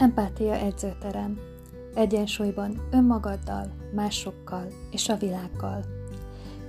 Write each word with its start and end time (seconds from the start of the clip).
Empátia 0.00 0.54
edzőterem. 0.54 1.38
Egyensúlyban 1.94 2.88
önmagaddal, 2.92 3.72
másokkal 3.94 4.66
és 4.90 5.08
a 5.08 5.16
világgal. 5.16 5.84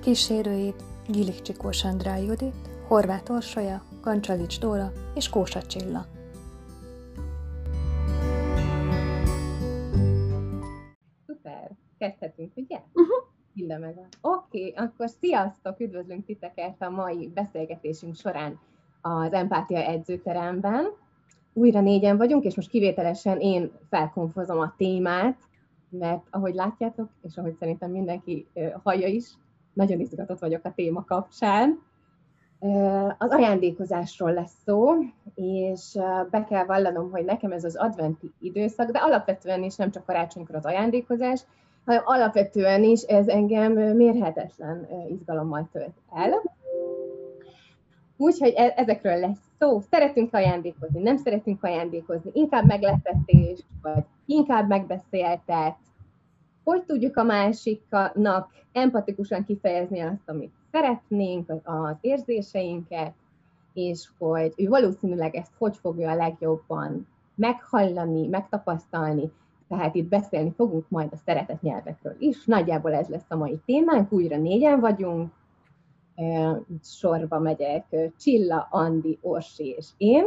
Kísérőid 0.01 0.75
Gilik 1.07 1.41
Csikós 1.41 1.83
Andrá 1.83 2.17
Judit, 2.17 2.55
Horváth 2.87 3.31
Orsolya, 3.31 3.81
Kancsalics 4.01 4.59
Dóra 4.59 4.91
és 5.15 5.29
Kósa 5.29 5.61
Csilla. 5.61 6.05
Szuper! 11.25 11.71
Kezdhetünk, 11.97 12.51
ugye? 12.55 12.77
Uh-huh. 12.93 13.27
Minden 13.53 13.79
meg 13.79 13.95
van. 13.95 14.07
Oké, 14.21 14.69
okay, 14.69 14.85
akkor 14.85 15.09
sziasztok! 15.09 15.79
Üdvözlünk 15.79 16.25
titeket 16.25 16.81
a 16.81 16.89
mai 16.89 17.31
beszélgetésünk 17.33 18.15
során 18.15 18.59
az 19.01 19.33
Empátia 19.33 19.79
edzőteremben 19.79 20.85
újra 21.59 21.81
négyen 21.81 22.17
vagyunk, 22.17 22.43
és 22.43 22.55
most 22.55 22.69
kivételesen 22.69 23.39
én 23.39 23.71
felkonfozom 23.89 24.59
a 24.59 24.73
témát, 24.77 25.37
mert 25.89 26.23
ahogy 26.29 26.53
látjátok, 26.53 27.09
és 27.21 27.37
ahogy 27.37 27.55
szerintem 27.55 27.91
mindenki 27.91 28.47
hallja 28.83 29.07
is, 29.07 29.25
nagyon 29.73 29.99
izgatott 29.99 30.39
vagyok 30.39 30.65
a 30.65 30.73
téma 30.75 31.03
kapcsán. 31.03 31.79
Az 33.17 33.31
ajándékozásról 33.31 34.33
lesz 34.33 34.53
szó, 34.65 34.91
és 35.35 35.97
be 36.29 36.43
kell 36.43 36.65
vallanom, 36.65 37.11
hogy 37.11 37.25
nekem 37.25 37.51
ez 37.51 37.63
az 37.63 37.75
adventi 37.75 38.31
időszak, 38.39 38.91
de 38.91 38.99
alapvetően 38.99 39.63
is 39.63 39.75
nem 39.75 39.91
csak 39.91 40.05
karácsonykor 40.05 40.55
az 40.55 40.65
ajándékozás, 40.65 41.45
hanem 41.85 42.01
alapvetően 42.05 42.83
is 42.83 43.01
ez 43.01 43.27
engem 43.27 43.73
mérhetetlen 43.73 44.87
izgalommal 45.09 45.69
tölt 45.71 45.93
el. 46.11 46.57
Úgyhogy 48.21 48.53
e- 48.55 48.73
ezekről 48.75 49.19
lesz 49.19 49.39
szó. 49.59 49.79
Szeretünk 49.79 50.33
ajándékozni, 50.33 51.01
nem 51.01 51.17
szeretünk 51.17 51.63
ajándékozni, 51.63 52.31
inkább 52.33 52.65
meglepetés, 52.65 53.59
vagy 53.81 54.03
inkább 54.25 54.67
megbeszéltet. 54.67 55.75
Hogy 56.63 56.83
tudjuk 56.83 57.17
a 57.17 57.23
másiknak 57.23 58.51
empatikusan 58.71 59.45
kifejezni 59.45 59.99
azt, 59.99 60.29
amit 60.29 60.53
szeretnénk, 60.71 61.49
az 61.63 61.95
érzéseinket, 62.01 63.13
és 63.73 64.09
hogy 64.17 64.53
ő 64.55 64.67
valószínűleg 64.67 65.35
ezt 65.35 65.53
hogy 65.57 65.77
fogja 65.77 66.11
a 66.11 66.15
legjobban 66.15 67.07
meghallani, 67.35 68.27
megtapasztalni, 68.27 69.31
tehát 69.67 69.95
itt 69.95 70.09
beszélni 70.09 70.53
fogunk 70.55 70.89
majd 70.89 71.09
a 71.11 71.17
szeretett 71.25 71.61
nyelvekről 71.61 72.15
is. 72.19 72.45
Nagyjából 72.45 72.93
ez 72.93 73.07
lesz 73.07 73.29
a 73.29 73.35
mai 73.35 73.59
témánk, 73.65 74.11
újra 74.11 74.37
négyen 74.37 74.79
vagyunk, 74.79 75.31
sorba 76.83 77.39
megyek, 77.39 77.95
Csilla, 78.19 78.67
Andi, 78.71 79.17
Orsi 79.21 79.75
és 79.77 79.87
én. 79.97 80.23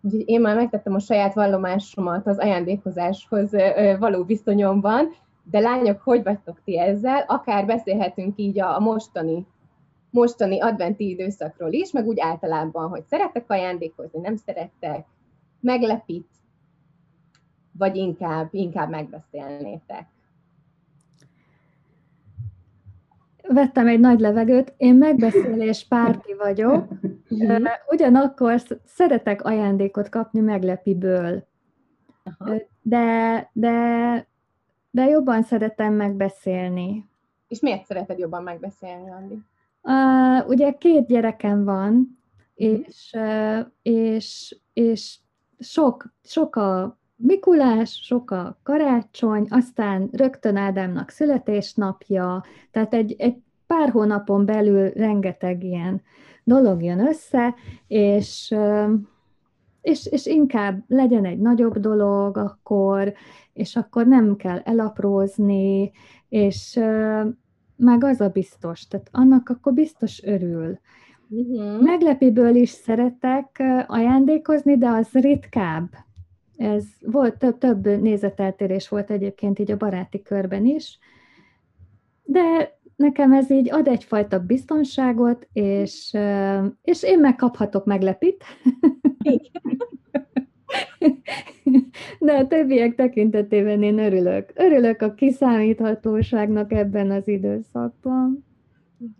Úgyhogy 0.00 0.28
én 0.28 0.40
már 0.40 0.56
megtettem 0.56 0.94
a 0.94 0.98
saját 0.98 1.34
vallomásomat 1.34 2.26
az 2.26 2.38
ajándékozáshoz 2.38 3.50
való 3.98 4.24
viszonyomban, 4.24 5.08
de 5.50 5.58
lányok, 5.58 6.00
hogy 6.00 6.22
vagytok 6.22 6.60
ti 6.64 6.78
ezzel? 6.78 7.24
Akár 7.26 7.66
beszélhetünk 7.66 8.38
így 8.38 8.60
a 8.60 8.78
mostani, 8.78 9.46
mostani 10.10 10.60
adventi 10.60 11.08
időszakról 11.08 11.72
is, 11.72 11.92
meg 11.92 12.06
úgy 12.06 12.20
általában, 12.20 12.88
hogy 12.88 13.04
szeretek 13.06 13.50
ajándékozni, 13.50 14.20
nem 14.20 14.36
szerettek, 14.36 15.06
meglepít, 15.60 16.28
vagy 17.72 17.96
inkább, 17.96 18.48
inkább 18.50 18.90
megbeszélnétek. 18.90 20.06
Vettem 23.48 23.86
egy 23.86 24.00
nagy 24.00 24.20
levegőt, 24.20 24.74
én 24.76 24.94
megbeszélés 24.94 25.86
párti 25.88 26.34
vagyok, 26.34 26.88
mhm. 27.28 27.64
ugyanakkor 27.88 28.62
szeretek 28.84 29.44
ajándékot 29.44 30.08
kapni 30.08 30.40
meglepiből. 30.40 31.46
De, 32.82 33.50
de, 33.52 34.26
de 34.90 35.04
jobban 35.04 35.42
szeretem 35.42 35.94
megbeszélni. 35.94 37.08
És 37.48 37.60
miért 37.60 37.86
szereted 37.86 38.18
jobban 38.18 38.42
megbeszélni, 38.42 39.10
Andi? 39.10 39.38
Uh, 39.82 40.48
ugye 40.48 40.72
két 40.72 41.06
gyerekem 41.06 41.64
van, 41.64 41.92
mhm. 41.92 42.02
és, 42.54 43.16
és, 43.82 44.56
és 44.72 45.18
sok, 45.58 46.14
sok 46.22 46.56
a 46.56 46.97
Mikulás, 47.20 48.00
sok 48.02 48.30
a 48.30 48.58
karácsony, 48.62 49.46
aztán 49.50 50.08
rögtön 50.12 50.56
Ádámnak 50.56 51.10
születésnapja, 51.10 52.44
tehát 52.70 52.94
egy, 52.94 53.14
egy 53.18 53.36
pár 53.66 53.90
hónapon 53.90 54.44
belül 54.44 54.90
rengeteg 54.90 55.64
ilyen 55.64 56.02
dolog 56.44 56.82
jön 56.82 57.06
össze, 57.06 57.54
és, 57.86 58.54
és, 59.80 60.06
és 60.06 60.26
inkább 60.26 60.84
legyen 60.88 61.24
egy 61.24 61.38
nagyobb 61.38 61.78
dolog 61.78 62.36
akkor, 62.36 63.12
és 63.52 63.76
akkor 63.76 64.06
nem 64.06 64.36
kell 64.36 64.58
elaprózni, 64.58 65.90
és 66.28 66.80
meg 67.76 68.04
az 68.04 68.20
a 68.20 68.28
biztos, 68.28 68.86
tehát 68.86 69.08
annak 69.12 69.48
akkor 69.48 69.72
biztos 69.72 70.22
örül. 70.22 70.78
Uh-huh. 71.28 71.82
Meglepiből 71.82 72.54
is 72.54 72.70
szeretek 72.70 73.62
ajándékozni, 73.86 74.78
de 74.78 74.88
az 74.88 75.12
ritkább. 75.12 75.88
Ez 76.58 76.84
volt, 77.00 77.38
több, 77.38 77.58
több 77.58 77.86
nézeteltérés 77.86 78.88
volt 78.88 79.10
egyébként 79.10 79.58
így 79.58 79.70
a 79.70 79.76
baráti 79.76 80.22
körben 80.22 80.66
is, 80.66 80.98
de 82.24 82.76
nekem 82.96 83.32
ez 83.32 83.50
így 83.50 83.72
ad 83.72 83.88
egyfajta 83.88 84.38
biztonságot, 84.38 85.48
és, 85.52 86.16
és 86.82 87.02
én 87.02 87.20
megkaphatok 87.20 87.84
meglepit. 87.84 88.44
De 92.18 92.32
a 92.32 92.46
többiek 92.46 92.94
tekintetében 92.94 93.82
én 93.82 93.98
örülök. 93.98 94.52
Örülök 94.54 95.02
a 95.02 95.14
kiszámíthatóságnak 95.14 96.72
ebben 96.72 97.10
az 97.10 97.28
időszakban. 97.28 98.44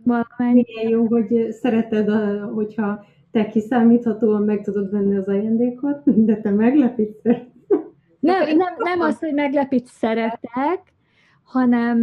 Valamennyi. 0.03 0.65
Milyen 0.67 0.89
jó, 0.89 1.05
hogy 1.05 1.51
szereted, 1.51 2.09
hogyha 2.53 3.05
te 3.31 3.47
kiszámíthatóan 3.47 4.43
meg 4.43 4.61
tudod 4.61 4.91
venni 4.91 5.17
az 5.17 5.27
ajándékot, 5.27 6.25
de 6.25 6.37
te 6.37 6.51
meglepít 6.51 7.21
nem, 8.19 8.57
nem, 8.57 8.73
nem 8.77 8.99
az, 8.99 9.19
hogy 9.19 9.33
meglepít 9.33 9.85
szeretek, 9.85 10.93
hanem 11.43 12.01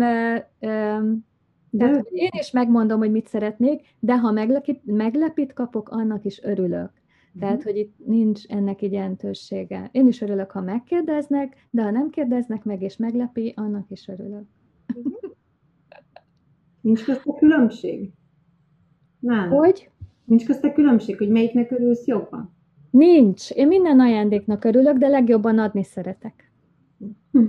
de 1.71 2.05
én 2.11 2.31
is 2.39 2.51
megmondom, 2.51 2.99
hogy 2.99 3.11
mit 3.11 3.27
szeretnék, 3.27 3.87
de 3.99 4.19
ha 4.19 4.31
meglepít, 4.31 4.85
meglepít 4.85 5.53
kapok, 5.53 5.89
annak 5.89 6.25
is 6.25 6.43
örülök. 6.43 6.91
Tehát, 7.39 7.63
hogy 7.63 7.77
itt 7.77 7.95
nincs 8.07 8.47
ennek 8.47 8.83
egy 8.83 8.93
jelentősége. 8.93 9.89
Én 9.93 10.07
is 10.07 10.21
örülök, 10.21 10.51
ha 10.51 10.61
megkérdeznek, 10.61 11.67
de 11.71 11.83
ha 11.83 11.91
nem 11.91 12.11
kérdeznek 12.11 12.65
meg 12.65 12.83
és 12.83 12.97
meglepi, 12.97 13.53
annak 13.57 13.91
is 13.91 14.09
örülök. 14.09 14.45
Nincs 16.81 17.05
közte 17.05 17.33
különbség? 17.39 18.11
Nem. 19.19 19.51
Hogy? 19.51 19.91
Nincs 20.27 20.45
közte 20.45 20.73
különbség, 20.73 21.17
hogy 21.19 21.29
melyiknek 21.29 21.71
örülsz 21.71 22.07
jobban? 22.07 22.55
Nincs. 22.91 23.51
Én 23.51 23.67
minden 23.67 24.01
ajándéknak 24.01 24.65
örülök, 24.65 24.97
de 24.97 25.09
legjobban 25.09 25.59
adni 25.59 25.85
szeretek. 25.85 26.53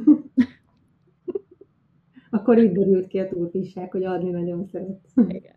Akkor 2.30 2.58
így 2.58 2.72
derült 2.72 3.08
ki 3.08 3.20
a 3.20 3.28
túlpisság, 3.28 3.92
hogy 3.92 4.04
adni 4.04 4.30
nagyon 4.30 4.66
szeret. 4.66 5.00
Igen. 5.28 5.56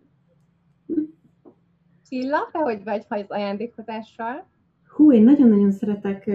Csilla, 2.09 2.39
te 2.53 2.59
hogy 2.59 2.85
vagy 2.85 3.05
az 3.09 3.25
ajándékozással? 3.29 4.47
Hú, 4.87 5.13
én 5.13 5.23
nagyon-nagyon 5.23 5.71
szeretek 5.71 6.31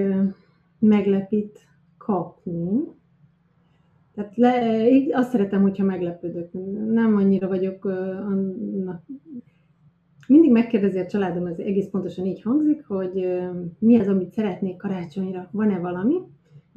meglepít 0.80 1.60
kapni. 1.98 2.84
Tehát 4.14 4.36
le, 4.36 4.88
így 4.90 5.14
azt 5.14 5.30
szeretem, 5.30 5.62
hogyha 5.62 5.84
meglepődök. 5.84 6.52
Nem 6.92 7.16
annyira 7.16 7.48
vagyok 7.48 7.86
annak 7.86 9.04
mindig 10.28 10.52
megkérdezi 10.52 11.00
a 11.00 11.06
családom, 11.06 11.46
ez 11.46 11.58
egész 11.58 11.88
pontosan 11.92 12.26
így 12.26 12.42
hangzik, 12.42 12.86
hogy 12.88 13.28
mi 13.80 14.00
az, 14.00 14.08
amit 14.08 14.34
szeretnék 14.34 14.78
karácsonyra, 14.78 15.50
van-e 15.52 15.80
valami, 15.80 16.16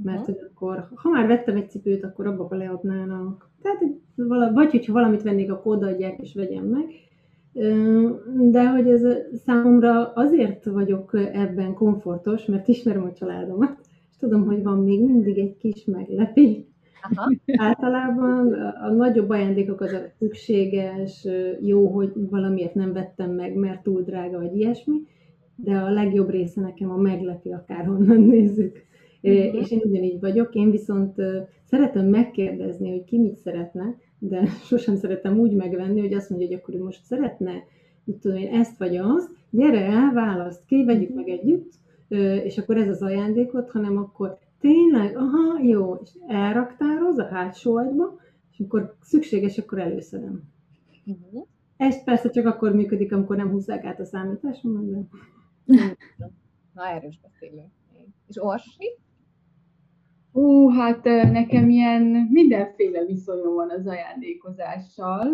mert 0.02 0.24
hogy 0.24 0.38
akkor, 0.50 0.88
ha 0.94 1.10
már 1.10 1.26
vettem 1.26 1.56
egy 1.56 1.70
cipőt, 1.70 2.04
akkor 2.04 2.26
abba 2.26 2.56
leadnának. 2.56 3.50
Tehát, 3.62 3.84
vagy 4.54 4.70
hogyha 4.70 4.92
valamit 4.92 5.22
vennék, 5.22 5.50
akkor 5.52 5.76
odaadják 5.76 6.20
és 6.20 6.34
vegyem 6.34 6.64
meg. 6.64 6.84
De 8.50 8.70
hogy 8.70 8.88
ez 8.88 9.02
számomra 9.44 10.12
azért 10.12 10.64
vagyok 10.64 11.14
ebben 11.32 11.74
komfortos, 11.74 12.44
mert 12.44 12.68
ismerem 12.68 13.04
a 13.04 13.12
családomat, 13.12 13.80
és 14.10 14.16
tudom, 14.16 14.46
hogy 14.46 14.62
van 14.62 14.78
még 14.78 15.04
mindig 15.04 15.38
egy 15.38 15.56
kis 15.56 15.84
meglepi, 15.84 16.66
Aha. 17.02 17.32
Általában 17.46 18.52
a 18.82 18.90
nagyobb 18.90 19.30
ajándékok 19.30 19.80
az 19.80 19.92
a 19.92 20.00
szükséges, 20.18 21.26
jó, 21.60 21.86
hogy 21.86 22.12
valamiért 22.14 22.74
nem 22.74 22.92
vettem 22.92 23.30
meg, 23.30 23.54
mert 23.54 23.82
túl 23.82 24.02
drága, 24.02 24.38
vagy 24.38 24.56
ilyesmi, 24.56 24.96
de 25.56 25.76
a 25.76 25.90
legjobb 25.90 26.30
része 26.30 26.60
nekem 26.60 26.90
a 26.90 26.96
meglepi, 26.96 27.52
akárhonnan 27.52 28.20
nézzük. 28.34 28.86
Uh-huh. 29.22 29.60
És 29.60 29.70
én 29.70 29.80
ugyanígy 29.84 30.20
vagyok, 30.20 30.54
én 30.54 30.70
viszont 30.70 31.14
szeretem 31.64 32.06
megkérdezni, 32.06 32.90
hogy 32.90 33.04
ki 33.04 33.18
mit 33.18 33.36
szeretne, 33.36 33.96
de 34.18 34.44
sosem 34.68 34.96
szeretem 34.96 35.38
úgy 35.38 35.52
megvenni, 35.52 36.00
hogy 36.00 36.14
azt 36.14 36.30
mondja, 36.30 36.48
hogy 36.48 36.56
akkor 36.56 36.74
ő 36.74 36.82
most 36.82 37.04
szeretne, 37.04 37.52
mit 38.04 38.16
tudom 38.16 38.36
én, 38.36 38.52
ezt 38.52 38.78
vagy 38.78 38.96
azt, 38.96 39.30
gyere 39.50 39.80
el, 39.80 40.12
választ 40.12 40.64
ki, 40.66 40.84
vegyük 40.84 41.14
meg 41.14 41.28
együtt, 41.28 41.72
és 42.44 42.58
akkor 42.58 42.76
ez 42.76 42.88
az 42.88 43.02
ajándékot, 43.02 43.70
hanem 43.70 43.96
akkor 43.96 44.38
Tényleg? 44.60 45.16
Aha, 45.16 45.58
jó. 45.62 45.94
És 45.94 46.10
elraktároz 46.26 47.18
a 47.18 47.28
hátsó 47.28 47.76
agyba, 47.76 48.20
és 48.50 48.58
akkor 48.60 48.96
szükséges, 49.00 49.58
akkor 49.58 49.78
előszedem. 49.78 50.42
Uh-huh. 51.06 51.46
Ez 51.76 52.04
persze 52.04 52.30
csak 52.30 52.46
akkor 52.46 52.72
működik, 52.74 53.12
amikor 53.12 53.36
nem 53.36 53.50
húzzák 53.50 53.84
át 53.84 54.00
a 54.00 54.04
számításomat, 54.04 54.90
de... 54.90 54.98
Na, 56.74 56.86
erről 56.88 57.08
is 57.08 57.20
beszélünk. 57.20 57.70
És 58.28 58.42
Orsi? 58.42 58.98
Ú, 60.32 60.68
hát 60.68 61.04
nekem 61.04 61.68
ilyen 61.68 62.02
mindenféle 62.30 63.04
viszonyom 63.04 63.54
van 63.54 63.70
az 63.70 63.86
ajándékozással. 63.86 65.28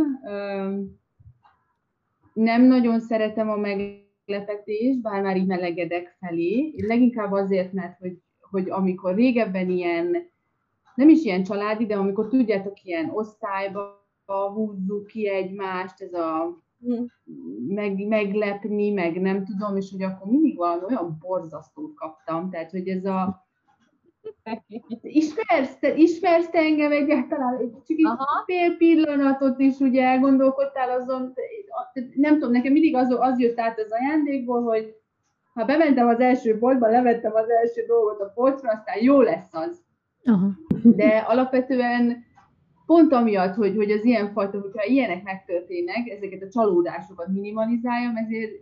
Nem 2.33 2.63
nagyon 2.63 3.01
szeretem 3.01 3.49
a 3.49 3.57
meglepetést, 3.57 5.01
bár 5.01 5.23
már 5.23 5.37
így 5.37 5.47
melegedek 5.47 6.17
felé. 6.21 6.75
Leginkább 6.87 7.33
azért, 7.33 7.73
mert 7.73 7.99
hogy, 7.99 8.19
hogy 8.55 8.71
amikor 8.71 9.15
régebben 9.15 9.71
ilyen, 9.71 10.31
nem 10.95 11.09
is 11.09 11.23
ilyen 11.25 11.43
családi, 11.43 11.87
de 11.87 11.97
amikor 11.97 12.29
tudjátok, 12.29 12.85
ilyen 12.85 13.11
osztályba 13.11 14.03
húzzuk 14.27 15.07
ki 15.07 15.29
egymást, 15.29 16.01
ez 16.01 16.13
a 16.13 16.59
hm. 16.81 17.03
meg, 17.69 18.07
meglepni, 18.07 18.91
meg 18.91 19.21
nem 19.21 19.45
tudom, 19.45 19.77
és 19.77 19.91
hogy 19.91 20.03
akkor 20.03 20.31
mindig 20.31 20.57
valami 20.57 20.85
olyan 20.85 21.17
borzasztót 21.21 21.95
kaptam, 21.95 22.51
tehát 22.51 22.71
hogy 22.71 22.89
ez 22.89 23.05
a 23.05 23.43
Ismersz, 25.03 25.79
te, 25.79 25.95
ismersz 25.95 26.51
te 26.51 26.59
engem 26.59 26.93
egyáltalán? 26.93 27.59
Csak 27.87 27.99
egy 27.99 28.07
fél 28.47 28.77
pillanatot 28.77 29.61
is 29.61 29.79
ugye 29.79 30.03
elgondolkodtál 30.03 31.01
azon, 31.01 31.35
nem 32.15 32.33
tudom, 32.35 32.51
nekem 32.51 32.73
mindig 32.73 32.97
az, 32.97 33.17
az 33.19 33.39
jött 33.39 33.59
át 33.59 33.79
az 33.79 33.91
ajándékból, 33.91 34.63
hogy 34.63 34.97
ha 35.55 35.65
bementem 35.65 36.07
az 36.07 36.21
első 36.21 36.59
boltba, 36.59 36.91
levettem 36.91 37.35
az 37.35 37.51
első 37.51 37.85
dolgot 37.87 38.21
a 38.21 38.33
polcra, 38.35 38.71
aztán 38.71 39.03
jó 39.03 39.21
lesz 39.21 39.55
az. 39.55 39.83
Aha. 40.25 40.49
De 40.83 41.09
alapvetően 41.09 42.25
pont 42.87 43.13
amiatt, 43.13 43.55
hogy, 43.55 43.77
hogy 43.77 43.91
az 43.91 44.05
ilyenfajta, 44.05 44.61
hogyha 44.61 44.85
ilyenek 44.85 45.23
megtörténnek, 45.23 46.09
ezeket 46.09 46.43
a 46.43 46.49
csalódásokat 46.49 47.29
minimalizáljam, 47.29 48.17
ezért 48.17 48.53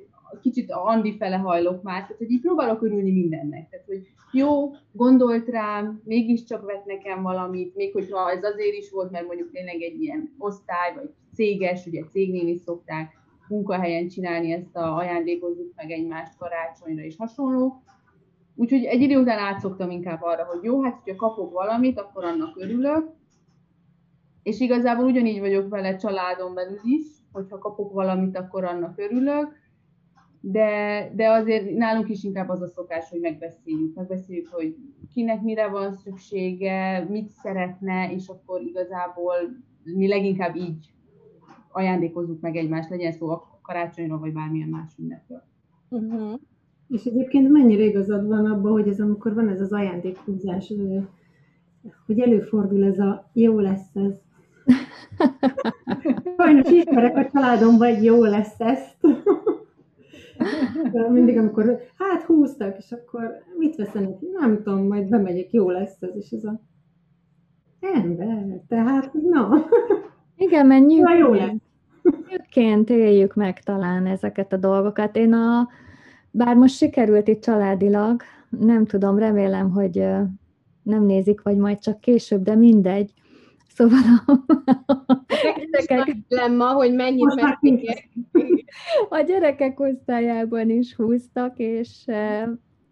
kicsit 0.40 0.70
a 0.70 0.86
Andi 0.86 1.16
fele 1.16 1.36
hajlok 1.36 1.82
már, 1.82 2.00
tehát 2.00 2.16
hogy 2.18 2.30
így 2.30 2.40
próbálok 2.40 2.82
örülni 2.82 3.12
mindennek. 3.12 3.68
Tehát, 3.70 3.86
hogy 3.86 4.08
jó, 4.32 4.70
gondolt 4.92 5.48
rám, 5.48 6.02
mégiscsak 6.04 6.64
vett 6.64 6.84
nekem 6.84 7.22
valamit, 7.22 7.74
még 7.74 7.92
hogyha 7.92 8.30
ez 8.30 8.44
azért 8.44 8.76
is 8.76 8.90
volt, 8.90 9.10
mert 9.10 9.26
mondjuk 9.26 9.50
tényleg 9.50 9.82
egy 9.82 10.02
ilyen 10.02 10.34
osztály, 10.38 10.94
vagy 10.94 11.10
céges, 11.34 11.86
ugye 11.86 12.02
cégnél 12.10 12.48
is 12.48 12.60
szokták 12.60 13.21
munkahelyen 13.52 14.08
csinálni 14.08 14.52
ezt 14.52 14.76
a 14.76 14.96
ajándékozzuk 14.96 15.72
meg 15.76 15.90
egymást 15.90 16.36
karácsonyra 16.38 17.02
és 17.02 17.16
hasonló. 17.16 17.82
Úgyhogy 18.54 18.84
egy 18.84 19.00
idő 19.00 19.20
után 19.20 19.38
átszoktam 19.38 19.90
inkább 19.90 20.22
arra, 20.22 20.44
hogy 20.44 20.62
jó, 20.62 20.82
hát 20.82 21.00
hogyha 21.04 21.16
kapok 21.16 21.52
valamit, 21.52 21.98
akkor 21.98 22.24
annak 22.24 22.56
örülök. 22.56 23.10
És 24.42 24.60
igazából 24.60 25.04
ugyanígy 25.04 25.40
vagyok 25.40 25.68
vele 25.68 25.96
családon 25.96 26.54
belül 26.54 26.80
is, 26.82 27.06
hogyha 27.32 27.58
kapok 27.58 27.92
valamit, 27.92 28.36
akkor 28.36 28.64
annak 28.64 28.98
örülök 28.98 29.60
de, 30.44 31.10
de 31.14 31.30
azért 31.30 31.70
nálunk 31.76 32.08
is 32.08 32.22
inkább 32.22 32.48
az 32.48 32.62
a 32.62 32.66
szokás, 32.66 33.10
hogy 33.10 33.20
megbeszéljük, 33.20 33.94
megbeszéljük, 33.94 34.48
hogy 34.48 34.76
kinek 35.14 35.42
mire 35.42 35.68
van 35.68 35.92
szüksége, 35.92 37.06
mit 37.08 37.28
szeretne, 37.28 38.12
és 38.12 38.28
akkor 38.28 38.60
igazából 38.60 39.34
mi 39.84 40.08
leginkább 40.08 40.56
így 40.56 40.92
ajándékozzuk 41.72 42.40
meg 42.40 42.56
egymást, 42.56 42.90
legyen 42.90 43.12
szó 43.12 43.28
a 43.28 43.60
karácsonyról, 43.62 44.18
vagy 44.18 44.32
bármilyen 44.32 44.68
más 44.68 44.92
ünnepről. 44.98 45.42
Uh-huh. 45.88 46.40
És 46.88 47.04
egyébként 47.04 47.50
mennyire 47.50 47.84
igazad 47.84 48.26
van 48.26 48.50
abban, 48.50 48.72
hogy 48.72 48.88
ez 48.88 49.00
amikor 49.00 49.34
van 49.34 49.48
ez 49.48 49.60
az 49.60 49.72
ajándékhúzás, 49.72 50.72
hogy 52.06 52.20
előfordul 52.20 52.84
ez 52.84 52.98
a 52.98 53.30
jó 53.32 53.58
lesz 53.58 53.94
ez. 53.94 54.14
Sajnos 56.36 56.70
ismerek 56.70 57.16
a 57.16 57.30
családomban, 57.32 57.94
hogy 57.94 58.04
jó 58.04 58.24
lesz 58.24 58.60
ezt. 58.60 58.96
De 60.92 61.10
mindig, 61.10 61.38
amikor 61.38 61.80
hát 61.98 62.22
húztak, 62.22 62.78
és 62.78 62.92
akkor 62.92 63.30
mit 63.58 63.76
veszenek? 63.76 64.20
Nem 64.20 64.62
tudom, 64.62 64.86
majd 64.86 65.08
bemegyek, 65.08 65.52
jó 65.52 65.70
lesz 65.70 66.02
ez, 66.02 66.16
és 66.16 66.30
ez 66.30 66.44
a 66.44 66.60
ember, 67.80 68.60
tehát 68.68 69.12
na. 69.12 69.66
Igen, 70.36 70.66
mert 70.66 70.86
nyugodtan. 70.86 71.62
Nőként 72.02 72.90
éljük 72.90 73.34
meg 73.34 73.62
talán 73.62 74.06
ezeket 74.06 74.52
a 74.52 74.56
dolgokat. 74.56 75.16
Én 75.16 75.32
a, 75.32 75.68
bár 76.30 76.56
most 76.56 76.76
sikerült 76.76 77.28
itt 77.28 77.42
családilag, 77.42 78.22
nem 78.48 78.86
tudom, 78.86 79.18
remélem, 79.18 79.70
hogy 79.70 80.06
nem 80.82 81.04
nézik, 81.04 81.42
vagy 81.42 81.56
majd 81.56 81.78
csak 81.78 82.00
később, 82.00 82.42
de 82.42 82.54
mindegy. 82.54 83.12
Szóval 83.74 83.98
a, 84.26 85.24
gyerekek... 85.86 86.16
lemma, 86.28 86.72
hogy 86.72 86.94
mennyit 86.94 87.34
megkérjük. 87.34 87.98
A 89.08 89.20
gyerekek 89.20 89.80
osztályában 89.80 90.70
is 90.70 90.94
húztak, 90.94 91.58
és, 91.58 92.04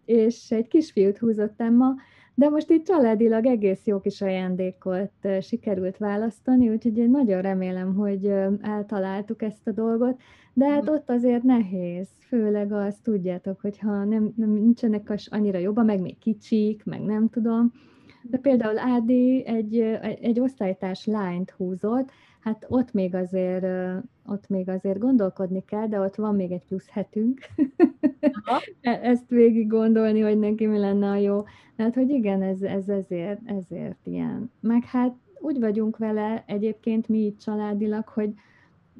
és 0.05 0.51
egy 0.51 0.67
kisfiút 0.67 1.17
húzott 1.17 1.61
Emma, 1.61 1.93
de 2.35 2.49
most 2.49 2.69
itt 2.69 2.85
családilag 2.85 3.45
egész 3.45 3.85
jó 3.85 3.99
kis 3.99 4.21
ajándékot 4.21 5.11
sikerült 5.41 5.97
választani, 5.97 6.69
úgyhogy 6.69 6.97
én 6.97 7.09
nagyon 7.09 7.41
remélem, 7.41 7.95
hogy 7.95 8.33
eltaláltuk 8.61 9.41
ezt 9.41 9.67
a 9.67 9.71
dolgot, 9.71 10.21
de 10.53 10.69
hát 10.69 10.89
ott 10.89 11.09
azért 11.09 11.43
nehéz, 11.43 12.07
főleg 12.19 12.71
azt 12.71 13.03
tudjátok, 13.03 13.61
hogyha 13.61 14.03
nem, 14.03 14.33
nem 14.35 14.49
nincsenek 14.49 15.13
annyira 15.25 15.57
jobban, 15.57 15.85
meg 15.85 16.01
még 16.01 16.17
kicsik, 16.17 16.83
meg 16.83 17.01
nem 17.01 17.29
tudom, 17.29 17.71
de 18.23 18.37
például 18.37 18.77
Ádi 18.77 19.45
egy, 19.45 19.79
egy 20.21 20.39
osztálytárs 20.39 21.05
lányt 21.05 21.51
húzott, 21.51 22.11
hát 22.41 22.65
ott 22.69 22.93
még 22.93 23.15
azért, 23.15 23.65
ott 24.25 24.49
még 24.49 24.69
azért 24.69 24.99
gondolkodni 24.99 25.63
kell, 25.65 25.87
de 25.87 25.99
ott 25.99 26.15
van 26.15 26.35
még 26.35 26.51
egy 26.51 26.65
plusz 26.67 26.89
hetünk. 26.89 27.39
E, 28.81 28.99
ezt 29.03 29.29
végig 29.29 29.67
gondolni, 29.67 30.19
hogy 30.19 30.39
neki 30.39 30.65
mi 30.65 30.77
lenne 30.77 31.09
a 31.09 31.15
jó. 31.15 31.43
Hát, 31.77 31.95
hogy 31.95 32.09
igen, 32.09 32.41
ez, 32.41 32.61
ez 32.61 32.89
ezért, 32.89 33.39
ezért 33.45 33.97
ilyen. 34.03 34.51
Meg 34.59 34.83
hát 34.83 35.13
úgy 35.39 35.59
vagyunk 35.59 35.97
vele 35.97 36.43
egyébként 36.47 37.07
mi 37.07 37.17
itt 37.17 37.39
családilag, 37.39 38.07
hogy 38.07 38.33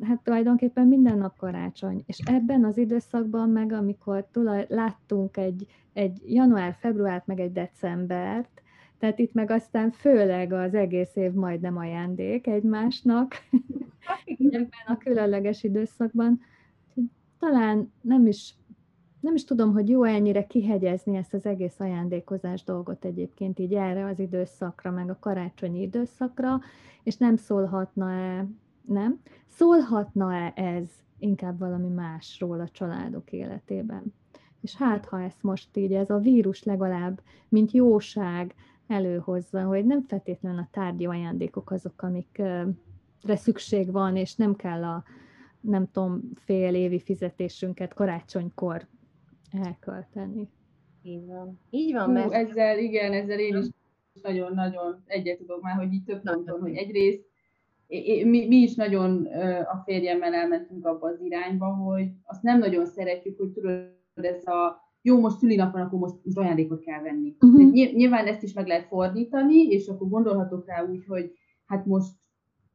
hát 0.01 0.19
tulajdonképpen 0.23 0.87
minden 0.87 1.17
nap 1.17 1.37
karácsony. 1.37 2.03
És 2.05 2.17
ebben 2.25 2.63
az 2.63 2.77
időszakban 2.77 3.49
meg, 3.49 3.71
amikor 3.71 4.25
tulaj, 4.31 4.65
láttunk 4.69 5.37
egy, 5.37 5.67
egy 5.93 6.21
január-februárt, 6.25 7.27
meg 7.27 7.39
egy 7.39 7.51
decembert, 7.51 8.61
tehát 9.01 9.19
itt 9.19 9.33
meg 9.33 9.51
aztán 9.51 9.91
főleg 9.91 10.53
az 10.53 10.73
egész 10.73 11.15
év 11.15 11.31
majdnem 11.31 11.77
ajándék 11.77 12.47
egymásnak 12.47 13.35
ebben 14.51 14.69
a 14.85 14.97
különleges 14.97 15.63
időszakban. 15.63 16.41
Talán 17.39 17.93
nem 18.01 18.27
is, 18.27 18.55
nem 19.19 19.35
is 19.35 19.43
tudom, 19.43 19.73
hogy 19.73 19.89
jó 19.89 20.03
ennyire 20.03 20.47
kihegyezni 20.47 21.15
ezt 21.15 21.33
az 21.33 21.45
egész 21.45 21.79
ajándékozás 21.79 22.63
dolgot 22.63 23.05
egyébként 23.05 23.59
így 23.59 23.73
erre 23.73 24.05
az 24.05 24.19
időszakra, 24.19 24.91
meg 24.91 25.09
a 25.09 25.17
karácsonyi 25.19 25.81
időszakra, 25.81 26.59
és 27.03 27.17
nem 27.17 27.35
szólhatna-e, 27.35 28.47
nem? 28.81 29.21
Szólhatna-e 29.47 30.53
ez 30.55 30.89
inkább 31.19 31.59
valami 31.59 31.87
másról 31.87 32.59
a 32.59 32.69
családok 32.69 33.31
életében? 33.31 34.13
És 34.61 34.75
hát, 34.75 35.05
ha 35.05 35.21
ezt 35.21 35.43
most 35.43 35.77
így, 35.77 35.93
ez 35.93 36.09
a 36.09 36.17
vírus 36.17 36.63
legalább, 36.63 37.21
mint 37.49 37.71
jóság, 37.71 38.55
előhozza, 38.91 39.63
hogy 39.63 39.85
nem 39.85 40.01
feltétlenül 40.01 40.59
a 40.59 40.67
tárgyi 40.71 41.05
ajándékok 41.05 41.71
azok, 41.71 42.01
amikre 42.01 42.65
szükség 43.23 43.91
van, 43.91 44.15
és 44.15 44.35
nem 44.35 44.55
kell 44.55 44.83
a 44.83 45.03
nem 45.61 45.91
tudom, 45.91 46.21
fél 46.35 46.75
évi 46.75 46.99
fizetésünket 46.99 47.93
karácsonykor 47.93 48.87
elkölteni. 49.63 50.49
Így 51.03 51.25
van. 51.25 51.59
Így 51.69 51.93
van, 51.93 52.05
Hú, 52.05 52.11
mert... 52.11 52.31
Ezzel, 52.31 52.79
igen, 52.79 53.13
ezzel 53.13 53.39
én 53.39 53.57
is 53.57 53.65
nagyon-nagyon 54.21 55.03
egyet 55.05 55.37
tudok 55.37 55.61
már, 55.61 55.75
hogy 55.75 55.93
így 55.93 56.03
több 56.03 56.21
ponton, 56.21 56.59
hogy 56.59 56.75
egyrészt 56.75 57.29
mi, 58.23 58.47
mi 58.47 58.55
is 58.55 58.75
nagyon 58.75 59.25
a 59.63 59.81
férjemmel 59.85 60.33
elmentünk 60.33 60.85
abba 60.85 61.07
az 61.07 61.21
irányba, 61.21 61.65
hogy 61.65 62.07
azt 62.23 62.41
nem 62.41 62.59
nagyon 62.59 62.85
szeretjük, 62.85 63.37
hogy 63.37 63.49
tudod, 63.49 63.89
ez 64.13 64.45
a 64.45 64.80
jó, 65.01 65.19
most 65.19 65.37
szülinap 65.37 65.73
van, 65.73 65.81
akkor 65.81 65.99
most, 65.99 66.15
most 66.23 66.37
ajándékot 66.37 66.81
kell 66.81 67.01
venni. 67.01 67.35
Uh-huh. 67.39 67.71
Nyilván 67.71 68.27
ezt 68.27 68.43
is 68.43 68.53
meg 68.53 68.67
lehet 68.67 68.87
fordítani, 68.87 69.55
és 69.55 69.87
akkor 69.87 70.09
gondolhatok 70.09 70.67
rá 70.67 70.83
úgy, 70.83 71.05
hogy 71.07 71.31
hát 71.65 71.85
most 71.85 72.11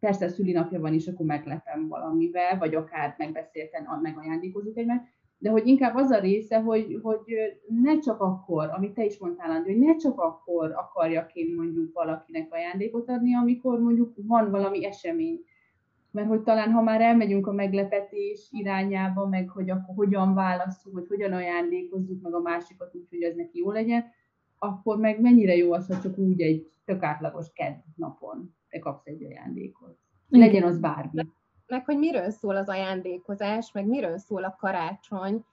persze 0.00 0.28
szülinapja 0.28 0.80
van, 0.80 0.94
és 0.94 1.06
akkor 1.06 1.26
meglepem 1.26 1.88
valamivel, 1.88 2.58
vagy 2.58 2.74
akár 2.74 3.14
megbeszélten 3.18 3.98
megajándékozunk 4.02 4.76
egymást, 4.76 5.04
de 5.38 5.50
hogy 5.50 5.66
inkább 5.66 5.94
az 5.94 6.10
a 6.10 6.20
része, 6.20 6.60
hogy, 6.60 6.98
hogy 7.02 7.22
ne 7.82 7.98
csak 7.98 8.20
akkor, 8.20 8.70
amit 8.76 8.94
te 8.94 9.04
is 9.04 9.18
mondtál, 9.18 9.50
André, 9.50 9.72
hogy 9.72 9.82
ne 9.82 9.96
csak 9.96 10.20
akkor 10.20 10.72
akarjak 10.72 11.34
én 11.34 11.54
mondjuk 11.54 11.92
valakinek 11.92 12.52
ajándékot 12.52 13.08
adni, 13.08 13.34
amikor 13.34 13.80
mondjuk 13.80 14.14
van 14.16 14.50
valami 14.50 14.84
esemény 14.86 15.40
mert 16.10 16.28
hogy 16.28 16.42
talán 16.42 16.70
ha 16.70 16.82
már 16.82 17.00
elmegyünk 17.00 17.46
a 17.46 17.52
meglepetés 17.52 18.48
irányába, 18.50 19.26
meg 19.26 19.48
hogy 19.48 19.70
akkor 19.70 19.94
hogyan 19.94 20.34
válaszunk, 20.34 20.94
vagy 20.94 21.06
hogyan 21.08 21.32
ajándékozzuk 21.32 22.22
meg 22.22 22.34
a 22.34 22.40
másikat 22.40 22.94
úgy, 22.94 23.06
hogy 23.10 23.22
az 23.22 23.34
neki 23.34 23.58
jó 23.58 23.70
legyen, 23.70 24.04
akkor 24.58 24.98
meg 24.98 25.20
mennyire 25.20 25.56
jó 25.56 25.72
az, 25.72 25.86
hogy 25.86 26.00
csak 26.00 26.18
úgy 26.18 26.40
egy 26.40 26.70
tök 26.84 27.02
átlagos 27.02 27.52
kedd 27.52 27.74
napon 27.96 28.54
te 28.68 28.78
kapsz 28.78 29.06
egy 29.06 29.24
ajándékot. 29.24 29.98
Legyen 30.28 30.62
az 30.62 30.78
bármi. 30.78 31.26
Meg, 31.66 31.84
hogy 31.84 31.98
miről 31.98 32.30
szól 32.30 32.56
az 32.56 32.68
ajándékozás, 32.68 33.72
meg 33.72 33.86
miről 33.86 34.18
szól 34.18 34.44
a 34.44 34.56
karácsony. 34.58 35.44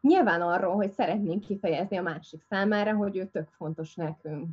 Nyilván 0.00 0.40
arról, 0.40 0.74
hogy 0.74 0.90
szeretnénk 0.90 1.40
kifejezni 1.40 1.96
a 1.96 2.02
másik 2.02 2.42
számára, 2.48 2.94
hogy 2.94 3.16
ő 3.16 3.24
tök 3.24 3.48
fontos 3.48 3.94
nekünk. 3.94 4.48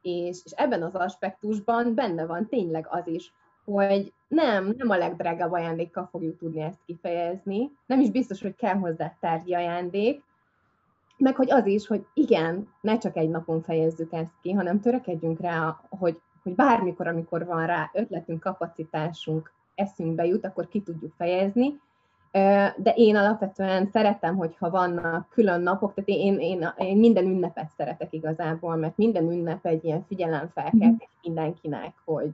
És, 0.00 0.40
és 0.44 0.50
ebben 0.50 0.82
az 0.82 0.94
aspektusban 0.94 1.94
benne 1.94 2.26
van 2.26 2.48
tényleg 2.48 2.86
az 2.90 3.06
is, 3.06 3.32
hogy 3.64 4.12
nem, 4.28 4.74
nem 4.76 4.90
a 4.90 4.96
legdrágább 4.96 5.52
ajándékkal 5.52 6.08
fogjuk 6.10 6.38
tudni 6.38 6.60
ezt 6.60 6.84
kifejezni, 6.86 7.70
nem 7.86 8.00
is 8.00 8.10
biztos, 8.10 8.42
hogy 8.42 8.54
kell 8.54 8.74
hozzá 8.74 9.16
tárgyi 9.20 9.54
ajándék, 9.54 10.22
meg 11.18 11.36
hogy 11.36 11.50
az 11.50 11.66
is, 11.66 11.86
hogy 11.86 12.06
igen, 12.14 12.68
ne 12.80 12.98
csak 12.98 13.16
egy 13.16 13.28
napon 13.28 13.62
fejezzük 13.62 14.12
ezt 14.12 14.34
ki, 14.42 14.52
hanem 14.52 14.80
törekedjünk 14.80 15.40
rá, 15.40 15.80
hogy, 15.88 16.20
hogy 16.42 16.54
bármikor, 16.54 17.06
amikor 17.06 17.46
van 17.46 17.66
rá 17.66 17.90
ötletünk, 17.92 18.40
kapacitásunk, 18.40 19.52
eszünkbe 19.74 20.26
jut, 20.26 20.44
akkor 20.44 20.68
ki 20.68 20.80
tudjuk 20.80 21.12
fejezni. 21.16 21.80
De 22.76 22.92
én 22.94 23.16
alapvetően 23.16 23.86
szeretem, 23.92 24.36
hogyha 24.36 24.70
vannak 24.70 25.28
külön 25.28 25.60
napok, 25.60 25.94
tehát 25.94 26.08
én, 26.08 26.38
én, 26.38 26.72
én 26.78 26.96
minden 26.96 27.24
ünnepet 27.24 27.70
szeretek 27.76 28.12
igazából, 28.12 28.76
mert 28.76 28.96
minden 28.96 29.30
ünnep 29.30 29.66
egy 29.66 29.84
ilyen 29.84 30.04
figyelemfelkelt 30.08 30.92
mhm. 30.92 31.02
mindenkinek, 31.22 31.94
hogy, 32.04 32.30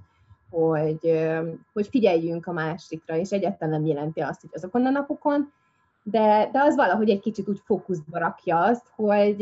hogy, 0.54 1.28
hogy 1.73 1.87
figyeljünk 1.87 2.46
a 2.46 2.52
másikra, 2.52 3.16
és 3.16 3.30
egyáltalán 3.30 3.75
nem 3.80 3.87
jelenti 3.87 4.20
azt, 4.20 4.40
hogy 4.40 4.50
azokon 4.52 4.87
a 4.87 4.90
napokon, 4.90 5.52
de, 6.02 6.49
de 6.52 6.62
az 6.62 6.76
valahogy 6.76 7.11
egy 7.11 7.20
kicsit 7.20 7.49
úgy 7.49 7.61
fókuszba 7.64 8.18
rakja 8.18 8.58
azt, 8.58 8.87
hogy 8.94 9.37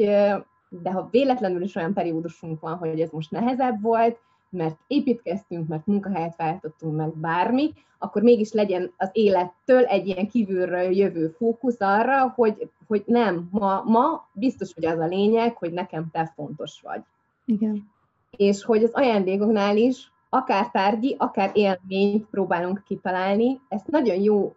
de 0.82 0.90
ha 0.90 1.08
véletlenül 1.10 1.62
is 1.62 1.74
olyan 1.74 1.92
periódusunk 1.92 2.60
van, 2.60 2.76
hogy 2.76 3.00
ez 3.00 3.10
most 3.10 3.30
nehezebb 3.30 3.82
volt, 3.82 4.18
mert 4.50 4.76
építkeztünk, 4.86 5.68
mert 5.68 5.86
munkahelyet 5.86 6.36
váltottunk 6.36 6.96
meg 6.96 7.16
bármi, 7.16 7.72
akkor 7.98 8.22
mégis 8.22 8.52
legyen 8.52 8.92
az 8.96 9.08
élettől 9.12 9.84
egy 9.84 10.06
ilyen 10.06 10.28
kívülről 10.28 10.90
jövő 10.90 11.28
fókusz 11.28 11.80
arra, 11.80 12.28
hogy, 12.28 12.70
hogy 12.86 13.02
nem, 13.06 13.48
ma, 13.50 13.82
ma 13.86 14.28
biztos, 14.32 14.74
hogy 14.74 14.84
az 14.84 14.98
a 14.98 15.06
lényeg, 15.06 15.56
hogy 15.56 15.72
nekem 15.72 16.08
te 16.12 16.32
fontos 16.34 16.80
vagy. 16.82 17.00
Igen. 17.44 17.90
És 18.30 18.64
hogy 18.64 18.84
az 18.84 18.92
ajándékoknál 18.92 19.76
is 19.76 20.11
akár 20.34 20.70
tárgyi, 20.70 21.16
akár 21.18 21.50
élményt 21.54 22.26
próbálunk 22.30 22.82
kitalálni. 22.84 23.60
Ezt 23.68 23.86
nagyon 23.86 24.20
jó 24.20 24.54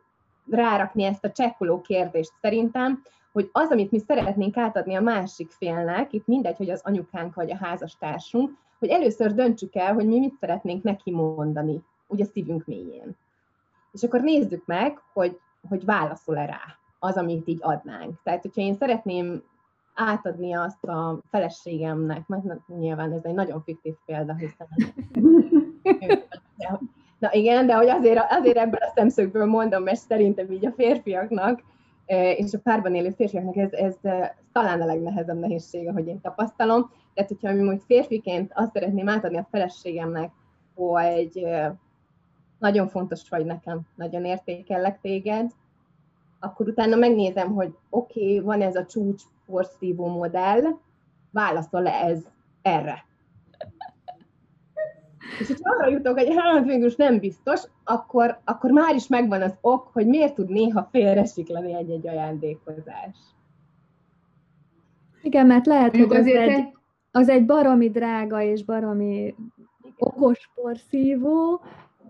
rárakni 0.50 1.03
ezt 1.03 1.25
a 1.25 1.32
csekkoló 1.32 1.82
kérdést 1.82 2.32
szerintem, 2.41 3.03
hogy 3.32 3.50
az, 3.51 3.72
amit 3.72 3.91
mi 3.91 4.00
szeretnénk 4.00 4.58
átadni 4.58 4.96
a 4.96 5.01
másik 5.01 5.51
félnek, 5.51 6.13
itt 6.13 6.27
mindegy, 6.27 6.58
hogy 6.58 6.70
az 6.70 6.82
anyukánk 6.84 7.36
vagy 7.36 7.51
a 7.51 7.58
házastársunk, 7.58 8.58
hogy 8.79 8.89
először 8.89 9.34
döntsük 9.34 9.75
el, 9.75 9.94
hogy 9.94 10.08
mi 10.08 10.20
mit 10.20 10.38
szeretnénk 10.39 10.84
neki 10.84 11.12
mondani, 11.12 11.82
ugye 12.08 12.25
szívünk 12.25 12.65
mélyén. 12.65 13.15
És 13.91 14.03
akkor 14.03 14.22
nézzük 14.22 14.65
meg, 14.65 15.01
hogy, 15.13 15.39
hogy 15.70 15.86
válaszol-e 15.86 16.46
rá 16.46 16.62
az, 17.00 17.15
amit 17.15 17.48
így 17.48 17.60
adnánk. 17.62 18.20
Tehát, 18.24 18.41
hogyha 18.41 18.62
én 18.62 18.75
szeretném 18.75 19.44
átadni 19.95 20.53
azt 20.53 20.83
a 20.83 21.19
feleségemnek, 21.29 22.27
mert 22.27 22.67
nyilván 22.67 23.11
ez 23.11 23.23
egy 23.23 23.33
nagyon 23.33 23.61
fiktív 23.63 23.93
példa, 24.05 24.35
hiszen 24.35 24.67
Na 27.19 27.33
igen, 27.33 27.65
de 27.65 27.75
hogy 27.75 27.89
azért, 27.89 28.25
azért 28.29 28.57
ebből 28.57 28.79
a 28.79 28.91
szemszögből 28.95 29.45
mondom, 29.45 29.83
mert 29.83 29.99
szerintem 29.99 30.51
így 30.51 30.65
a 30.65 30.71
férfiaknak 30.71 31.63
és 32.35 32.53
a 32.53 32.59
párban 32.59 32.95
élő 32.95 33.09
férfiaknak 33.09 33.55
ez, 33.55 33.71
ez 33.71 33.95
talán 34.51 34.81
a 34.81 34.85
legnehezebb 34.85 35.39
nehézsége, 35.39 35.91
hogy 35.91 36.07
én 36.07 36.21
tapasztalom. 36.21 36.91
Tehát, 37.13 37.29
hogyha 37.29 37.53
mi 37.53 37.61
most 37.61 37.83
férfiként 37.85 38.51
azt 38.55 38.71
szeretném 38.71 39.09
átadni 39.09 39.37
a 39.37 39.47
feleségemnek, 39.51 40.31
hogy 40.75 41.45
nagyon 42.59 42.87
fontos 42.87 43.29
vagy 43.29 43.45
nekem, 43.45 43.81
nagyon 43.95 44.25
értékellek 44.25 45.01
téged, 45.01 45.51
akkor 46.39 46.67
utána 46.67 46.95
megnézem, 46.95 47.53
hogy 47.53 47.75
oké, 47.89 48.19
okay, 48.19 48.39
van 48.39 48.61
ez 48.61 48.75
a 48.75 48.85
csúcs 48.85 49.23
porszívó 49.45 50.07
modell, 50.07 50.61
válaszol-e 51.31 51.91
ez 51.91 52.23
erre? 52.61 53.05
És 55.39 55.47
hogyha 55.47 55.75
arra 55.75 55.89
jutok, 55.89 56.19
hogy 56.19 56.35
hát 56.37 56.65
végül 56.65 56.91
nem 56.97 57.19
biztos, 57.19 57.61
akkor, 57.83 58.39
akkor 58.43 58.71
már 58.71 58.95
is 58.95 59.07
megvan 59.07 59.41
az 59.41 59.57
ok, 59.61 59.89
hogy 59.93 60.07
miért 60.07 60.33
tud 60.33 60.49
néha 60.49 60.87
félresiklani 60.91 61.73
egy-egy 61.73 62.07
ajándékozás. 62.07 63.17
Igen, 65.21 65.45
mert 65.45 65.65
lehet, 65.65 65.95
hogy 65.97 66.15
az 66.15 66.27
egy, 66.27 66.67
az 67.11 67.29
egy 67.29 67.45
baromi 67.45 67.89
drága 67.89 68.41
és 68.41 68.63
baromi 68.63 69.35
okos 69.97 70.49
porszívó, 70.55 71.61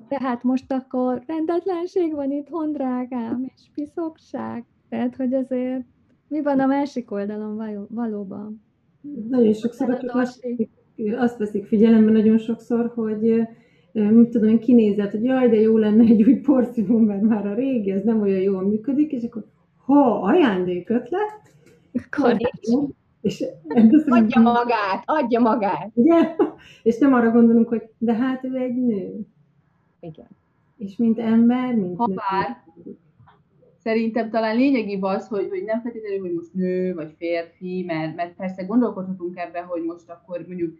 tehát 0.07 0.43
most 0.43 0.71
akkor 0.71 1.23
rendetlenség 1.27 2.13
van 2.13 2.31
itthon, 2.31 2.71
drágám, 2.71 3.51
és 3.55 3.61
piszokság. 3.73 4.65
Tehát, 4.89 5.15
hogy 5.15 5.33
azért 5.33 5.85
mi 6.27 6.41
van 6.41 6.59
a 6.59 6.65
másik 6.65 7.11
oldalon 7.11 7.87
valóban? 7.89 8.61
Nagyon 9.29 9.53
sokszor 9.53 9.97
azt 11.17 11.37
veszik 11.37 11.65
figyelembe 11.65 12.11
nagyon 12.11 12.37
sokszor, 12.37 12.91
hogy 12.95 13.47
mit 13.91 14.29
tudom 14.29 14.49
én, 14.49 14.59
kinézett, 14.59 15.11
hogy 15.11 15.23
jaj, 15.23 15.49
de 15.49 15.59
jó 15.59 15.77
lenne 15.77 16.03
egy 16.03 16.23
új 16.23 16.35
porszívó, 16.35 16.97
mert 16.97 17.21
már 17.21 17.47
a 17.47 17.53
régi, 17.53 17.91
ez 17.91 18.03
nem 18.03 18.21
olyan 18.21 18.41
jól 18.41 18.61
működik, 18.61 19.11
és 19.11 19.23
akkor 19.23 19.45
ha 19.85 20.21
ajándék 20.21 20.89
ötlet, 20.89 21.41
és 23.21 23.45
adja 24.05 24.41
magát, 24.41 25.03
adja 25.05 25.39
magát. 25.39 25.91
Ugye? 25.93 26.35
És 26.83 26.97
nem 26.97 27.13
arra 27.13 27.31
gondolunk, 27.31 27.67
hogy 27.67 27.89
de 27.97 28.13
hát 28.13 28.43
ő 28.43 28.55
egy 28.55 28.75
nő. 28.75 29.19
Igen. 29.99 30.27
És 30.77 30.97
mint 30.97 31.19
ember, 31.19 31.75
mint 31.75 31.97
ha 31.97 32.05
bár, 32.05 32.63
szerintem 33.85 34.29
talán 34.29 34.55
lényegi 34.55 34.97
az, 35.01 35.27
hogy, 35.27 35.49
hogy 35.49 35.63
nem 35.63 35.81
feltétlenül, 35.81 36.19
hogy 36.19 36.33
most 36.33 36.53
nő 36.53 36.93
vagy 36.93 37.13
férfi, 37.17 37.83
mert, 37.87 38.15
mert 38.15 38.35
persze 38.35 38.63
gondolkodhatunk 38.63 39.37
ebben, 39.37 39.65
hogy 39.65 39.83
most 39.83 40.09
akkor 40.09 40.45
mondjuk, 40.47 40.77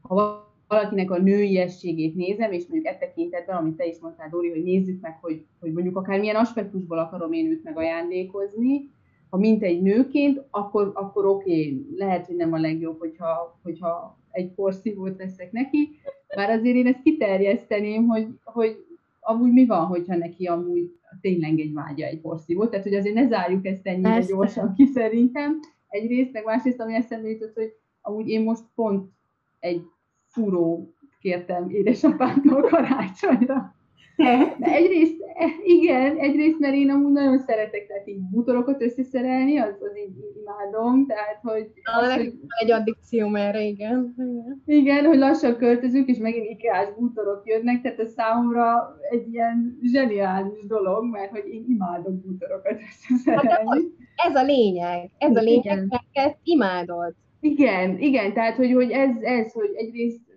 ha 0.00 0.46
valakinek 0.68 1.10
a 1.10 1.18
nőiességét 1.18 2.14
nézem, 2.14 2.52
és 2.52 2.66
mondjuk 2.68 2.94
e 2.94 2.98
tekintetben, 2.98 3.56
amit 3.56 3.76
te 3.76 3.86
is 3.86 3.98
mondtál, 3.98 4.28
Dóri, 4.28 4.50
hogy 4.50 4.62
nézzük 4.62 5.00
meg, 5.00 5.18
hogy, 5.20 5.44
hogy 5.60 5.72
mondjuk 5.72 5.96
akár 5.96 6.20
milyen 6.20 6.36
aspektusból 6.36 6.98
akarom 6.98 7.32
én 7.32 7.50
őt 7.50 7.64
megajándékozni, 7.64 8.90
ha 9.30 9.36
mint 9.36 9.62
egy 9.62 9.82
nőként, 9.82 10.44
akkor, 10.50 10.90
akkor 10.94 11.26
oké, 11.26 11.50
okay, 11.50 11.86
lehet, 11.96 12.26
hogy 12.26 12.36
nem 12.36 12.52
a 12.52 12.58
legjobb, 12.58 12.98
hogyha, 12.98 13.58
hogyha 13.62 14.18
egy 14.30 14.50
porszívót 14.50 15.16
veszek 15.16 15.52
neki, 15.52 16.00
bár 16.36 16.50
azért 16.50 16.76
én 16.76 16.86
ezt 16.86 17.02
kiterjeszteném, 17.02 18.06
hogy, 18.06 18.26
hogy 18.44 18.84
amúgy 19.20 19.52
mi 19.52 19.66
van, 19.66 19.86
hogyha 19.86 20.16
neki 20.16 20.46
amúgy 20.46 20.97
tényleg 21.20 21.58
egy 21.58 21.72
vágya 21.72 22.06
egy 22.06 22.20
porszívó, 22.20 22.66
tehát 22.66 22.84
hogy 22.84 22.94
azért 22.94 23.14
ne 23.14 23.26
zárjuk 23.26 23.66
ezt 23.66 23.86
ennyire 23.86 24.08
Persze. 24.08 24.32
gyorsan 24.32 24.74
ki 24.74 24.86
szerintem. 24.86 25.60
Egyrészt, 25.88 26.32
meg 26.32 26.44
másrészt, 26.44 26.80
ami 26.80 26.94
eszembe 26.94 27.28
jutott, 27.28 27.54
hogy 27.54 27.72
amúgy 28.00 28.28
én 28.28 28.42
most 28.42 28.62
pont 28.74 29.10
egy 29.58 29.82
furó 30.26 30.94
kértem 31.20 31.70
édesapámtól 31.70 32.62
karácsonyra. 32.62 33.77
De 34.18 34.72
egyrészt, 34.72 35.16
igen, 35.64 36.16
egyrészt, 36.16 36.58
mert 36.58 36.74
én 36.74 36.90
amúgy 36.90 37.12
nagyon 37.12 37.38
szeretek, 37.38 37.86
tehát 37.86 38.08
így 38.08 38.20
bútorokat 38.30 38.82
összeszerelni, 38.82 39.58
az, 39.58 39.74
az 39.80 39.96
így 39.96 40.16
imádom, 40.40 41.06
tehát, 41.06 41.38
hogy... 41.42 41.70
Na, 41.82 42.06
az, 42.06 42.14
hogy 42.14 42.32
egy 42.62 42.70
addikció 42.70 43.34
erre, 43.34 43.62
igen. 43.62 44.14
igen. 44.16 44.62
Igen, 44.66 45.04
hogy 45.04 45.18
lassan 45.18 45.56
költözünk, 45.56 46.08
és 46.08 46.18
megint 46.18 46.50
ikás 46.50 46.88
bútorok 46.98 47.42
jönnek, 47.44 47.82
tehát 47.82 47.98
ez 47.98 48.12
számomra 48.12 48.96
egy 49.10 49.32
ilyen 49.32 49.78
zseniális 49.82 50.66
dolog, 50.66 51.04
mert 51.04 51.30
hogy 51.30 51.48
én 51.52 51.64
imádok 51.68 52.14
bútorokat 52.14 52.78
összeszerelni. 52.90 53.68
Hát, 54.16 54.30
ez 54.30 54.34
a 54.34 54.42
lényeg, 54.42 55.10
ez 55.18 55.36
a 55.36 55.40
lényeg, 55.40 55.86
mert 55.88 56.04
ezt 56.12 56.38
imádod. 56.42 57.14
Igen, 57.40 57.98
igen, 57.98 58.32
tehát 58.32 58.56
hogy, 58.56 58.72
hogy 58.72 58.90
ez, 58.90 59.16
ez, 59.20 59.52
hogy 59.52 59.70
egyrészt 59.76 60.27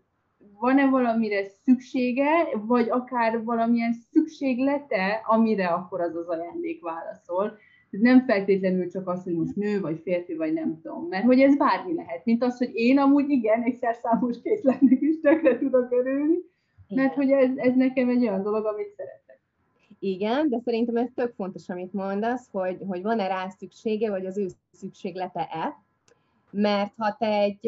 van-e 0.62 0.90
valamire 0.90 1.44
szüksége, 1.64 2.48
vagy 2.66 2.90
akár 2.90 3.44
valamilyen 3.44 3.94
szükséglete, 4.12 5.22
amire 5.26 5.68
akkor 5.68 6.02
az 6.02 6.16
az 6.16 6.28
ajándék 6.28 6.82
válaszol. 6.82 7.58
Nem 7.90 8.26
feltétlenül 8.26 8.90
csak 8.90 9.08
az, 9.08 9.24
hogy 9.24 9.34
most 9.34 9.56
nő, 9.56 9.80
vagy 9.80 10.00
férfi, 10.04 10.36
vagy 10.36 10.54
nem 10.54 10.80
tudom, 10.82 11.08
mert 11.08 11.26
hogy 11.26 11.40
ez 11.40 11.58
bármi 11.58 11.94
lehet, 11.94 12.26
mint 12.26 12.44
az, 12.44 12.58
hogy 12.58 12.70
én 12.74 12.98
amúgy 12.98 13.30
igen, 13.30 13.62
egy 13.64 13.76
szerszámos 13.76 14.42
készletnek 14.42 15.02
is 15.02 15.20
tökre 15.20 15.58
tudok 15.58 15.92
örülni, 15.92 16.38
mert 16.88 17.14
hogy 17.14 17.32
ez, 17.32 17.52
ez 17.56 17.76
nekem 17.76 18.10
egy 18.10 18.22
olyan 18.22 18.44
dolog, 18.44 18.66
amit 18.66 18.94
szeretek. 18.98 19.40
Igen, 20.00 20.50
de 20.50 20.60
szerintem 20.66 20.96
ez 20.96 21.10
tök 21.16 21.34
fontos, 21.36 21.70
amit 21.70 21.94
mondasz, 21.94 22.50
hogy, 22.52 22.78
hogy 22.88 23.02
van-e 23.02 23.28
rá 23.28 23.50
szüksége, 23.50 24.10
vagy 24.10 24.26
az 24.26 24.38
ő 24.38 24.48
szükséglete-e, 24.72 25.84
mert 26.52 26.94
ha 26.98 27.16
te 27.20 27.28
egy, 27.28 27.60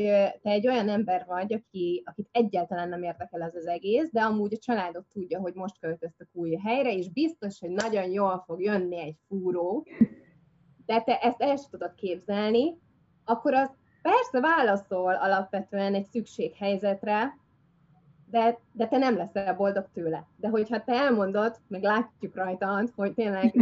te 0.42 0.50
egy 0.50 0.68
olyan 0.68 0.90
ember 0.90 1.26
vagy, 1.28 1.54
aki, 1.54 2.04
akit 2.06 2.30
egyáltalán 2.32 2.90
nem 2.90 3.04
érdekel 3.04 3.42
ez 3.42 3.56
az 3.56 3.68
egész, 3.68 4.10
de 4.12 4.22
amúgy 4.22 4.54
a 4.54 4.58
családot 4.58 5.06
tudja, 5.14 5.40
hogy 5.40 5.54
most 5.54 5.80
költöztek 5.80 6.28
új 6.32 6.56
helyre, 6.56 6.94
és 6.94 7.10
biztos, 7.10 7.60
hogy 7.60 7.70
nagyon 7.70 8.10
jól 8.10 8.44
fog 8.46 8.62
jönni 8.62 9.00
egy 9.00 9.18
fúró, 9.28 9.88
de 10.86 11.02
te 11.02 11.18
ezt 11.20 11.42
el 11.42 11.56
sem 11.56 11.70
tudod 11.70 11.96
képzelni, 11.96 12.78
akkor 13.24 13.54
az 13.54 13.70
persze 14.02 14.40
válaszol 14.40 15.14
alapvetően 15.14 15.94
egy 15.94 16.06
szükséghelyzetre, 16.06 17.38
de, 18.30 18.60
de 18.72 18.88
te 18.88 18.98
nem 18.98 19.16
leszel 19.16 19.56
boldog 19.56 19.90
tőle. 19.94 20.28
De 20.36 20.48
hogyha 20.48 20.84
te 20.84 20.94
elmondod, 20.94 21.56
meg 21.68 21.84
látjuk 21.84 22.36
rajtad, 22.36 22.92
hogy 22.96 23.14
tényleg 23.14 23.54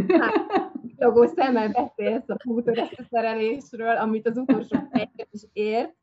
logó 1.02 1.26
szemmel 1.26 1.68
beszélsz 1.68 2.28
a 2.28 2.36
fútor 2.42 2.88
szerelésről, 3.10 3.96
amit 3.96 4.28
az 4.28 4.36
utolsó 4.36 4.76
helyet 4.90 5.28
is 5.30 5.42
ért, 5.52 5.94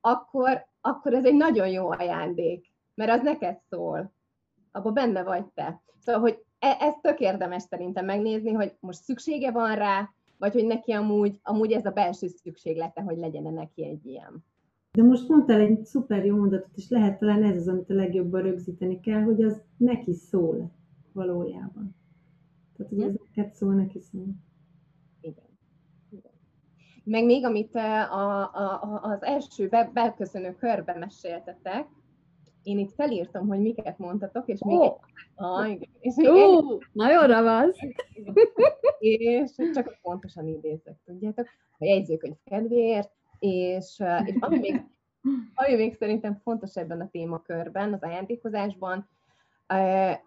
akkor, 0.00 0.66
akkor 0.80 1.14
ez 1.14 1.24
egy 1.24 1.34
nagyon 1.34 1.68
jó 1.68 1.90
ajándék, 1.90 2.72
mert 2.94 3.10
az 3.10 3.22
neked 3.22 3.58
szól. 3.68 4.12
Abban 4.72 4.94
benne 4.94 5.22
vagy 5.22 5.44
te. 5.54 5.82
Szóval, 5.98 6.20
hogy 6.20 6.44
e, 6.58 6.76
ez 6.80 6.94
tök 7.00 7.20
érdemes 7.20 7.62
szerintem 7.62 8.04
megnézni, 8.04 8.52
hogy 8.52 8.76
most 8.80 9.02
szüksége 9.02 9.50
van 9.50 9.74
rá, 9.74 10.10
vagy 10.38 10.52
hogy 10.52 10.66
neki 10.66 10.92
amúgy, 10.92 11.40
amúgy 11.42 11.72
ez 11.72 11.86
a 11.86 11.90
belső 11.90 12.26
szükséglete, 12.28 13.02
hogy 13.02 13.16
legyen 13.16 13.52
neki 13.52 13.84
egy 13.84 14.06
ilyen. 14.06 14.44
De 14.92 15.02
most 15.02 15.28
mondtál 15.28 15.60
egy 15.60 15.84
szuper 15.84 16.24
jó 16.24 16.36
mondatot, 16.36 16.76
és 16.76 16.88
lehet 16.88 17.18
talán 17.18 17.42
ez 17.42 17.56
az, 17.56 17.68
amit 17.68 17.90
a 17.90 17.94
legjobban 17.94 18.42
rögzíteni 18.42 19.00
kell, 19.00 19.22
hogy 19.22 19.42
az 19.42 19.62
neki 19.76 20.12
szól 20.12 20.72
valójában. 21.12 22.01
Tehát, 22.88 23.04
hogy 23.04 23.14
ez 23.14 23.14
neked 23.34 23.54
szól, 23.54 23.74
neki 23.74 24.00
szól. 24.00 24.26
Igen. 25.20 25.58
Igen. 26.10 26.32
Meg 27.04 27.24
még, 27.24 27.44
amit 27.44 27.76
eh, 27.76 28.16
a, 28.16 28.40
a, 28.40 29.00
az 29.02 29.22
első 29.22 29.68
be, 29.68 29.90
beköszönő 29.92 30.54
körbe 30.54 30.98
meséltetek, 30.98 31.86
én 32.62 32.78
itt 32.78 32.92
felírtam, 32.92 33.46
hogy 33.46 33.60
miket 33.60 33.98
mondtatok, 33.98 34.48
és 34.48 34.60
még 34.64 34.78
oh. 34.78 34.84
egy... 34.84 34.92
Ah, 35.34 35.70
igen. 35.70 35.88
És 36.00 36.14
még 36.16 36.28
uh, 36.28 36.36
egy... 36.36 36.86
Nagyon 36.92 37.26
ravasz! 37.26 37.78
és 38.98 39.50
csak 39.74 39.98
pontosan 40.02 40.46
idézek, 40.46 40.96
tudjátok, 41.04 41.46
a 41.78 41.84
jegyzőkönyv 41.84 42.34
kedvéért, 42.44 43.10
és, 43.38 43.94
eh, 43.98 44.28
és 44.28 44.34
ami, 44.40 44.58
még, 44.58 44.84
ami 45.54 45.74
még 45.74 45.94
szerintem 45.94 46.40
fontos 46.42 46.76
ebben 46.76 47.00
a 47.00 47.08
témakörben, 47.10 47.92
az 47.92 48.02
ajándékozásban, 48.02 49.08
eh, 49.66 50.18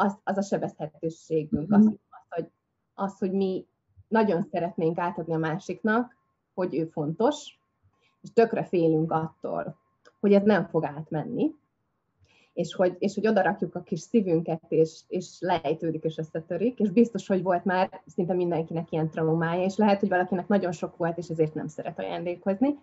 az, 0.00 0.18
az 0.24 0.36
a 0.36 0.42
sebezhetőségünk, 0.42 1.72
az, 1.72 1.86
az, 1.86 2.26
hogy, 2.28 2.50
az, 2.94 3.18
hogy 3.18 3.32
mi 3.32 3.66
nagyon 4.08 4.42
szeretnénk 4.42 4.98
átadni 4.98 5.34
a 5.34 5.38
másiknak, 5.38 6.16
hogy 6.54 6.74
ő 6.74 6.84
fontos, 6.84 7.58
és 8.20 8.32
tökre 8.32 8.64
félünk 8.64 9.12
attól, 9.12 9.76
hogy 10.20 10.32
ez 10.32 10.42
nem 10.42 10.66
fog 10.66 10.84
átmenni, 10.84 11.54
és 12.52 12.74
hogy, 12.74 12.96
és 12.98 13.14
hogy 13.14 13.26
odarakjuk 13.26 13.74
a 13.74 13.82
kis 13.82 14.00
szívünket, 14.00 14.62
és, 14.68 15.00
és 15.08 15.36
lejtődik, 15.40 16.04
és 16.04 16.18
összetörik, 16.18 16.78
és 16.78 16.90
biztos, 16.90 17.26
hogy 17.26 17.42
volt 17.42 17.64
már 17.64 18.02
szinte 18.06 18.34
mindenkinek 18.34 18.92
ilyen 18.92 19.10
traumája, 19.10 19.64
és 19.64 19.76
lehet, 19.76 20.00
hogy 20.00 20.08
valakinek 20.08 20.48
nagyon 20.48 20.72
sok 20.72 20.96
volt, 20.96 21.18
és 21.18 21.28
ezért 21.28 21.54
nem 21.54 21.66
szeret 21.66 21.98
ajándékozni. 21.98 22.78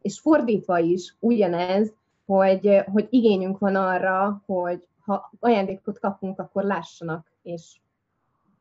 És 0.00 0.20
fordítva 0.20 0.78
is 0.78 1.16
ugyanez, 1.20 1.92
hogy, 2.26 2.82
hogy 2.92 3.06
igényünk 3.10 3.58
van 3.58 3.76
arra, 3.76 4.42
hogy 4.46 4.88
ha 5.04 5.32
ajándékot 5.40 5.98
kapunk, 5.98 6.38
akkor 6.38 6.64
lássanak, 6.64 7.32
és, 7.42 7.80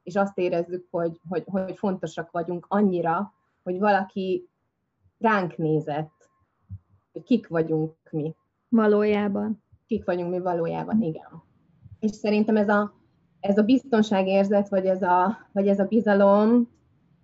és 0.03 0.15
azt 0.15 0.38
érezzük, 0.38 0.88
hogy, 0.91 1.19
hogy, 1.29 1.43
hogy 1.45 1.77
fontosak 1.77 2.31
vagyunk 2.31 2.65
annyira, 2.69 3.33
hogy 3.63 3.79
valaki 3.79 4.50
ránk 5.19 5.57
nézett, 5.57 6.29
hogy 7.12 7.23
kik 7.23 7.47
vagyunk 7.47 7.95
mi. 8.12 8.35
Valójában 8.69 9.63
kik 9.93 10.05
vagyunk 10.05 10.31
mi 10.31 10.39
valójában, 10.39 11.01
igen. 11.01 11.43
És 12.00 12.12
szerintem 12.12 12.57
ez 12.57 12.69
a, 12.69 12.93
ez 13.39 13.57
a 13.57 13.63
biztonságérzet, 13.63 14.69
vagy 14.69 14.85
ez 14.85 15.01
a, 15.01 15.38
vagy 15.51 15.67
ez 15.67 15.79
a 15.79 15.85
bizalom, 15.85 16.69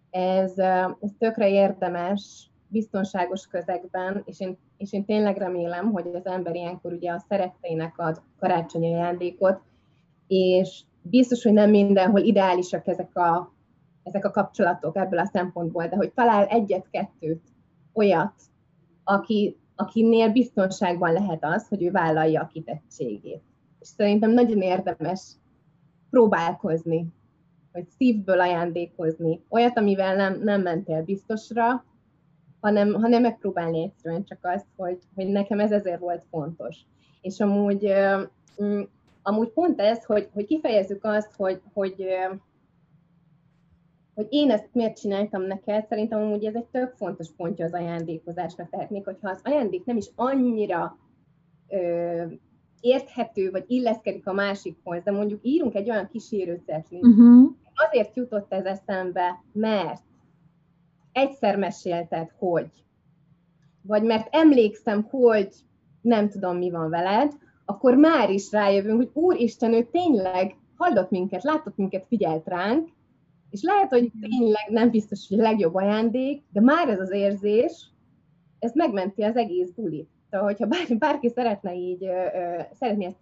ez, 0.09 0.57
ez 0.99 1.11
tökre 1.17 1.49
érdemes 1.49 2.51
biztonságos 2.69 3.47
közegben, 3.47 4.21
és 4.25 4.39
én, 4.39 4.57
és 4.77 4.93
én 4.93 5.05
tényleg 5.05 5.37
remélem, 5.37 5.91
hogy 5.91 6.07
az 6.13 6.25
ember 6.25 6.55
ilyenkor 6.55 6.93
ugye 6.93 7.11
a 7.11 7.23
szeretteinek 7.29 7.97
ad 7.97 8.21
karácsonyi 8.39 8.93
ajándékot, 8.93 9.61
és 10.27 10.83
biztos, 11.01 11.43
hogy 11.43 11.53
nem 11.53 11.69
mindenhol 11.69 12.19
ideálisak 12.19 12.87
ezek 12.87 13.15
a, 13.15 13.53
ezek 14.03 14.25
a 14.25 14.31
kapcsolatok 14.31 14.97
ebből 14.97 15.19
a 15.19 15.25
szempontból, 15.25 15.87
de 15.87 15.95
hogy 15.95 16.11
talál 16.13 16.45
egyet-kettőt, 16.45 17.41
olyat, 17.93 18.33
aki 19.03 19.57
akinél 19.79 20.31
biztonságban 20.31 21.13
lehet 21.13 21.45
az, 21.45 21.67
hogy 21.67 21.83
ő 21.83 21.91
vállalja 21.91 22.41
a 22.41 22.47
kitettségét. 22.47 23.41
És 23.79 23.87
szerintem 23.87 24.31
nagyon 24.31 24.61
érdemes 24.61 25.21
próbálkozni, 26.09 27.07
hogy 27.71 27.87
szívből 27.97 28.39
ajándékozni, 28.39 29.43
olyat, 29.49 29.77
amivel 29.77 30.15
nem, 30.15 30.41
nem 30.43 30.61
mentél 30.61 31.03
biztosra, 31.03 31.85
hanem, 32.61 32.93
hanem 32.93 33.21
megpróbálni 33.21 33.83
egyszerűen 33.83 34.23
csak 34.23 34.39
azt, 34.41 34.65
hogy, 34.75 34.99
hogy 35.15 35.27
nekem 35.27 35.59
ez 35.59 35.71
ezért 35.71 35.99
volt 35.99 36.23
fontos. 36.29 36.77
És 37.21 37.39
amúgy, 37.39 37.93
amúgy 39.21 39.49
pont 39.49 39.79
ez, 39.79 40.05
hogy, 40.05 40.29
hogy 40.33 40.45
kifejezzük 40.45 41.03
azt, 41.03 41.33
hogy, 41.35 41.61
hogy 41.73 42.05
hogy 44.19 44.27
én 44.29 44.51
ezt 44.51 44.69
miért 44.71 44.99
csináltam 44.99 45.41
neked, 45.41 45.87
szerintem 45.87 46.21
amúgy 46.21 46.45
ez 46.45 46.55
egy 46.55 46.65
tök 46.65 46.93
fontos 46.95 47.27
pontja 47.37 47.65
az 47.65 47.73
ajándékozásnak, 47.73 48.69
tehát 48.69 48.89
még 48.89 49.03
hogyha 49.03 49.29
az 49.29 49.39
ajándék 49.43 49.85
nem 49.85 49.97
is 49.97 50.05
annyira 50.15 50.97
ö, 51.69 52.23
érthető, 52.79 53.51
vagy 53.51 53.63
illeszkedik 53.67 54.27
a 54.27 54.33
másikhoz, 54.33 55.03
de 55.03 55.11
mondjuk 55.11 55.39
írunk 55.43 55.75
egy 55.75 55.89
olyan 55.89 56.07
kísérőcetlit, 56.11 57.03
uh-huh. 57.03 57.51
azért 57.73 58.15
jutott 58.15 58.53
ez 58.53 58.65
eszembe, 58.65 59.43
mert 59.51 60.01
egyszer 61.19 61.57
mesélted, 61.57 62.29
hogy, 62.37 62.69
vagy 63.81 64.03
mert 64.03 64.27
emlékszem, 64.31 65.03
hogy 65.03 65.49
nem 66.01 66.29
tudom, 66.29 66.57
mi 66.57 66.69
van 66.69 66.89
veled, 66.89 67.31
akkor 67.65 67.95
már 67.95 68.29
is 68.29 68.51
rájövünk, 68.51 68.97
hogy 68.97 69.09
Úristen, 69.13 69.73
ő 69.73 69.87
tényleg 69.91 70.55
hallott 70.75 71.09
minket, 71.09 71.43
látott 71.43 71.75
minket, 71.77 72.05
figyelt 72.07 72.47
ránk, 72.47 72.89
és 73.49 73.61
lehet, 73.63 73.89
hogy 73.89 74.11
tényleg 74.21 74.69
nem 74.69 74.89
biztos, 74.89 75.27
hogy 75.27 75.39
a 75.39 75.41
legjobb 75.41 75.75
ajándék, 75.75 76.43
de 76.51 76.61
már 76.61 76.89
ez 76.89 76.99
az 76.99 77.11
érzés, 77.11 77.89
ez 78.59 78.71
megmenti 78.75 79.23
az 79.23 79.35
egész 79.35 79.69
bulit. 79.69 80.09
Tehát, 80.29 80.45
hogyha 80.45 80.67
bár, 80.67 80.97
bárki 80.97 81.29
szeretne 81.29 81.73
így, 81.73 82.03
ö, 82.03 82.25
ö, 82.33 82.61
szeretné 82.71 83.05
ezt 83.05 83.19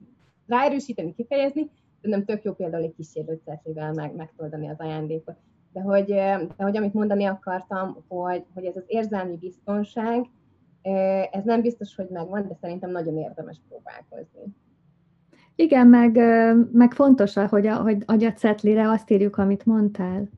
ráerősíteni, 0.47 1.13
kifejezni, 1.13 1.69
nem 2.01 2.25
tök 2.25 2.43
jó 2.43 2.53
például 2.53 2.83
egy 2.83 2.93
kísérőcetlivel 2.95 3.93
meg, 3.93 4.15
megtoldani 4.15 4.69
az 4.69 4.79
ajándékot. 4.79 5.37
De 5.77 5.83
hogy, 5.83 6.05
de 6.05 6.63
hogy 6.63 6.77
amit 6.77 6.93
mondani 6.93 7.25
akartam, 7.25 8.03
hogy, 8.07 8.45
hogy 8.53 8.65
ez 8.65 8.75
az 8.75 8.83
érzelmi 8.87 9.37
biztonság, 9.37 10.25
ez 11.31 11.43
nem 11.43 11.61
biztos, 11.61 11.95
hogy 11.95 12.07
megvan, 12.09 12.47
de 12.47 12.57
szerintem 12.61 12.91
nagyon 12.91 13.17
érdemes 13.17 13.61
próbálkozni. 13.67 14.55
Igen, 15.55 15.87
meg, 15.87 16.15
meg 16.71 16.93
fontos, 16.93 17.33
hogy 17.33 17.67
a, 17.67 17.75
hogy, 17.75 18.03
azt 18.77 19.09
írjuk, 19.09 19.37
amit 19.37 19.65
mondtál. 19.65 20.29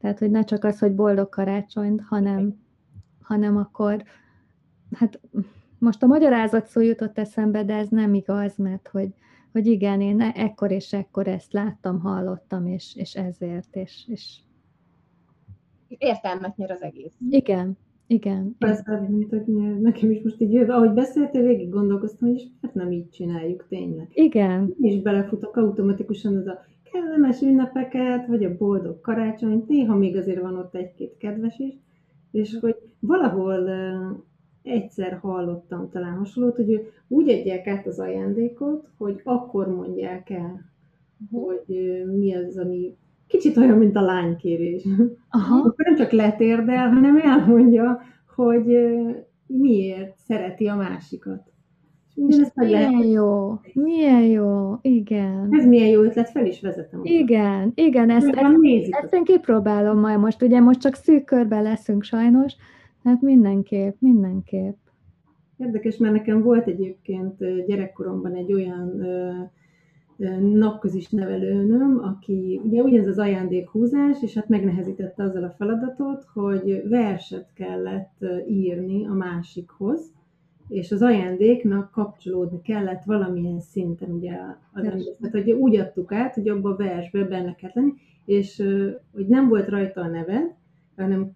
Tehát, 0.00 0.18
hogy 0.18 0.30
ne 0.30 0.44
csak 0.44 0.64
az, 0.64 0.78
hogy 0.78 0.94
boldog 0.94 1.28
karácsonyt, 1.28 2.02
hanem, 2.08 2.60
hanem 3.22 3.56
akkor, 3.56 4.02
hát 4.92 5.20
most 5.78 6.02
a 6.02 6.06
magyarázat 6.06 6.66
szó 6.66 6.80
jutott 6.80 7.18
eszembe, 7.18 7.64
de 7.64 7.74
ez 7.74 7.88
nem 7.88 8.14
igaz, 8.14 8.56
mert 8.56 8.88
hogy, 8.88 9.14
hogy 9.52 9.66
igen, 9.66 10.00
én 10.00 10.20
ekkor 10.20 10.70
és 10.70 10.92
ekkor 10.92 11.28
ezt 11.28 11.52
láttam, 11.52 12.00
hallottam, 12.00 12.66
és, 12.66 12.96
és 12.96 13.14
ezért, 13.14 13.76
és, 13.76 14.04
és... 14.08 14.40
Értelmet 15.98 16.56
nyer 16.56 16.70
az 16.70 16.82
egész. 16.82 17.14
Igen, 17.30 17.76
igen. 18.06 18.56
Persze, 18.58 19.06
mint 19.08 19.30
hogy 19.30 19.46
nekem 19.80 20.10
is 20.10 20.22
most 20.22 20.40
így 20.40 20.52
jövő, 20.52 20.72
ahogy 20.72 20.92
beszéltél, 20.92 21.42
végig 21.42 21.70
gondolkoztam, 21.70 22.28
hogy 22.28 22.50
miért 22.60 22.74
nem 22.76 22.92
így 22.92 23.10
csináljuk 23.10 23.66
tényleg. 23.68 24.08
Igen. 24.12 24.74
Én 24.80 24.92
is 24.92 25.02
belefutok 25.02 25.56
automatikusan 25.56 26.36
az 26.36 26.46
a 26.46 26.64
kellemes 26.92 27.40
ünnepeket, 27.40 28.26
vagy 28.26 28.44
a 28.44 28.56
boldog 28.56 29.00
karácsonyt, 29.00 29.68
néha 29.68 29.96
még 29.96 30.16
azért 30.16 30.40
van 30.40 30.58
ott 30.58 30.74
egy-két 30.74 31.16
kedves 31.16 31.58
is, 31.58 31.74
és 32.30 32.58
hogy 32.60 32.76
valahol 33.00 33.70
egyszer 34.62 35.12
hallottam 35.12 35.88
talán 35.90 36.16
hasonlót, 36.16 36.56
hogy 36.56 36.92
úgy 37.08 37.28
adják 37.28 37.66
át 37.66 37.86
az 37.86 37.98
ajándékot, 37.98 38.88
hogy 38.96 39.20
akkor 39.24 39.68
mondják 39.74 40.30
el, 40.30 40.70
hogy 41.30 41.64
mi 42.16 42.34
az, 42.34 42.56
ami 42.58 42.96
kicsit 43.32 43.56
olyan, 43.56 43.78
mint 43.78 43.96
a 43.96 44.00
lánykérés. 44.00 44.82
Aha. 45.30 45.56
Akkor 45.56 45.84
nem 45.84 45.96
csak 45.96 46.10
letérdel, 46.10 46.88
hanem 46.88 47.20
elmondja, 47.22 48.00
hogy 48.34 48.64
miért 49.46 50.16
szereti 50.16 50.66
a 50.66 50.74
másikat. 50.76 51.50
Ez 52.28 52.52
milyen 52.54 52.90
lehet... 52.90 53.12
jó, 53.12 53.58
milyen 53.72 54.22
jó, 54.22 54.78
igen. 54.80 55.48
Ez 55.50 55.66
milyen 55.66 55.88
jó 55.88 56.02
ötlet, 56.02 56.30
fel 56.30 56.46
is 56.46 56.60
vezetem. 56.60 57.00
Igen, 57.02 57.72
igen, 57.74 58.10
ezt, 58.10 58.28
ezt, 58.28 58.94
ezt 59.02 59.14
én 59.14 59.24
kipróbálom 59.24 59.98
majd 59.98 60.18
most, 60.18 60.42
ugye 60.42 60.60
most 60.60 60.80
csak 60.80 60.94
szűk 60.94 61.24
körben 61.24 61.62
leszünk 61.62 62.02
sajnos, 62.02 62.56
hát 63.04 63.20
mindenképp, 63.20 63.94
mindenképp. 63.98 64.76
Érdekes, 65.56 65.96
mert 65.96 66.14
nekem 66.14 66.42
volt 66.42 66.66
egyébként 66.66 67.66
gyerekkoromban 67.66 68.34
egy 68.34 68.52
olyan 68.52 69.02
napközis 70.40 71.08
nevelőnöm, 71.08 71.98
aki 72.02 72.60
ugye 72.64 72.82
ugyanez 72.82 73.06
az 73.06 73.18
ajándékhúzás, 73.18 74.22
és 74.22 74.34
hát 74.34 74.48
megnehezítette 74.48 75.22
azzal 75.22 75.44
a 75.44 75.54
feladatot, 75.58 76.24
hogy 76.32 76.82
verset 76.88 77.52
kellett 77.54 78.24
írni 78.48 79.06
a 79.06 79.12
másikhoz, 79.12 80.12
és 80.68 80.92
az 80.92 81.02
ajándéknak 81.02 81.90
kapcsolódni 81.90 82.60
kellett 82.62 83.02
valamilyen 83.04 83.60
szinten 83.60 84.10
ugye 84.10 84.32
az 84.72 84.84
ember. 84.84 85.02
Tehát, 85.20 85.44
hogy 85.44 85.50
úgy 85.50 85.76
adtuk 85.76 86.12
át, 86.12 86.34
hogy 86.34 86.48
abban 86.48 86.72
a 86.72 86.76
versbe 86.76 87.24
benne 87.24 87.54
kellett 87.54 87.74
lenni, 87.74 87.92
és 88.24 88.62
hogy 89.12 89.26
nem 89.26 89.48
volt 89.48 89.68
rajta 89.68 90.00
a 90.00 90.08
neved, 90.08 90.54
hanem 90.96 91.30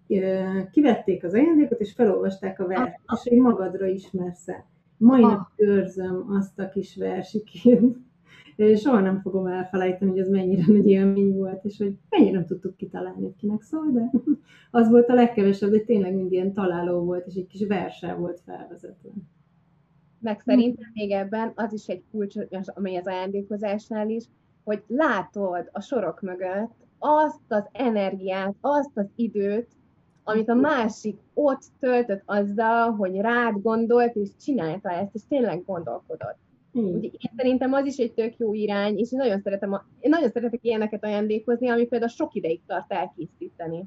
kivették 0.71 1.23
az 1.23 1.33
ajándékot, 1.33 1.79
és 1.79 1.93
felolvasták 1.93 2.59
a 2.59 2.67
verset, 2.67 2.99
és 3.13 3.29
hogy 3.29 3.37
magadra 3.37 3.85
ismersz-e. 3.85 4.65
Mai 4.97 5.21
nap 5.21 5.47
őrzöm 5.55 6.25
azt 6.29 6.59
a 6.59 6.69
kis 6.69 6.95
versikét, 6.95 7.81
soha 8.57 8.99
nem 8.99 9.21
fogom 9.21 9.45
elfelejteni, 9.45 10.11
hogy 10.11 10.19
ez 10.19 10.29
mennyire 10.29 10.63
nagy 10.67 10.87
élmény 10.87 11.35
volt, 11.35 11.65
és 11.65 11.77
hogy 11.77 11.95
mennyire 12.09 12.31
nem 12.31 12.45
tudtuk 12.45 12.77
kitalálni, 12.77 13.23
hogy 13.23 13.35
kinek 13.35 13.61
szól, 13.61 13.89
de 13.91 14.11
az 14.79 14.89
volt 14.89 15.09
a 15.09 15.13
legkevesebb, 15.13 15.69
hogy 15.69 15.85
tényleg 15.85 16.15
mind 16.15 16.31
ilyen 16.31 16.53
találó 16.53 16.99
volt, 16.99 17.27
és 17.27 17.35
egy 17.35 17.47
kis 17.47 17.67
versel 17.67 18.17
volt 18.17 18.41
felvezetve. 18.45 19.09
Meg 20.19 20.41
szerintem 20.45 20.91
még 20.93 21.11
ebben 21.11 21.51
az 21.55 21.73
is 21.73 21.87
egy 21.87 22.03
kulcs, 22.11 22.35
ami 22.65 22.97
az 22.97 23.07
ajándékozásnál 23.07 24.09
is, 24.09 24.23
hogy 24.63 24.83
látod 24.87 25.69
a 25.71 25.81
sorok 25.81 26.21
mögött 26.21 26.71
azt 26.99 27.41
az 27.47 27.63
energiát, 27.71 28.55
azt 28.61 28.97
az 28.97 29.07
időt, 29.15 29.67
amit 30.23 30.49
a 30.49 30.53
másik 30.53 31.19
ott 31.33 31.61
töltött 31.79 32.21
azzal, 32.25 32.91
hogy 32.91 33.15
rád 33.15 33.61
gondolt, 33.61 34.15
és 34.15 34.29
csinálta 34.41 34.89
ezt, 34.89 35.15
és 35.15 35.21
tényleg 35.27 35.63
gondolkodott. 35.65 36.37
Hmm. 36.77 36.95
Ugye, 36.95 37.07
én 37.07 37.31
szerintem 37.35 37.73
az 37.73 37.85
is 37.85 37.97
egy 37.97 38.13
tök 38.13 38.37
jó 38.37 38.53
irány, 38.53 38.97
és 38.97 39.11
én 39.11 39.19
nagyon, 39.19 39.41
szeretem 39.41 39.73
a, 39.73 39.85
én 39.99 40.09
nagyon 40.09 40.29
szeretek 40.29 40.63
ilyeneket 40.63 41.03
ajándékozni, 41.03 41.69
ami 41.69 41.85
például 41.85 42.11
sok 42.11 42.33
ideig 42.33 42.61
tart 42.67 42.91
elkészíteni. 42.91 43.83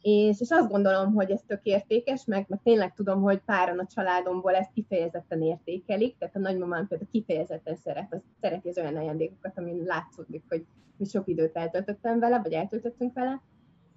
És, 0.00 0.40
és 0.40 0.50
azt 0.50 0.70
gondolom, 0.70 1.14
hogy 1.14 1.30
ez 1.30 1.40
tök 1.46 1.60
értékes, 1.62 2.24
meg, 2.24 2.44
meg 2.48 2.60
tényleg 2.62 2.94
tudom, 2.94 3.22
hogy 3.22 3.40
páran 3.44 3.78
a 3.78 3.86
családomból 3.86 4.54
ezt 4.54 4.72
kifejezetten 4.74 5.42
értékelik, 5.42 6.18
tehát 6.18 6.36
a 6.36 6.38
nagymamám 6.38 6.88
például 6.88 7.10
kifejezetten 7.10 7.76
szeret, 7.76 8.14
az, 8.14 8.20
szereti 8.40 8.68
az 8.68 8.78
olyan 8.78 8.96
ajándékokat, 8.96 9.58
amin 9.58 9.82
látszódik, 9.84 10.42
hogy, 10.48 10.64
hogy 10.98 11.08
sok 11.08 11.28
időt 11.28 11.56
eltöltöttem 11.56 12.18
vele, 12.18 12.40
vagy 12.42 12.52
eltöltöttünk 12.52 13.14
vele, 13.14 13.42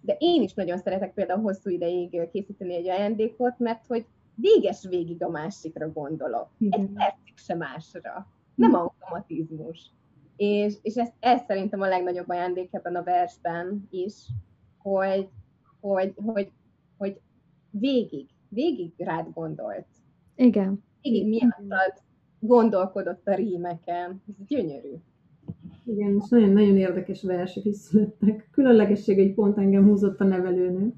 de 0.02 0.16
én 0.20 0.42
is 0.42 0.54
nagyon 0.54 0.78
szeretek 0.78 1.14
például 1.14 1.42
hosszú 1.42 1.70
ideig 1.70 2.30
készíteni 2.32 2.76
egy 2.76 2.90
ajándékot, 2.90 3.60
mert 3.60 3.86
hogy 3.88 4.06
véges 4.42 4.86
végig 4.90 5.24
a 5.24 5.30
másikra 5.30 5.92
gondolok. 5.92 6.50
Egy 6.70 6.90
percig 6.94 7.34
se 7.36 7.56
másra. 7.56 8.28
Nem 8.56 8.74
automatizmus. 8.74 9.92
És, 10.36 10.74
és 10.82 10.96
ez, 10.96 11.10
ez 11.20 11.42
szerintem 11.48 11.82
a 11.82 11.88
legnagyobb 11.88 12.30
ajándék 12.30 12.70
ebben 12.72 12.96
a 12.96 13.04
versben 13.04 13.88
is, 13.90 14.14
hogy, 14.78 15.30
hogy, 15.80 16.14
hogy, 16.16 16.52
hogy 16.98 17.20
végig, 17.70 18.28
végig 18.50 18.92
rád 18.98 19.28
gondolt. 19.34 19.88
Igen. 20.36 20.84
Végig 21.02 21.28
miattad 21.28 21.94
gondolkodott 22.40 23.28
a 23.28 23.36
rímeken. 23.36 24.22
Ez 24.28 24.46
gyönyörű. 24.48 24.94
Igen, 25.86 26.16
és 26.16 26.30
nagyon-nagyon 26.30 26.78
érdekes 26.78 27.24
versek 27.24 27.66
is 27.66 27.76
születtek. 27.76 28.50
Különlegesség, 28.52 29.18
hogy 29.18 29.34
pont 29.34 29.58
engem 29.58 29.84
húzott 29.84 30.20
a 30.20 30.24
nevelőnő. 30.24 30.94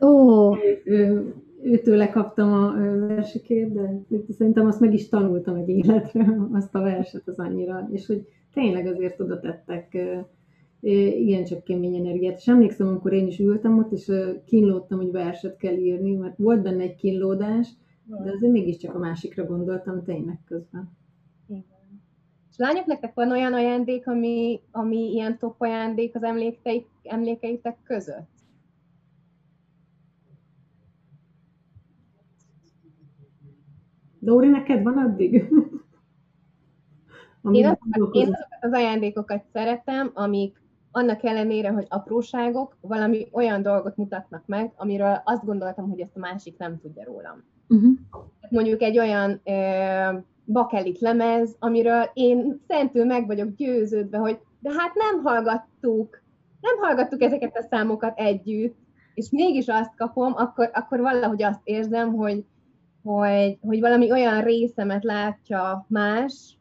Ó! 0.00 0.08
Oh. 0.08 0.58
Ő, 0.84 1.34
őtőle 1.62 2.10
kaptam 2.10 2.52
a 2.52 2.72
versikét, 3.06 3.72
de 3.72 4.02
szerintem 4.28 4.66
azt 4.66 4.80
meg 4.80 4.94
is 4.94 5.08
tanultam 5.08 5.54
egy 5.54 5.68
életre, 5.68 6.36
azt 6.52 6.74
a 6.74 6.80
verset 6.80 7.28
az 7.28 7.38
annyira, 7.38 7.88
és 7.92 8.06
hogy 8.06 8.26
tényleg 8.52 8.86
azért 8.86 9.20
oda 9.20 9.40
tettek 9.40 9.98
igencsak 10.80 11.64
kemény 11.64 11.94
energiát. 11.94 12.36
És 12.38 12.46
emlékszem, 12.46 12.86
amikor 12.86 13.12
én 13.12 13.26
is 13.26 13.38
ültem 13.38 13.78
ott, 13.78 13.92
és 13.92 14.12
kínlódtam, 14.44 14.98
hogy 14.98 15.10
verset 15.10 15.56
kell 15.56 15.74
írni, 15.74 16.14
mert 16.14 16.36
volt 16.36 16.62
benne 16.62 16.82
egy 16.82 16.96
kínlódás, 16.96 17.68
de 18.04 18.30
azért 18.30 18.52
mégiscsak 18.52 18.94
a 18.94 18.98
másikra 18.98 19.44
gondoltam 19.44 20.04
tényleg 20.04 20.38
közben. 20.44 20.90
Igen. 21.48 21.64
És 22.50 22.56
lányok, 22.56 22.86
nektek 22.86 23.14
van 23.14 23.30
olyan 23.30 23.52
ajándék, 23.52 24.06
ami, 24.06 24.60
ami 24.70 25.12
ilyen 25.12 25.38
top 25.38 25.54
ajándék 25.58 26.14
az 26.14 26.22
emlékeitek 27.02 27.76
között? 27.84 28.39
Dóri, 34.20 34.48
neked 34.48 34.82
van 34.82 34.98
addig? 34.98 35.32
én, 37.52 37.64
azokat, 37.64 38.14
én 38.14 38.22
azokat 38.22 38.58
az 38.60 38.72
ajándékokat 38.72 39.44
szeretem, 39.52 40.10
amik 40.14 40.60
annak 40.90 41.24
ellenére, 41.24 41.70
hogy 41.70 41.86
apróságok, 41.88 42.76
valami 42.80 43.28
olyan 43.32 43.62
dolgot 43.62 43.96
mutatnak 43.96 44.42
meg, 44.46 44.72
amiről 44.76 45.22
azt 45.24 45.44
gondoltam, 45.44 45.90
hogy 45.90 46.00
ezt 46.00 46.16
a 46.16 46.18
másik 46.18 46.58
nem 46.58 46.78
tudja 46.80 47.04
rólam. 47.04 47.44
Uh-huh. 47.68 47.92
Mondjuk 48.48 48.82
egy 48.82 48.98
olyan 48.98 49.40
ö, 49.44 50.18
bakelit 50.46 50.98
lemez, 50.98 51.56
amiről 51.58 52.10
én 52.12 52.60
szentül 52.68 53.04
meg 53.04 53.26
vagyok 53.26 53.54
győződve, 53.54 54.18
hogy 54.18 54.38
de 54.60 54.70
hát 54.70 54.94
nem 54.94 55.22
hallgattuk, 55.22 56.22
nem 56.60 56.76
hallgattuk 56.80 57.22
ezeket 57.22 57.56
a 57.56 57.66
számokat 57.70 58.18
együtt, 58.18 58.76
és 59.14 59.30
mégis 59.30 59.68
azt 59.68 59.96
kapom, 59.96 60.32
akkor, 60.36 60.70
akkor 60.72 61.00
valahogy 61.00 61.42
azt 61.42 61.60
érzem, 61.64 62.14
hogy, 62.14 62.44
hogy, 63.02 63.58
hogy 63.60 63.80
valami 63.80 64.10
olyan 64.10 64.42
részemet 64.42 65.04
látja 65.04 65.86
más, 65.88 66.58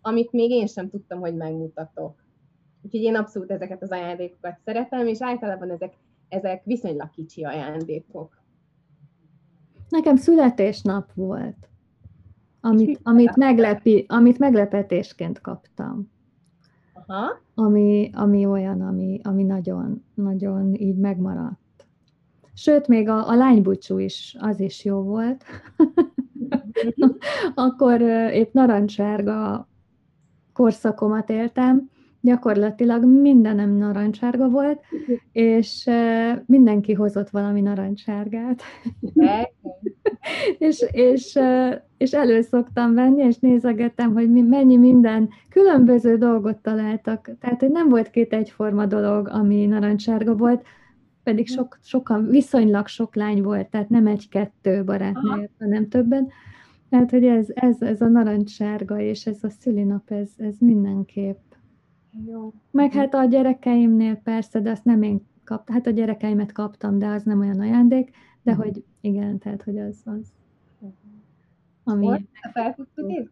amit 0.00 0.32
még 0.32 0.50
én 0.50 0.66
sem 0.66 0.90
tudtam, 0.90 1.20
hogy 1.20 1.34
megmutatok. 1.34 2.22
Úgyhogy 2.82 3.00
én 3.00 3.16
abszolút 3.16 3.50
ezeket 3.50 3.82
az 3.82 3.90
ajándékokat 3.90 4.58
szeretem, 4.64 5.06
és 5.06 5.22
általában 5.22 5.70
ezek, 5.70 5.94
ezek 6.28 6.64
viszonylag 6.64 7.10
kicsi 7.10 7.44
ajándékok. 7.44 8.42
Nekem 9.88 10.16
születésnap 10.16 11.12
volt, 11.14 11.68
amit, 12.60 13.00
amit, 13.02 13.36
meglepi, 13.36 14.04
amit 14.08 14.38
meglepetésként 14.38 15.40
kaptam. 15.40 16.10
Aha. 16.92 17.40
Ami, 17.54 18.10
ami 18.14 18.46
olyan, 18.46 18.80
ami, 18.80 19.20
ami 19.22 19.42
nagyon, 19.42 20.04
nagyon 20.14 20.74
így 20.74 20.96
megmaradt. 20.96 21.61
Sőt, 22.62 22.88
még 22.88 23.08
a, 23.08 23.28
a 23.28 23.34
lánybúcsú 23.34 23.98
is, 23.98 24.36
az 24.38 24.60
is 24.60 24.84
jó 24.84 25.02
volt. 25.02 25.44
Akkor 27.54 28.00
épp 28.32 28.52
narancsárga 28.52 29.68
korszakomat 30.52 31.30
éltem, 31.30 31.90
gyakorlatilag 32.20 33.04
mindenem 33.04 33.76
narancsárga 33.76 34.48
volt, 34.48 34.80
és 35.32 35.90
mindenki 36.46 36.92
hozott 36.92 37.30
valami 37.30 37.60
narancsárgát. 37.60 38.62
és, 40.58 40.84
és, 40.90 41.38
és 41.96 42.12
elő 42.12 42.40
szoktam 42.40 42.94
venni, 42.94 43.22
és 43.22 43.38
nézegettem, 43.38 44.12
hogy 44.12 44.30
mennyi 44.30 44.76
minden 44.76 45.28
különböző 45.48 46.16
dolgot 46.16 46.56
találtak. 46.56 47.30
Tehát, 47.40 47.60
hogy 47.60 47.70
nem 47.70 47.88
volt 47.88 48.10
két 48.10 48.32
egyforma 48.32 48.86
dolog, 48.86 49.28
ami 49.28 49.66
narancsárga 49.66 50.36
volt, 50.36 50.64
pedig 51.22 51.48
sok, 51.48 51.78
sokan, 51.82 52.26
viszonylag 52.26 52.86
sok 52.86 53.14
lány 53.14 53.42
volt, 53.42 53.70
tehát 53.70 53.88
nem 53.88 54.06
egy-kettő 54.06 54.84
barátnő, 54.84 55.50
hanem 55.58 55.88
többen. 55.88 56.28
Tehát, 56.88 57.10
hogy 57.10 57.24
ez, 57.24 57.46
ez, 57.54 57.82
ez 57.82 58.00
a 58.00 58.08
narancssárga 58.08 59.00
és 59.00 59.26
ez 59.26 59.44
a 59.44 59.48
szülinap, 59.48 60.10
ez, 60.10 60.30
ez 60.36 60.54
mindenképp. 60.58 61.38
Jó. 62.26 62.52
Meg 62.70 62.92
hát 62.92 63.14
a 63.14 63.24
gyerekeimnél 63.24 64.14
persze, 64.14 64.60
de 64.60 64.70
azt 64.70 64.84
nem 64.84 65.02
én 65.02 65.26
kaptam, 65.44 65.74
hát 65.74 65.86
a 65.86 65.90
gyerekeimet 65.90 66.52
kaptam, 66.52 66.98
de 66.98 67.06
az 67.06 67.22
nem 67.22 67.40
olyan 67.40 67.60
ajándék, 67.60 68.10
de 68.42 68.54
hogy 68.54 68.84
igen, 69.00 69.38
tehát, 69.38 69.62
hogy 69.62 69.78
az 69.78 70.02
az. 70.04 70.32
Ami... 71.84 72.06
Most 72.06 72.28
fel 72.52 72.74
tudtuk 72.74 73.30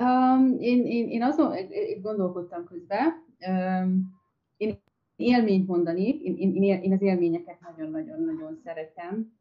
Um, 0.00 0.56
én, 0.58 0.86
én, 0.86 1.08
én 1.08 1.22
azon 1.22 1.54
én 1.54 2.00
gondolkodtam 2.00 2.64
közben. 2.64 3.12
Um, 3.48 4.21
élményt 5.16 5.66
mondani, 5.66 6.08
én, 6.08 6.36
én, 6.36 6.82
én 6.82 6.92
az 6.92 7.02
élményeket 7.02 7.58
nagyon-nagyon-nagyon 7.60 8.60
szeretem. 8.64 9.32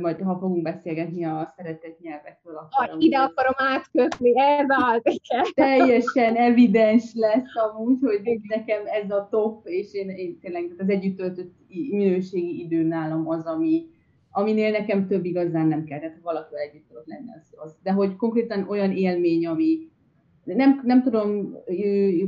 Majd, 0.00 0.20
ha 0.20 0.38
fogunk 0.38 0.62
beszélgetni 0.62 1.24
a 1.24 1.54
szeretett 1.56 2.00
nyelvekről, 2.00 2.56
akkor... 2.56 2.88
Ah, 2.90 3.02
ide 3.02 3.18
akarom 3.18 3.54
átkötni, 3.56 4.32
ez 4.40 4.66
az! 4.68 5.20
Teljesen 5.54 6.36
evidens 6.36 7.12
lesz 7.14 7.54
amúgy, 7.54 7.98
hogy 8.00 8.40
nekem 8.48 8.82
ez 8.86 9.10
a 9.10 9.28
top, 9.30 9.66
és 9.66 9.94
én, 9.94 10.08
én 10.08 10.38
tényleg 10.40 10.74
az 10.78 10.88
együtt 10.88 11.16
töltött 11.16 11.52
minőségi 11.68 12.60
idő 12.60 12.82
nálam 12.82 13.28
az, 13.28 13.44
ami, 13.44 13.86
aminél 14.30 14.70
nekem 14.70 15.06
több 15.06 15.24
igazán 15.24 15.66
nem 15.66 15.84
kell, 15.84 15.98
tehát 15.98 16.18
valaki 16.22 16.54
együtt 16.68 16.88
tudok 16.88 17.06
lenni, 17.06 17.28
az, 17.36 17.54
az. 17.56 17.76
De 17.82 17.92
hogy 17.92 18.16
konkrétan 18.16 18.68
olyan 18.68 18.90
élmény, 18.90 19.46
ami, 19.46 19.88
nem, 20.44 20.80
nem 20.84 21.02
tudom 21.02 21.56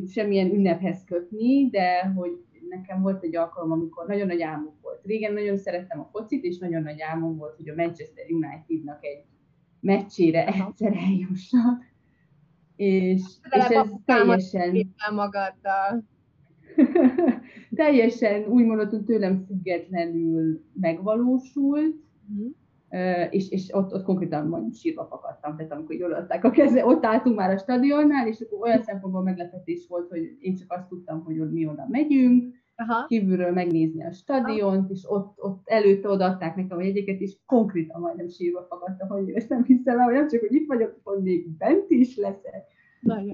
semmilyen 0.09 0.50
ünnephez 0.50 1.05
kötni, 1.05 1.68
de 1.70 2.07
hogy 2.07 2.44
nekem 2.68 3.02
volt 3.02 3.22
egy 3.22 3.37
alkalom, 3.37 3.70
amikor 3.70 4.07
nagyon 4.07 4.26
nagy 4.26 4.42
álmom 4.42 4.74
volt. 4.83 5.00
Régen 5.05 5.33
nagyon 5.33 5.57
szerettem 5.57 6.00
a 6.00 6.09
focit, 6.12 6.44
és 6.44 6.59
nagyon 6.59 6.83
nagy 6.83 7.00
álmom 7.00 7.37
volt, 7.37 7.57
hogy 7.57 7.68
a 7.68 7.74
Manchester 7.76 8.24
Unitednak 8.31 9.05
egy 9.05 9.24
meccsére 9.81 10.46
egyszer 10.46 10.92
eljussak. 10.96 11.85
és, 12.76 13.22
és 13.42 13.50
ez 13.50 13.66
teljesen... 14.05 14.85
magaddal. 15.14 16.05
teljesen 17.74 18.44
úgy 18.44 18.64
mondhatunk 18.64 19.07
tőlem 19.07 19.44
függetlenül 19.46 20.64
megvalósult, 20.81 21.94
uh-huh. 22.29 22.55
És, 23.31 23.51
és 23.51 23.72
ott, 23.72 23.92
ott 23.92 24.03
konkrétan 24.03 24.46
mondjuk 24.46 24.75
sírva 24.75 25.07
fakadtam, 25.11 25.57
tehát 25.57 25.72
amikor 25.72 25.94
jól 25.94 26.12
a 26.42 26.51
keze, 26.51 26.87
ott 26.87 27.05
álltunk 27.05 27.37
már 27.37 27.51
a 27.51 27.59
stadionnál, 27.59 28.27
és 28.27 28.40
akkor 28.40 28.59
olyan 28.61 28.83
szempontból 28.83 29.22
meglepetés 29.22 29.87
volt, 29.88 30.09
hogy 30.09 30.37
én 30.40 30.57
csak 30.57 30.72
azt 30.72 30.88
tudtam, 30.88 31.25
hogy 31.25 31.51
mi 31.51 31.66
oda 31.66 31.87
megyünk, 31.88 32.55
Aha. 32.77 33.07
kívülről 33.07 33.53
megnézni 33.53 34.05
a 34.05 34.12
stadiont, 34.12 34.85
Aha. 34.85 34.92
és 34.92 35.05
ott, 35.09 35.42
ott 35.42 35.62
előtte 35.64 36.09
odaadták 36.09 36.57
nekem 36.57 36.79
a 36.79 36.83
jegyeket, 36.83 37.20
és 37.20 37.37
konkrétan 37.46 38.01
majdnem 38.01 38.29
sírva 38.29 38.66
fakadtam, 38.68 39.09
hogy 39.09 39.29
én 39.29 39.37
ezt 39.37 39.49
nem 39.49 39.64
hiszem 39.64 39.99
el, 39.99 40.05
hogy 40.05 40.14
nem 40.14 40.29
csak, 40.29 40.40
hogy 40.40 40.55
itt 40.55 40.66
vagyok, 40.66 41.01
hogy 41.03 41.22
még 41.22 41.57
bent 41.57 41.90
is 41.90 42.16
leszek. 42.16 42.64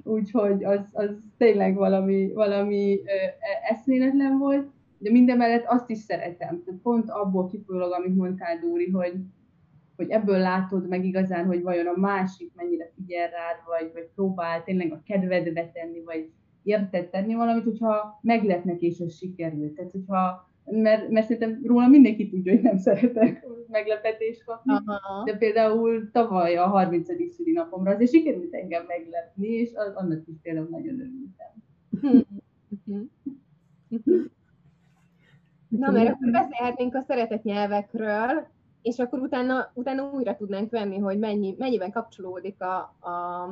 Úgyhogy 0.05 0.65
az, 0.65 0.89
az 0.93 1.11
tényleg 1.37 1.75
valami, 1.75 2.33
valami 2.33 3.01
e, 3.05 3.37
eszméletlen 3.73 4.39
volt, 4.39 4.71
de 4.99 5.11
minden 5.11 5.37
mellett 5.37 5.65
azt 5.67 5.91
is 5.91 5.99
szeretem. 5.99 6.63
Tehát 6.65 6.81
pont 6.83 7.11
abból 7.11 7.47
kifolyólag, 7.47 7.93
amit 7.93 8.17
mondtál, 8.17 8.59
Dúri, 8.59 8.91
hogy, 8.91 9.15
hogy 9.97 10.11
ebből 10.11 10.39
látod 10.39 10.89
meg 10.89 11.05
igazán, 11.05 11.47
hogy 11.47 11.63
vajon 11.63 11.87
a 11.87 12.01
másik 12.01 12.53
mennyire 12.55 12.91
figyel 12.95 13.29
rád, 13.29 13.57
vagy, 13.67 13.91
vagy 13.93 14.09
próbál 14.15 14.65
tényleg 14.65 14.93
a 14.93 15.03
kedvedbe 15.05 15.71
tenni, 15.71 16.03
vagy 16.05 16.31
érted 16.63 17.09
tenni 17.09 17.35
valamit, 17.35 17.65
hogyha 17.65 18.19
meglepnek 18.23 18.81
és 18.81 18.99
ez 18.99 19.17
sikerült. 19.17 19.73
Tehát, 19.75 19.91
hogyha 19.91 20.51
mert, 20.65 21.09
mert 21.09 21.27
szerintem 21.27 21.61
róla 21.65 21.89
mindenki 21.89 22.29
tudja, 22.29 22.53
hogy 22.53 22.63
nem 22.63 22.77
szeretek 22.77 23.47
meglepetést 23.69 24.45
kapni, 24.45 24.73
Aha. 24.73 25.25
de 25.25 25.37
például 25.37 26.11
tavaly 26.11 26.57
a 26.57 26.67
30. 26.67 27.09
szülinapomra 27.35 27.91
azért 27.91 28.11
sikerült 28.11 28.55
engem 28.55 28.85
meglepni, 28.87 29.49
és 29.49 29.71
az, 29.75 29.95
annak 29.95 30.23
is 30.27 30.35
például 30.43 30.69
nagyon 30.71 31.01
örültem. 31.01 31.51
Na, 35.69 35.91
mert 35.91 36.09
akkor 36.09 36.31
beszélhetnénk 36.31 36.95
a 36.95 37.01
szeretett 37.01 37.43
nyelvekről, 37.43 38.47
és 38.83 38.99
akkor 38.99 39.19
utána, 39.19 39.71
utána 39.75 40.11
újra 40.11 40.37
tudnánk 40.37 40.71
venni, 40.71 40.99
hogy 40.99 41.19
mennyi, 41.19 41.55
mennyiben 41.59 41.91
kapcsolódik 41.91 42.63
a, 42.63 42.77
a 43.09 43.49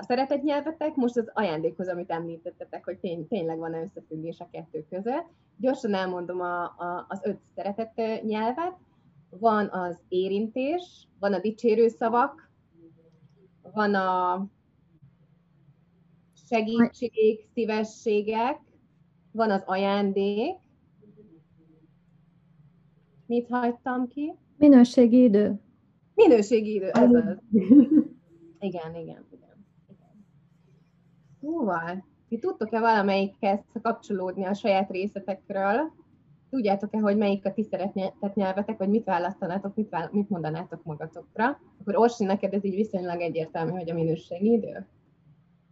a 0.00 0.04
szeretett 0.04 0.42
nyelvetek 0.42 0.94
most 0.94 1.16
az 1.16 1.30
ajándékhoz, 1.32 1.88
amit 1.88 2.10
említettetek, 2.10 2.84
hogy 2.84 2.98
tény, 2.98 3.28
tényleg 3.28 3.58
van-e 3.58 3.82
összefüggés 3.82 4.40
a 4.40 4.48
kettő 4.50 4.86
között. 4.90 5.26
Gyorsan 5.56 5.94
elmondom 5.94 6.40
a, 6.40 6.62
a, 6.62 7.06
az 7.08 7.20
öt 7.22 7.38
szeretett 7.54 8.22
nyelvet. 8.22 8.76
Van 9.30 9.68
az 9.68 10.00
érintés, 10.08 11.08
van 11.18 11.32
a 11.32 11.40
dicsérő 11.40 11.88
szavak, 11.88 12.50
van 13.62 13.94
a 13.94 14.46
segítség, 16.48 17.48
szívességek, 17.54 18.60
van 19.32 19.50
az 19.50 19.62
ajándék. 19.66 20.56
Mit 23.26 23.48
hagytam 23.48 24.08
ki? 24.08 24.34
Minőségi 24.58 25.22
idő. 25.22 25.60
Minőségi 26.14 26.74
idő, 26.74 26.88
ez 26.88 27.12
az. 27.12 27.38
Igen, 28.58 28.94
igen. 28.94 29.26
Szóval, 31.40 32.04
ti 32.28 32.38
tudtok-e 32.38 32.80
valamelyikhez 32.80 33.60
kapcsolódni 33.82 34.44
a 34.44 34.54
saját 34.54 34.90
részletekről? 34.90 35.92
Tudjátok-e, 36.50 36.98
hogy 36.98 37.16
melyik 37.16 37.46
a 37.46 37.52
ti 37.52 37.62
szeretett 37.62 38.34
nyelvetek, 38.34 38.78
vagy 38.78 38.88
mit 38.88 39.04
választanátok, 39.04 39.74
mit, 39.74 39.88
vála- 39.88 40.12
mit 40.12 40.28
mondanátok 40.28 40.84
magatokra? 40.84 41.60
Akkor 41.80 41.96
Orsi, 41.96 42.24
neked 42.24 42.52
ez 42.52 42.64
így 42.64 42.74
viszonylag 42.74 43.20
egyértelmű, 43.20 43.70
hogy 43.70 43.90
a 43.90 43.94
minőségi 43.94 44.52
idő? 44.52 44.86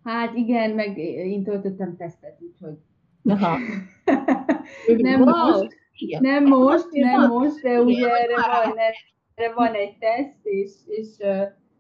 Hát 0.03 0.35
igen, 0.35 0.71
meg 0.71 0.99
én 0.99 1.43
töltöttem 1.43 1.97
tesztet, 1.97 2.39
úgyhogy... 2.41 2.79
Aha. 3.25 3.59
nem 4.97 5.21
wow. 5.21 5.51
most, 5.51 5.77
igen. 6.01 6.23
nem 6.23 6.45
most, 6.45 6.91
nem 6.91 7.29
most, 7.29 7.63
de 7.63 7.81
ugye 7.81 8.09
erre 8.09 8.35
van, 8.35 8.77
erre 9.35 9.53
van 9.55 9.75
egy 9.75 9.99
teszt, 9.99 10.47
és, 10.47 10.73
és 10.87 11.09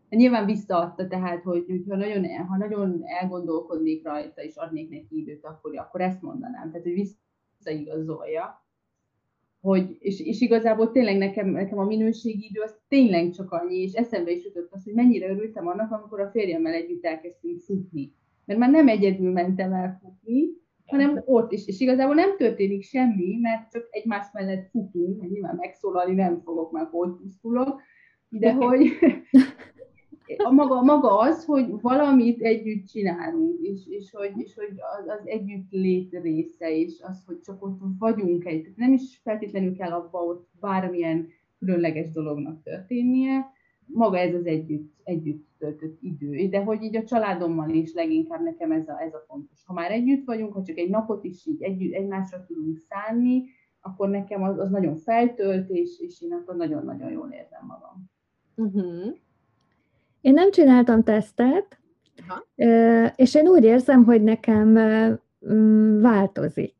nyilván 0.08 0.46
visszaadta, 0.46 1.06
tehát, 1.06 1.42
hogy, 1.42 1.64
hogy 1.68 1.84
ha, 1.88 1.96
nagyon, 1.96 2.26
ha 2.48 2.56
nagyon 2.56 3.00
elgondolkodnék 3.04 4.04
rajta, 4.04 4.42
és 4.42 4.56
adnék 4.56 4.90
neki 4.90 5.20
időt, 5.20 5.44
akkor, 5.44 5.78
akkor 5.78 6.00
ezt 6.00 6.22
mondanám. 6.22 6.70
Tehát, 6.70 6.86
hogy 6.86 7.06
visszaigazolja. 7.58 8.64
Hogy, 9.60 9.96
és, 9.98 10.20
és 10.20 10.40
igazából 10.40 10.90
tényleg 10.90 11.16
nekem, 11.16 11.48
nekem 11.48 11.78
a 11.78 11.84
minőségi 11.84 12.46
idő 12.50 12.60
az 12.60 12.76
tényleg 12.88 13.30
csak 13.30 13.52
annyi, 13.52 13.76
és 13.76 13.92
eszembe 13.92 14.30
is 14.30 14.44
jutott 14.44 14.72
az, 14.72 14.84
hogy 14.84 14.94
mennyire 14.94 15.30
örültem 15.30 15.66
annak, 15.66 15.92
amikor 15.92 16.20
a 16.20 16.30
férjemmel 16.30 16.72
együtt 16.72 17.04
elkezdtünk 17.04 17.60
futni. 17.60 18.14
Mert 18.44 18.58
már 18.58 18.70
nem 18.70 18.88
egyedül 18.88 19.32
mentem 19.32 19.72
el 19.72 19.98
futni, 20.02 20.48
hanem 20.86 21.22
ott 21.24 21.52
is. 21.52 21.66
És 21.66 21.80
igazából 21.80 22.14
nem 22.14 22.36
történik 22.36 22.82
semmi, 22.82 23.38
mert 23.40 23.70
csak 23.70 23.86
egymás 23.90 24.26
mellett 24.32 24.70
futunk, 24.70 25.20
mert 25.20 25.32
nyilván 25.32 25.56
megszólalni 25.56 26.14
nem 26.14 26.40
fogok, 26.44 26.72
már 26.72 26.88
hogy 26.90 27.10
pusztulok, 27.22 27.80
de 28.28 28.52
hogy, 28.52 28.88
a 30.36 30.50
maga, 30.50 30.82
maga 30.82 31.18
az, 31.18 31.44
hogy 31.44 31.66
valamit 31.80 32.40
együtt 32.40 32.86
csinálunk, 32.86 33.60
és, 33.60 33.80
és 33.88 34.10
hogy, 34.10 34.32
és 34.36 34.54
hogy 34.54 34.74
az, 34.98 35.08
az 35.08 35.26
együtt 35.26 35.70
lét 35.70 36.18
része, 36.22 36.76
és 36.76 37.00
az, 37.00 37.22
hogy 37.26 37.40
csak 37.40 37.64
ott 37.64 37.78
vagyunk 37.98 38.44
egy. 38.44 38.72
Nem 38.76 38.92
is 38.92 39.20
feltétlenül 39.22 39.76
kell 39.76 39.90
abba 39.90 40.18
ott 40.18 40.48
bármilyen 40.60 41.28
különleges 41.58 42.10
dolognak 42.10 42.62
történnie, 42.62 43.54
maga 43.86 44.18
ez 44.18 44.34
az 44.34 44.46
együtt, 44.46 44.94
együtt 45.04 45.46
töltött 45.58 45.98
idő. 46.00 46.48
De 46.48 46.62
hogy 46.62 46.82
így 46.82 46.96
a 46.96 47.04
családommal 47.04 47.70
is 47.70 47.92
leginkább 47.92 48.42
nekem 48.42 48.72
ez 48.72 48.88
a, 48.88 49.00
ez 49.02 49.14
a 49.14 49.24
fontos. 49.26 49.64
Ha 49.64 49.72
már 49.72 49.90
együtt 49.90 50.24
vagyunk, 50.24 50.52
ha 50.52 50.62
csak 50.62 50.76
egy 50.76 50.90
napot 50.90 51.24
is 51.24 51.46
így 51.46 51.62
együtt, 51.62 51.94
egymásra 51.94 52.44
tudunk 52.46 52.78
szállni, 52.78 53.44
akkor 53.80 54.08
nekem 54.08 54.42
az, 54.42 54.58
az 54.58 54.70
nagyon 54.70 54.96
feltölt, 54.96 55.70
és, 55.70 56.00
és 56.00 56.22
én 56.22 56.32
akkor 56.32 56.56
nagyon-nagyon 56.56 57.10
jól 57.10 57.30
érzem 57.30 57.66
magam. 57.66 58.10
Uh-huh. 58.54 59.14
Én 60.20 60.32
nem 60.32 60.50
csináltam 60.50 61.02
tesztet, 61.02 61.78
Aha. 62.28 62.44
és 63.16 63.34
én 63.34 63.48
úgy 63.48 63.64
érzem, 63.64 64.04
hogy 64.04 64.22
nekem 64.22 64.72
változik. 66.00 66.75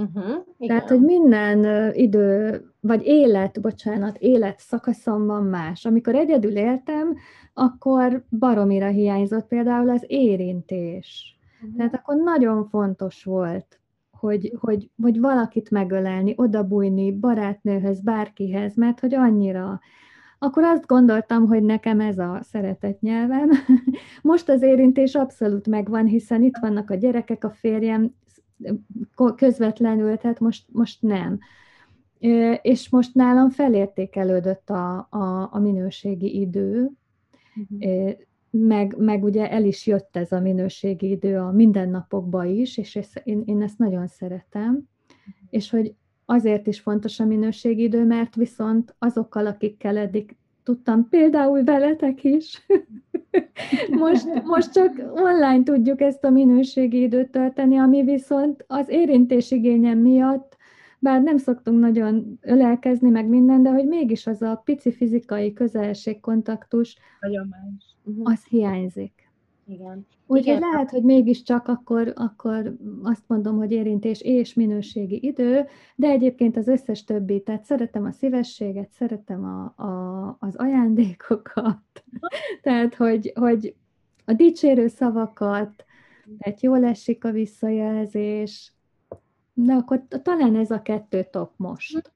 Uh-huh, 0.00 0.44
Tehát, 0.58 0.88
hogy 0.88 1.00
minden 1.00 1.90
idő, 1.94 2.60
vagy 2.80 3.06
élet, 3.06 3.60
bocsánat, 3.60 4.16
élet 4.18 4.58
szakaszomban 4.58 5.44
más. 5.44 5.84
Amikor 5.84 6.14
egyedül 6.14 6.56
éltem, 6.56 7.16
akkor 7.54 8.24
baromira 8.38 8.88
hiányzott 8.88 9.46
például 9.46 9.90
az 9.90 10.04
érintés. 10.06 11.38
Uh-huh. 11.62 11.76
Tehát 11.76 11.94
akkor 11.94 12.16
nagyon 12.16 12.68
fontos 12.68 13.24
volt, 13.24 13.80
hogy, 14.10 14.52
hogy, 14.60 14.90
hogy 15.02 15.20
valakit 15.20 15.70
megölelni, 15.70 16.34
odabújni, 16.36 17.12
barátnőhöz, 17.12 18.00
bárkihez, 18.00 18.74
mert 18.74 19.00
hogy 19.00 19.14
annyira 19.14 19.80
akkor 20.42 20.62
azt 20.62 20.86
gondoltam, 20.86 21.46
hogy 21.46 21.62
nekem 21.62 22.00
ez 22.00 22.18
a 22.18 22.38
szeretett 22.42 23.00
nyelvem. 23.00 23.50
Most 24.22 24.48
az 24.48 24.62
érintés 24.62 25.14
abszolút 25.14 25.66
megvan, 25.66 26.06
hiszen 26.06 26.42
itt 26.42 26.56
vannak 26.60 26.90
a 26.90 26.94
gyerekek, 26.94 27.44
a 27.44 27.50
férjem 27.50 28.14
közvetlenül, 29.36 30.16
tehát 30.16 30.40
most, 30.40 30.64
most 30.72 31.02
nem. 31.02 31.38
És 32.62 32.88
most 32.88 33.14
nálam 33.14 33.50
felértékelődött 33.50 34.70
a, 34.70 35.06
a, 35.10 35.48
a 35.52 35.58
minőségi 35.58 36.40
idő, 36.40 36.90
uh-huh. 37.70 38.10
meg, 38.50 38.94
meg 38.98 39.24
ugye 39.24 39.50
el 39.50 39.64
is 39.64 39.86
jött 39.86 40.16
ez 40.16 40.32
a 40.32 40.40
minőségi 40.40 41.10
idő 41.10 41.38
a 41.38 41.50
mindennapokba 41.50 42.44
is, 42.44 42.76
és 42.76 42.98
én, 43.24 43.42
én 43.44 43.62
ezt 43.62 43.78
nagyon 43.78 44.06
szeretem, 44.06 44.70
uh-huh. 44.70 45.34
és 45.50 45.70
hogy 45.70 45.94
azért 46.24 46.66
is 46.66 46.80
fontos 46.80 47.20
a 47.20 47.24
minőségi 47.24 47.82
idő, 47.82 48.04
mert 48.04 48.34
viszont 48.34 48.94
azokkal, 48.98 49.46
akikkel 49.46 49.96
eddig 49.96 50.36
tudtam, 50.70 51.08
például 51.08 51.64
veletek 51.64 52.24
is, 52.24 52.66
most, 54.02 54.42
most 54.44 54.72
csak 54.72 55.02
online 55.14 55.62
tudjuk 55.62 56.00
ezt 56.00 56.24
a 56.24 56.30
minőségi 56.30 57.02
időt 57.02 57.30
tölteni, 57.30 57.78
ami 57.78 58.02
viszont 58.02 58.64
az 58.66 58.88
érintésigényem 58.88 59.98
miatt, 59.98 60.56
bár 60.98 61.22
nem 61.22 61.36
szoktunk 61.36 61.80
nagyon 61.80 62.38
ölelkezni 62.40 63.10
meg 63.10 63.28
minden, 63.28 63.62
de 63.62 63.70
hogy 63.70 63.86
mégis 63.86 64.26
az 64.26 64.42
a 64.42 64.62
pici 64.64 64.92
fizikai 64.92 65.52
közelség, 65.52 66.20
kontaktus, 66.20 66.96
nagyon 67.20 67.48
más. 67.48 67.96
Az 68.22 68.44
hiányzik. 68.48 69.19
Igen. 69.70 70.06
Úgyhogy 70.26 70.58
lehet, 70.58 70.90
hogy 70.90 71.02
mégiscsak 71.02 71.68
akkor, 71.68 72.12
akkor 72.16 72.76
azt 73.02 73.22
mondom, 73.26 73.56
hogy 73.56 73.72
érintés 73.72 74.20
és 74.20 74.54
minőségi 74.54 75.18
idő, 75.22 75.66
de 75.96 76.08
egyébként 76.08 76.56
az 76.56 76.68
összes 76.68 77.04
többi, 77.04 77.42
tehát 77.42 77.64
szeretem 77.64 78.04
a 78.04 78.12
szívességet, 78.12 78.90
szeretem 78.90 79.44
a, 79.44 79.82
a, 79.82 80.36
az 80.40 80.56
ajándékokat, 80.56 82.04
tehát 82.62 82.94
hogy, 82.94 83.32
hogy 83.34 83.74
a 84.24 84.32
dicsérő 84.32 84.88
szavakat, 84.88 85.84
tehát 86.38 86.60
jól 86.60 86.84
esik 86.84 87.24
a 87.24 87.30
visszajelzés, 87.30 88.72
de 89.54 89.72
akkor 89.72 90.02
talán 90.22 90.56
ez 90.56 90.70
a 90.70 90.82
kettő 90.82 91.26
top 91.30 91.52
most. 91.56 92.12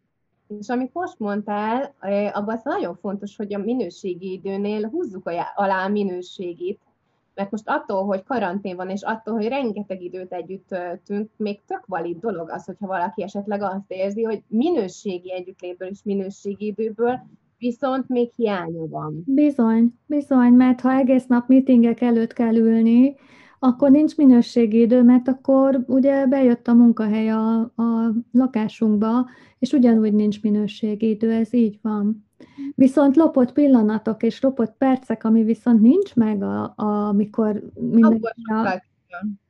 És 0.58 0.68
amit 0.68 0.92
most 0.92 1.18
mondtál, 1.18 1.94
abban 2.32 2.54
az 2.54 2.64
nagyon 2.64 2.96
fontos, 2.96 3.36
hogy 3.36 3.54
a 3.54 3.58
minőségi 3.58 4.32
időnél 4.32 4.88
húzzuk 4.88 5.30
alá 5.54 5.84
a 5.84 5.88
minőségét, 5.88 6.80
Mert 7.34 7.50
most 7.50 7.68
attól, 7.68 8.04
hogy 8.04 8.22
karantén 8.22 8.76
van, 8.76 8.88
és 8.88 9.02
attól, 9.02 9.34
hogy 9.34 9.48
rengeteg 9.48 10.02
időt 10.02 10.32
együtt 10.32 10.66
töltünk, 10.68 11.30
még 11.36 11.64
tök 11.66 11.86
valid 11.86 12.18
dolog 12.18 12.50
az, 12.50 12.64
hogyha 12.64 12.86
valaki 12.86 13.22
esetleg 13.22 13.62
azt 13.62 13.84
érzi, 13.90 14.22
hogy 14.22 14.42
minőségi 14.48 15.32
együttlétből 15.32 15.88
és 15.88 16.02
minőségi 16.04 16.66
időből 16.66 17.20
viszont 17.58 18.08
még 18.08 18.32
hiánya 18.36 18.86
van. 18.88 19.22
Bizony, 19.26 19.94
bizony, 20.06 20.52
mert 20.52 20.80
ha 20.80 20.92
egész 20.92 21.26
nap 21.26 21.48
meetingek 21.48 22.00
előtt 22.00 22.32
kell 22.32 22.56
ülni, 22.56 23.16
akkor 23.64 23.90
nincs 23.90 24.16
minőségi 24.16 24.80
idő, 24.80 25.02
mert 25.02 25.28
akkor 25.28 25.84
ugye 25.86 26.26
bejött 26.26 26.68
a 26.68 26.74
munkahely 26.74 27.30
a, 27.30 27.60
a 27.60 28.12
lakásunkba, 28.32 29.28
és 29.58 29.72
ugyanúgy 29.72 30.12
nincs 30.12 30.42
minőségi 30.42 31.08
idő, 31.08 31.32
ez 31.32 31.54
így 31.54 31.78
van. 31.82 32.26
Viszont 32.74 33.16
lopott 33.16 33.52
pillanatok 33.52 34.22
és 34.22 34.40
lopott 34.40 34.74
percek, 34.78 35.24
ami 35.24 35.42
viszont 35.42 35.80
nincs 35.80 36.14
meg, 36.14 36.42
a, 36.42 36.72
a, 36.76 37.08
amikor 37.08 37.62
mindenki 37.74 38.26
a, 38.42 38.82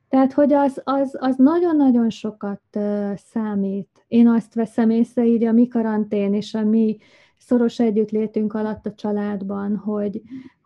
tehát, 0.09 0.33
hogy 0.33 0.53
az, 0.53 0.81
az, 0.85 1.17
az 1.21 1.37
nagyon-nagyon 1.37 2.11
sokat 2.11 2.63
uh, 2.77 3.17
számít. 3.17 4.05
Én 4.09 4.29
azt 4.29 4.55
veszem 4.55 4.91
észre 4.91 5.25
így 5.25 5.45
a 5.45 5.53
mi 5.53 5.69
karantén 5.69 6.35
és 6.35 6.55
a 6.55 6.65
mi 6.65 6.99
szoros 7.39 7.81
együttlétünk 7.81 8.55
alatt 8.55 8.87
a 8.87 8.95
családban, 8.95 9.77
hogy, 9.77 10.23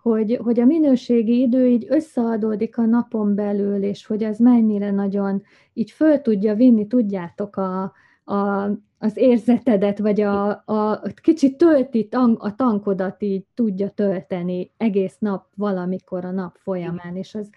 hogy, 0.08 0.38
hogy 0.42 0.60
a 0.60 0.64
minőségi 0.64 1.40
idő 1.40 1.66
így 1.66 1.86
összeadódik 1.88 2.78
a 2.78 2.84
napon 2.84 3.34
belül, 3.34 3.82
és 3.82 4.06
hogy 4.06 4.22
ez 4.22 4.38
mennyire 4.38 4.90
nagyon 4.90 5.42
így 5.72 5.90
föl 5.90 6.20
tudja 6.20 6.54
vinni, 6.54 6.86
tudjátok, 6.86 7.56
a, 7.56 7.92
a, 8.24 8.70
az 8.98 9.16
érzetedet, 9.16 9.98
vagy 9.98 10.20
a, 10.20 10.48
a 10.50 11.02
kicsit 11.22 11.56
tölti 11.56 12.08
a 12.38 12.54
tankodat 12.54 13.22
így 13.22 13.44
tudja 13.54 13.88
tölteni 13.88 14.72
egész 14.76 15.16
nap 15.18 15.46
valamikor 15.54 16.24
a 16.24 16.30
nap 16.30 16.56
folyamán, 16.56 17.16
és 17.16 17.34
ez 17.34 17.48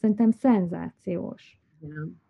szerintem 0.00 0.30
szenzációs. 0.30 1.58
Igen. 1.82 2.20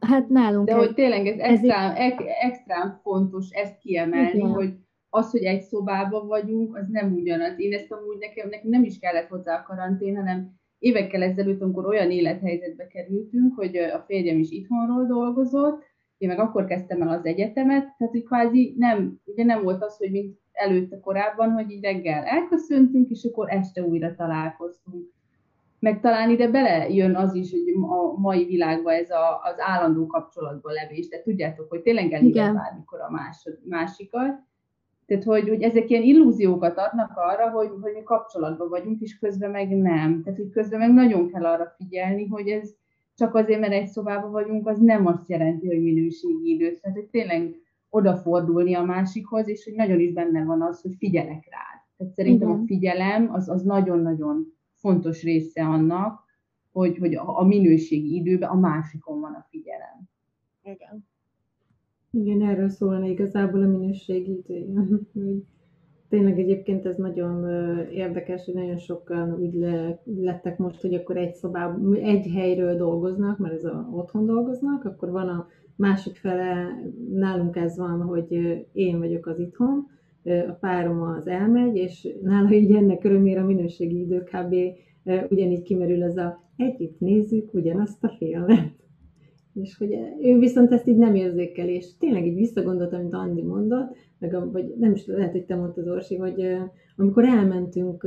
Hát 0.00 0.28
nálunk... 0.28 0.66
De 0.66 0.72
ez, 0.72 0.78
hogy 0.78 0.94
tényleg 0.94 1.26
ez, 1.26 1.38
ez 1.38 1.58
extrán, 1.58 1.94
ez 1.94 2.12
extrán 2.40 3.00
fontos 3.02 3.50
ezt 3.50 3.78
kiemelni, 3.78 4.38
igen. 4.38 4.50
hogy 4.50 4.74
az, 5.10 5.30
hogy 5.30 5.42
egy 5.42 5.62
szobában 5.62 6.26
vagyunk, 6.26 6.76
az 6.76 6.88
nem 6.88 7.12
ugyanaz. 7.12 7.58
Én 7.58 7.72
ezt 7.72 7.92
amúgy 7.92 8.18
nekem, 8.18 8.48
nekem 8.48 8.70
nem 8.70 8.84
is 8.84 8.98
kellett 8.98 9.28
hozzá 9.28 9.56
a 9.56 9.62
karantén, 9.62 10.16
hanem 10.16 10.54
évekkel 10.78 11.22
ezelőtt, 11.22 11.60
amikor 11.60 11.86
olyan 11.86 12.10
élethelyzetbe 12.10 12.86
kerültünk, 12.86 13.54
hogy 13.54 13.76
a 13.76 14.04
férjem 14.06 14.38
is 14.38 14.50
itthonról 14.50 15.06
dolgozott, 15.06 15.82
én 16.18 16.28
meg 16.28 16.38
akkor 16.38 16.64
kezdtem 16.64 17.02
el 17.02 17.08
az 17.08 17.24
egyetemet, 17.24 17.94
tehát 17.96 18.12
hogy 18.12 18.24
kvázi 18.24 18.74
nem, 18.78 19.20
ugye 19.24 19.44
nem 19.44 19.62
volt 19.62 19.82
az, 19.82 19.96
hogy 19.96 20.10
mint 20.10 20.38
előtte 20.52 21.00
korábban, 21.00 21.50
hogy 21.50 21.70
így 21.70 21.82
reggel 21.82 22.24
elköszöntünk, 22.24 23.10
és 23.10 23.24
akkor 23.24 23.50
este 23.50 23.82
újra 23.82 24.14
találkoztunk. 24.14 25.14
Meg 25.78 26.00
talán 26.00 26.30
ide 26.30 26.48
belejön 26.50 27.14
az 27.14 27.34
is, 27.34 27.50
hogy 27.50 27.60
a 27.82 28.20
mai 28.20 28.44
világban 28.44 28.94
ez 28.94 29.10
a, 29.10 29.40
az 29.42 29.54
állandó 29.56 30.06
kapcsolatban 30.06 30.72
levés, 30.72 31.08
de 31.08 31.22
tudjátok, 31.22 31.68
hogy 31.68 31.80
tényleg 31.80 32.12
elég 32.12 32.34
bármikor 32.34 33.00
a 33.00 33.10
másod, 33.10 33.58
másikat, 33.64 34.38
tehát, 35.06 35.24
hogy, 35.24 35.48
hogy 35.48 35.62
ezek 35.62 35.90
ilyen 35.90 36.02
illúziókat 36.02 36.78
adnak 36.78 37.12
arra, 37.16 37.50
hogy, 37.50 37.70
hogy 37.80 37.92
mi 37.92 38.02
kapcsolatban 38.02 38.68
vagyunk, 38.68 39.00
és 39.00 39.18
közben 39.18 39.50
meg 39.50 39.76
nem. 39.76 40.22
Tehát, 40.22 40.38
hogy 40.38 40.50
közben 40.50 40.78
meg 40.78 40.92
nagyon 40.92 41.28
kell 41.28 41.44
arra 41.44 41.74
figyelni, 41.76 42.26
hogy 42.26 42.48
ez 42.48 42.74
csak 43.14 43.34
azért, 43.34 43.60
mert 43.60 43.72
egy 43.72 43.86
szobában 43.86 44.30
vagyunk, 44.30 44.66
az 44.66 44.78
nem 44.78 45.06
azt 45.06 45.28
jelenti, 45.28 45.66
hogy 45.66 45.82
minőségi 45.82 46.54
idő. 46.54 46.74
Tehát, 46.80 46.96
hogy 46.96 47.08
tényleg 47.08 47.54
odafordulni 47.88 48.74
a 48.74 48.82
másikhoz, 48.82 49.48
és 49.48 49.64
hogy 49.64 49.74
nagyon 49.74 50.00
is 50.00 50.12
benne 50.12 50.44
van 50.44 50.62
az, 50.62 50.80
hogy 50.80 50.94
figyelek 50.98 51.48
rád. 51.50 51.84
Tehát 51.96 52.14
szerintem 52.14 52.48
Igen. 52.48 52.60
a 52.60 52.64
figyelem 52.66 53.32
az, 53.32 53.48
az 53.48 53.62
nagyon-nagyon 53.62 54.46
fontos 54.74 55.22
része 55.22 55.64
annak, 55.64 56.24
hogy, 56.72 56.98
hogy 56.98 57.14
a, 57.14 57.38
a 57.38 57.44
minőségi 57.44 58.14
időben 58.14 58.48
a 58.48 58.54
másikon 58.54 59.20
van 59.20 59.32
a 59.32 59.46
figyelem. 59.50 60.08
Igen. 60.62 61.08
Igen, 62.16 62.42
erről 62.42 62.68
szólna 62.68 63.06
igazából 63.06 63.62
a 63.62 63.66
minőségi 63.66 64.42
idő. 64.46 64.66
Tényleg 66.08 66.38
egyébként 66.38 66.86
ez 66.86 66.96
nagyon 66.96 67.48
érdekes, 67.90 68.44
hogy 68.44 68.54
nagyon 68.54 68.76
sokan 68.76 69.38
úgy 69.40 69.54
le, 69.54 70.02
lettek 70.04 70.58
most, 70.58 70.80
hogy 70.80 70.94
akkor 70.94 71.16
egy 71.16 71.34
szobában, 71.34 71.94
egy 71.94 72.26
helyről 72.26 72.76
dolgoznak, 72.76 73.38
mert 73.38 73.54
ez 73.54 73.64
a, 73.64 73.88
otthon 73.92 74.26
dolgoznak, 74.26 74.84
akkor 74.84 75.10
van 75.10 75.28
a 75.28 75.46
másik 75.76 76.16
fele, 76.16 76.82
nálunk 77.12 77.56
ez 77.56 77.76
van, 77.76 78.02
hogy 78.02 78.32
én 78.72 78.98
vagyok 78.98 79.26
az 79.26 79.38
itthon, 79.38 79.86
a 80.24 80.52
párom 80.60 81.02
az 81.02 81.26
elmegy, 81.26 81.76
és 81.76 82.08
nála 82.22 82.52
így 82.52 82.74
ennek 82.74 83.04
örömére 83.04 83.40
a 83.40 83.46
minőségi 83.46 84.00
idő 84.00 84.22
kb. 84.22 84.54
ugyanígy 85.30 85.62
kimerül 85.62 86.02
ez 86.02 86.16
a 86.16 86.42
együtt 86.56 87.00
nézzük 87.00 87.54
ugyanazt 87.54 88.04
a 88.04 88.08
filmet 88.08 88.85
és 89.62 89.76
hogy 89.76 89.92
ő 90.22 90.38
viszont 90.38 90.72
ezt 90.72 90.86
így 90.86 90.96
nem 90.96 91.14
érzékel, 91.14 91.68
és 91.68 91.96
tényleg 91.96 92.26
így 92.26 92.34
visszagondolt, 92.34 92.92
amit 92.92 93.14
Andi 93.14 93.42
mondott, 93.42 93.96
meg 94.18 94.34
a, 94.34 94.50
vagy 94.50 94.74
nem 94.78 94.92
is 94.92 95.06
lehet, 95.06 95.32
hogy 95.32 95.44
te 95.44 95.56
mondtad, 95.56 95.88
Orsi, 95.88 96.16
hogy 96.16 96.56
amikor 96.96 97.24
elmentünk 97.24 98.02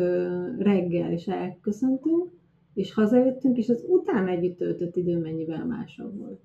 reggel, 0.58 1.12
és 1.12 1.28
elköszöntünk, 1.28 2.32
és 2.74 2.94
hazajöttünk, 2.94 3.58
és 3.58 3.70
az 3.70 3.86
utána 3.88 4.30
együtt 4.30 4.58
töltött 4.58 4.96
idő 4.96 5.20
mennyivel 5.20 5.66
másabb 5.66 6.18
volt. 6.18 6.42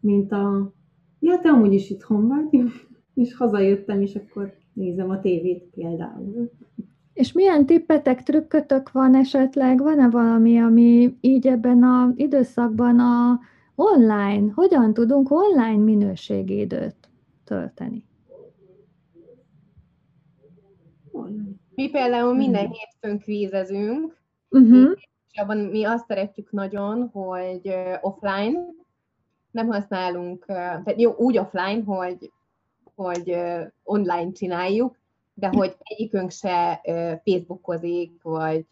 Mint 0.00 0.32
a, 0.32 0.72
ja, 1.20 1.38
te 1.38 1.48
amúgy 1.48 1.72
is 1.72 1.90
itthon 1.90 2.26
vagy, 2.26 2.62
és 3.24 3.36
hazajöttem, 3.36 4.00
és 4.00 4.14
akkor 4.14 4.52
nézem 4.72 5.10
a 5.10 5.20
tévét 5.20 5.64
például. 5.74 6.50
És 7.20 7.32
milyen 7.32 7.66
tippetek, 7.66 8.22
trükkötök 8.22 8.92
van 8.92 9.14
esetleg? 9.14 9.78
Van-e 9.78 10.08
valami, 10.08 10.60
ami 10.60 11.16
így 11.20 11.46
ebben 11.46 11.82
az 11.84 12.12
időszakban 12.16 12.98
a 12.98 13.40
online, 13.74 14.52
hogyan 14.54 14.94
tudunk 14.94 15.30
online 15.30 15.82
minőségi 15.84 16.58
időt 16.58 16.96
tölteni? 17.44 18.04
Mi 21.74 21.90
például 21.90 22.34
minden 22.34 22.64
hmm. 22.64 22.72
hétfőn 22.72 23.18
kvízezünk, 23.18 24.16
uh-huh. 24.50 24.90
és 25.30 25.40
abban 25.40 25.58
mi 25.58 25.84
azt 25.84 26.06
szeretjük 26.06 26.52
nagyon, 26.52 27.08
hogy 27.12 27.74
offline, 28.00 28.58
nem 29.50 29.66
használunk, 29.66 30.44
tehát 30.46 31.00
jó, 31.00 31.14
úgy 31.16 31.38
offline, 31.38 31.82
hogy, 31.84 32.30
hogy 32.94 33.36
online 33.82 34.32
csináljuk, 34.32 34.99
de 35.40 35.48
hogy 35.48 35.76
egyikünk 35.78 36.30
se 36.30 36.80
Facebookozik, 37.24 38.22
vagy 38.22 38.66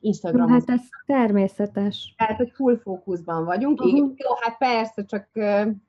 Instagram. 0.00 0.48
Hát 0.48 0.70
ez 0.70 0.80
természetes. 1.06 2.14
Tehát, 2.16 2.36
hogy 2.36 2.50
full 2.54 2.78
fókuszban 2.78 3.44
vagyunk. 3.44 3.80
Uh-huh. 3.80 3.96
Jó, 3.96 4.30
hát 4.40 4.56
persze, 4.58 5.04
csak, 5.04 5.28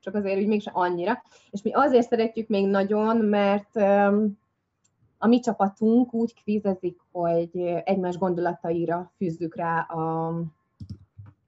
csak 0.00 0.14
azért 0.14 0.36
hogy 0.36 0.46
mégsem 0.46 0.76
annyira. 0.76 1.22
És 1.50 1.62
mi 1.62 1.72
azért 1.72 2.08
szeretjük 2.08 2.48
még 2.48 2.66
nagyon, 2.66 3.16
mert 3.16 3.76
a 5.18 5.26
mi 5.26 5.40
csapatunk 5.40 6.14
úgy 6.14 6.34
kvízezik, 6.42 7.00
hogy 7.12 7.56
egymás 7.84 8.18
gondolataira 8.18 9.12
fűzzük 9.16 9.56
rá 9.56 9.80
a, 9.80 10.26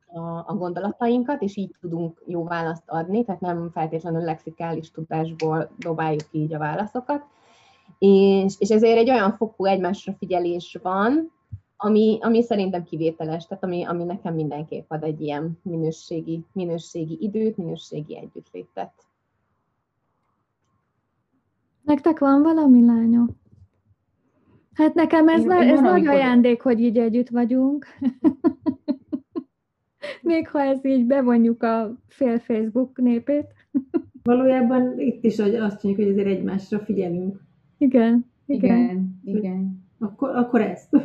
a, 0.07 0.45
a 0.47 0.55
gondolatainkat, 0.59 1.43
és 1.43 1.57
így 1.57 1.75
tudunk 1.81 2.23
jó 2.27 2.45
választ 2.45 2.83
adni, 2.87 3.25
tehát 3.25 3.41
nem 3.41 3.71
feltétlenül 3.73 4.23
lexikális 4.23 4.91
tudásból 4.91 5.71
dobáljuk 5.79 6.29
így 6.31 6.55
a 6.55 6.59
válaszokat 6.59 7.25
és, 8.01 8.55
és 8.59 8.69
ezért 8.69 8.99
egy 8.99 9.11
olyan 9.11 9.37
fokú 9.37 9.65
egymásra 9.65 10.13
figyelés 10.13 10.79
van, 10.83 11.33
ami, 11.77 12.19
ami 12.21 12.43
szerintem 12.43 12.85
kivételes, 12.85 13.47
tehát 13.47 13.65
ami, 13.65 13.85
ami 13.85 14.05
nekem 14.05 14.35
mindenképp 14.35 14.91
ad 14.91 15.03
egy 15.03 15.21
ilyen 15.21 15.59
minőségi, 15.63 16.45
minőségi 16.53 17.19
időt, 17.21 17.57
minőségi 17.57 18.17
együttlétet. 18.17 18.93
Nektek 21.83 22.19
van 22.19 22.43
valami 22.43 22.85
lányok? 22.85 23.31
Hát 24.73 24.95
nekem 24.95 25.29
ez, 25.29 25.41
én, 25.41 25.47
na, 25.47 25.63
ez 25.63 25.81
nagy 25.81 26.07
ajándék, 26.07 26.63
hogy 26.63 26.81
így 26.81 26.99
együtt 26.99 27.29
vagyunk. 27.29 27.87
Még 30.23 30.49
ha 30.49 30.61
ez 30.61 30.85
így 30.85 31.07
bevonjuk 31.07 31.63
a 31.63 31.97
fél 32.07 32.39
Facebook 32.39 32.99
népét. 32.99 33.47
Valójában 34.23 35.01
itt 35.01 35.25
is 35.25 35.39
azt 35.39 35.83
mondjuk, 35.83 35.97
hogy 35.97 36.09
azért 36.09 36.37
egymásra 36.37 36.79
figyelünk. 36.79 37.49
Igen, 37.81 38.27
igen. 38.47 38.79
Igen, 38.79 39.21
igen. 39.25 39.85
Akkor, 39.99 40.37
akkor 40.37 40.61
ezt. 40.61 40.97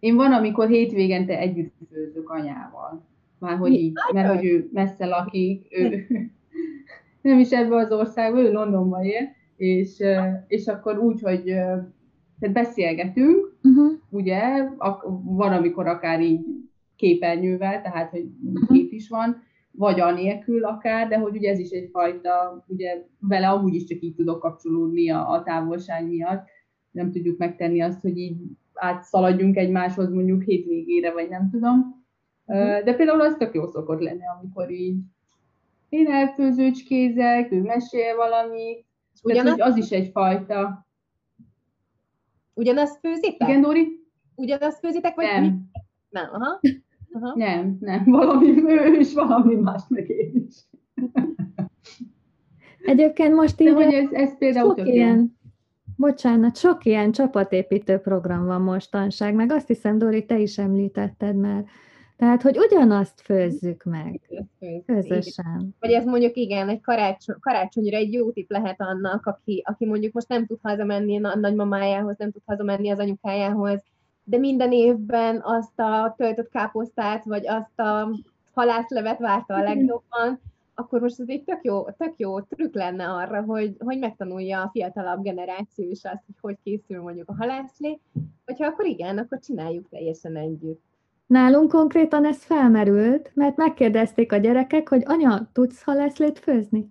Én 0.00 0.16
van, 0.16 0.32
amikor 0.32 0.68
hétvégente 0.68 1.38
együtt 1.38 1.74
főzök 1.90 2.30
anyával. 2.30 3.06
Már 3.38 3.56
hogy 3.56 3.72
így, 3.72 3.92
mert 4.12 4.34
hogy 4.34 4.44
ő 4.44 4.68
messze 4.72 5.06
lakik, 5.06 5.66
ő 5.70 6.06
nem 7.20 7.38
is 7.44 7.50
ebbe 7.50 7.76
az 7.76 7.92
országban, 7.92 8.44
ő 8.44 8.52
Londonban 8.52 9.04
él, 9.04 9.28
és, 9.56 10.02
és 10.46 10.66
akkor 10.66 10.98
úgy, 10.98 11.20
hogy 11.20 11.42
tehát 12.40 12.54
beszélgetünk, 12.54 13.56
uh-huh. 13.62 13.92
ugye, 14.10 14.40
van, 15.24 15.52
amikor 15.52 15.86
akár 15.86 16.20
így 16.20 16.40
képernyővel, 16.96 17.82
tehát, 17.82 18.10
hogy 18.10 18.26
uh-huh. 18.44 18.68
kép 18.68 18.92
is 18.92 19.08
van, 19.08 19.42
vagy 19.78 20.00
anélkül 20.00 20.64
akár, 20.64 21.08
de 21.08 21.18
hogy 21.18 21.36
ugye 21.36 21.50
ez 21.50 21.58
is 21.58 21.70
egyfajta, 21.70 22.64
ugye 22.66 23.04
vele 23.20 23.48
amúgy 23.48 23.74
is 23.74 23.84
csak 23.84 24.00
így 24.00 24.14
tudok 24.14 24.40
kapcsolódni 24.40 25.10
a, 25.10 25.30
a 25.30 25.42
távolság 25.42 26.08
miatt, 26.08 26.46
nem 26.90 27.12
tudjuk 27.12 27.38
megtenni 27.38 27.80
azt, 27.80 28.00
hogy 28.00 28.18
így 28.18 28.36
átszaladjunk 28.74 29.56
egymáshoz 29.56 30.10
mondjuk 30.10 30.42
hétvégére, 30.42 31.12
vagy 31.12 31.28
nem 31.28 31.50
tudom. 31.50 32.04
Uh-huh. 32.44 32.84
De 32.84 32.94
például 32.94 33.20
az 33.20 33.34
tök 33.38 33.54
jó 33.54 33.66
szokott 33.66 34.00
lenni, 34.00 34.26
amikor 34.40 34.70
így 34.70 34.96
én 35.88 36.06
elfőzőcskézek, 36.06 37.52
ő 37.52 37.62
mesél 37.62 38.16
valamit, 38.16 38.86
Ugyanaz... 39.22 39.56
Tehát, 39.56 39.72
az 39.72 39.76
is 39.76 39.90
egyfajta. 39.90 40.86
Ugyanazt 42.54 42.98
főzitek? 42.98 43.48
Igen, 43.48 43.60
Dori? 43.60 44.06
Ugyanazt 44.34 44.78
főzitek, 44.78 45.14
vagy 45.14 45.26
nem. 45.26 45.42
Mi? 45.42 45.50
Nem, 46.08 46.28
aha. 46.32 46.60
aha. 47.12 47.32
Nem, 47.36 47.76
nem, 47.80 48.04
valami 48.18 48.64
ő 48.66 48.98
is, 48.98 49.14
valami 49.14 49.54
más 49.54 49.82
meg 49.88 50.08
én 50.08 50.46
is. 50.48 50.54
Egyébként 52.84 53.34
most 53.34 53.60
így... 53.60 53.68
De 53.68 53.74
hogy 53.74 53.92
ez, 53.92 54.12
ez 54.12 54.38
például 54.38 54.74
sok 54.76 54.86
ilyen, 54.86 55.38
bocsánat, 55.96 56.56
sok 56.56 56.84
ilyen 56.84 57.12
csapatépítő 57.12 57.98
program 57.98 58.46
van 58.46 58.60
mostanság, 58.60 59.34
meg 59.34 59.52
azt 59.52 59.66
hiszem, 59.66 59.98
Dori, 59.98 60.24
te 60.24 60.38
is 60.38 60.58
említetted 60.58 61.36
már, 61.36 61.64
tehát, 62.18 62.42
hogy 62.42 62.58
ugyanazt 62.58 63.20
főzzük 63.20 63.84
meg 63.84 64.20
közösen. 64.86 65.74
Vagy 65.80 65.90
ez 65.90 66.04
mondjuk 66.04 66.36
igen, 66.36 66.68
egy 66.68 66.80
karácsony, 66.80 67.36
karácsonyra 67.40 67.96
egy 67.96 68.12
jó 68.12 68.30
tip 68.30 68.50
lehet 68.50 68.80
annak, 68.80 69.26
aki, 69.26 69.62
aki 69.66 69.86
mondjuk 69.86 70.12
most 70.12 70.28
nem 70.28 70.46
tud 70.46 70.58
hazamenni 70.62 71.24
a 71.24 71.36
nagymamájához, 71.36 72.16
nem 72.18 72.30
tud 72.30 72.42
hazamenni 72.46 72.90
az 72.90 72.98
anyukájához, 72.98 73.82
de 74.28 74.38
minden 74.38 74.72
évben 74.72 75.40
azt 75.44 75.78
a 75.80 76.14
töltött 76.16 76.50
káposztát, 76.50 77.24
vagy 77.24 77.46
azt 77.46 77.80
a 77.80 78.08
halászlevet 78.54 79.18
várta 79.18 79.54
a 79.54 79.62
legjobban, 79.62 80.40
akkor 80.74 81.00
most 81.00 81.20
ez 81.20 81.28
egy 81.28 81.44
tök 81.44 81.58
jó, 81.62 81.84
tök 81.84 82.12
jó 82.16 82.40
trükk 82.40 82.74
lenne 82.74 83.08
arra, 83.08 83.42
hogy, 83.42 83.76
hogy 83.78 83.98
megtanulja 83.98 84.62
a 84.62 84.68
fiatalabb 84.72 85.22
generáció 85.22 85.90
is 85.90 86.04
azt, 86.04 86.22
hogy 86.26 86.36
hogy 86.40 86.56
készül 86.62 87.02
mondjuk 87.02 87.28
a 87.28 87.34
halászlé, 87.38 88.00
hogyha 88.44 88.66
akkor 88.66 88.86
igen, 88.86 89.18
akkor 89.18 89.38
csináljuk 89.38 89.88
teljesen 89.88 90.36
együtt. 90.36 90.82
Nálunk 91.26 91.70
konkrétan 91.70 92.26
ez 92.26 92.44
felmerült, 92.44 93.30
mert 93.34 93.56
megkérdezték 93.56 94.32
a 94.32 94.36
gyerekek, 94.36 94.88
hogy 94.88 95.02
anya, 95.06 95.48
tudsz 95.52 95.82
halászlét 95.82 96.38
főzni? 96.38 96.88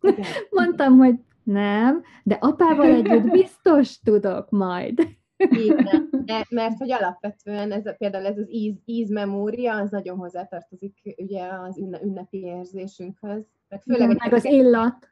Igen. 0.00 0.26
Mondtam, 0.58 0.98
hogy 0.98 1.14
nem, 1.42 2.02
de 2.22 2.34
apával 2.40 2.86
együtt 2.86 3.30
biztos 3.30 4.00
tudok 4.00 4.50
majd. 4.50 5.08
Igen, 5.36 6.09
mert 6.48 6.78
hogy 6.78 6.90
alapvetően 6.90 7.72
ez, 7.72 7.96
például 7.96 8.26
ez 8.26 8.38
az 8.38 8.50
íz, 8.50 8.74
ízmemória, 8.84 9.74
az 9.74 9.90
nagyon 9.90 10.16
hozzátartozik 10.16 11.14
ugye 11.16 11.44
az 11.44 11.78
ünnepi 11.78 12.38
érzésünkhöz. 12.38 13.44
Meg, 13.68 13.82
főleg 13.82 14.10
Igen, 14.10 14.18
meg 14.22 14.32
az 14.32 14.44
illat. 14.44 15.08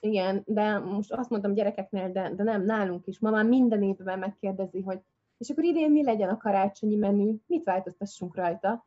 Igen, 0.00 0.42
de 0.46 0.78
most 0.78 1.12
azt 1.12 1.30
mondtam 1.30 1.54
gyerekeknél, 1.54 2.12
de, 2.12 2.32
de 2.36 2.42
nem, 2.42 2.64
nálunk 2.64 3.06
is. 3.06 3.18
Ma 3.18 3.30
már 3.30 3.44
minden 3.44 3.82
évben 3.82 4.18
megkérdezi, 4.18 4.80
hogy 4.80 5.00
és 5.38 5.50
akkor 5.50 5.64
idén 5.64 5.90
mi 5.90 6.04
legyen 6.04 6.28
a 6.28 6.36
karácsonyi 6.36 6.96
menü, 6.96 7.34
mit 7.46 7.64
változtassunk 7.64 8.36
rajta? 8.36 8.86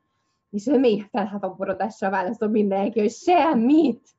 És 0.50 0.66
még 0.66 1.08
felháborodással 1.12 2.10
válaszol 2.10 2.48
mindenki, 2.48 3.00
hogy 3.00 3.12
semmit, 3.12 4.10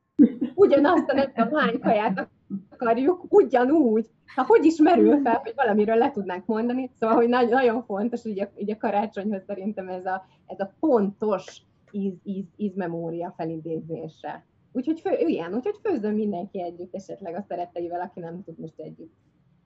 ugyanazt 0.55 1.09
a 1.09 1.15
nem 1.15 1.33
tudom 1.33 1.59
hány 1.59 1.81
kaját 1.81 2.29
akarjuk, 2.71 3.25
ugyanúgy. 3.29 4.11
Ha 4.35 4.45
hogy 4.47 4.65
is 4.65 4.77
merül 4.77 5.21
fel, 5.23 5.39
hogy 5.43 5.53
valamiről 5.57 5.97
le 5.97 6.11
tudnánk 6.11 6.47
mondani, 6.47 6.91
szóval, 6.99 7.17
hogy 7.17 7.29
nagy, 7.29 7.49
nagyon 7.49 7.83
fontos, 7.83 8.25
így 8.25 8.71
a 8.71 8.77
karácsonyhoz 8.77 9.43
szerintem 9.47 9.89
ez 9.89 10.07
a, 10.07 10.27
ez 10.47 10.61
a 10.61 10.75
pontos 10.81 11.63
íz, 11.91 12.15
íz, 12.25 12.45
ízmemória 12.57 13.35
felidézése. 13.37 14.47
Úgyhogy 14.73 15.01
fő, 15.01 15.17
ilyen, 15.19 15.55
úgyhogy 15.55 15.79
főzön 15.83 16.15
mindenki 16.15 16.63
együtt, 16.63 16.95
esetleg 16.95 17.35
a 17.35 17.45
szeretteivel, 17.49 18.01
aki 18.01 18.21
nem 18.21 18.43
tud 18.45 18.59
most 18.59 18.81
együtt, 18.81 19.15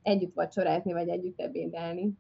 együtt 0.03 0.35
vacsorázni, 0.35 0.93
vagy 0.93 1.09
együtt 1.09 1.41
ebédelni. 1.41 2.13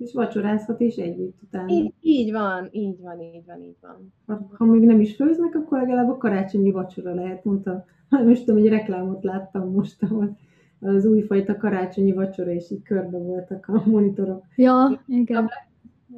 És 0.00 0.12
vacsorázhat 0.12 0.80
is 0.80 0.96
együtt 0.96 1.42
utána. 1.42 1.72
Így, 1.72 1.92
így 2.00 2.32
van, 2.32 2.68
így 2.70 3.00
van, 3.00 3.20
így 3.20 3.44
van, 3.46 3.62
így 3.62 3.76
van. 3.80 4.12
Ha, 4.26 4.48
ha 4.56 4.64
még 4.64 4.82
nem 4.82 5.00
is 5.00 5.14
főznek, 5.14 5.54
akkor 5.54 5.78
legalább 5.78 6.08
a 6.08 6.16
karácsonyi 6.16 6.70
vacsora 6.70 7.14
lehet, 7.14 7.44
mondta. 7.44 7.84
Most 8.26 8.44
tudom, 8.44 8.62
egy 8.62 8.68
reklámot 8.68 9.24
láttam 9.24 9.72
most, 9.72 10.02
ahol 10.02 10.36
az 10.80 11.06
újfajta 11.06 11.56
karácsonyi 11.56 12.12
vacsora, 12.12 12.50
és 12.50 12.70
így 12.70 12.82
körbe 12.82 13.18
voltak 13.18 13.68
a 13.68 13.82
monitorok. 13.84 14.44
Ja, 14.56 15.04
igen. 15.06 15.50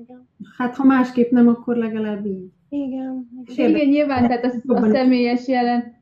igen. 0.02 0.28
Hát 0.56 0.76
ha 0.76 0.84
másképp 0.84 1.30
nem, 1.30 1.48
akkor 1.48 1.76
legalább 1.76 2.26
így. 2.26 2.50
Igen. 2.68 3.28
Igen, 3.44 3.70
igen 3.70 3.88
nyilván, 3.88 4.26
tehát 4.26 4.44
a, 4.44 4.74
a 4.74 4.90
személyes 4.90 5.48
jelen 5.48 6.00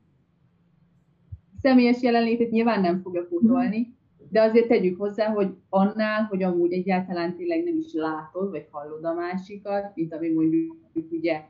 személyes 1.63 2.03
jelenlétét 2.03 2.51
nyilván 2.51 2.81
nem 2.81 3.01
fogja 3.01 3.27
pótolni, 3.29 3.95
de 4.31 4.43
azért 4.43 4.69
tegyük 4.69 4.99
hozzá, 4.99 5.27
hogy 5.27 5.49
annál, 5.69 6.23
hogy 6.23 6.43
amúgy 6.43 6.73
egyáltalán 6.73 7.37
tényleg 7.37 7.65
nem 7.65 7.77
is 7.77 7.93
látod, 7.93 8.51
vagy 8.51 8.67
hallod 8.71 9.05
a 9.05 9.15
másikat, 9.15 9.93
mint 9.95 10.15
ami 10.15 10.29
mondjuk 10.29 10.77
ugye 11.11 11.43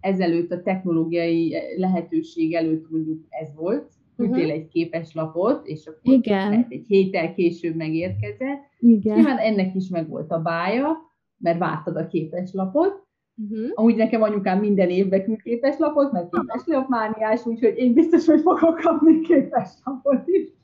ezelőtt 0.00 0.50
a 0.50 0.62
technológiai 0.62 1.56
lehetőség 1.76 2.54
előtt 2.54 2.90
mondjuk 2.90 3.24
ez 3.28 3.54
volt, 3.54 3.92
küldtél 4.16 4.44
uh-huh. 4.44 4.52
egy 4.52 4.68
képeslapot, 4.68 5.66
és 5.66 5.86
akkor 5.86 6.14
Igen. 6.14 6.66
egy 6.68 6.84
héttel 6.86 7.34
később 7.34 7.74
megérkezett. 7.74 8.62
Igen. 8.78 9.16
Nyilván 9.16 9.38
ennek 9.38 9.74
is 9.74 9.88
meg 9.88 10.08
volt 10.08 10.30
a 10.30 10.38
bája, 10.38 10.96
mert 11.38 11.58
vártad 11.58 11.96
a 11.96 12.06
képeslapot, 12.06 13.04
Uh-huh. 13.50 13.70
Amúgy 13.74 13.96
nekem 13.96 14.22
anyukám 14.22 14.60
minden 14.60 14.88
évben 14.88 15.24
küld 15.24 15.42
képeslapot, 15.42 16.12
mert 16.12 16.30
képes 16.30 16.62
leopmániás, 16.64 17.46
úgyhogy 17.46 17.76
én 17.76 17.92
biztos, 17.92 18.26
hogy 18.26 18.40
fogok 18.40 18.80
kapni 18.80 19.20
képeslapot 19.20 20.22
is. 20.26 20.55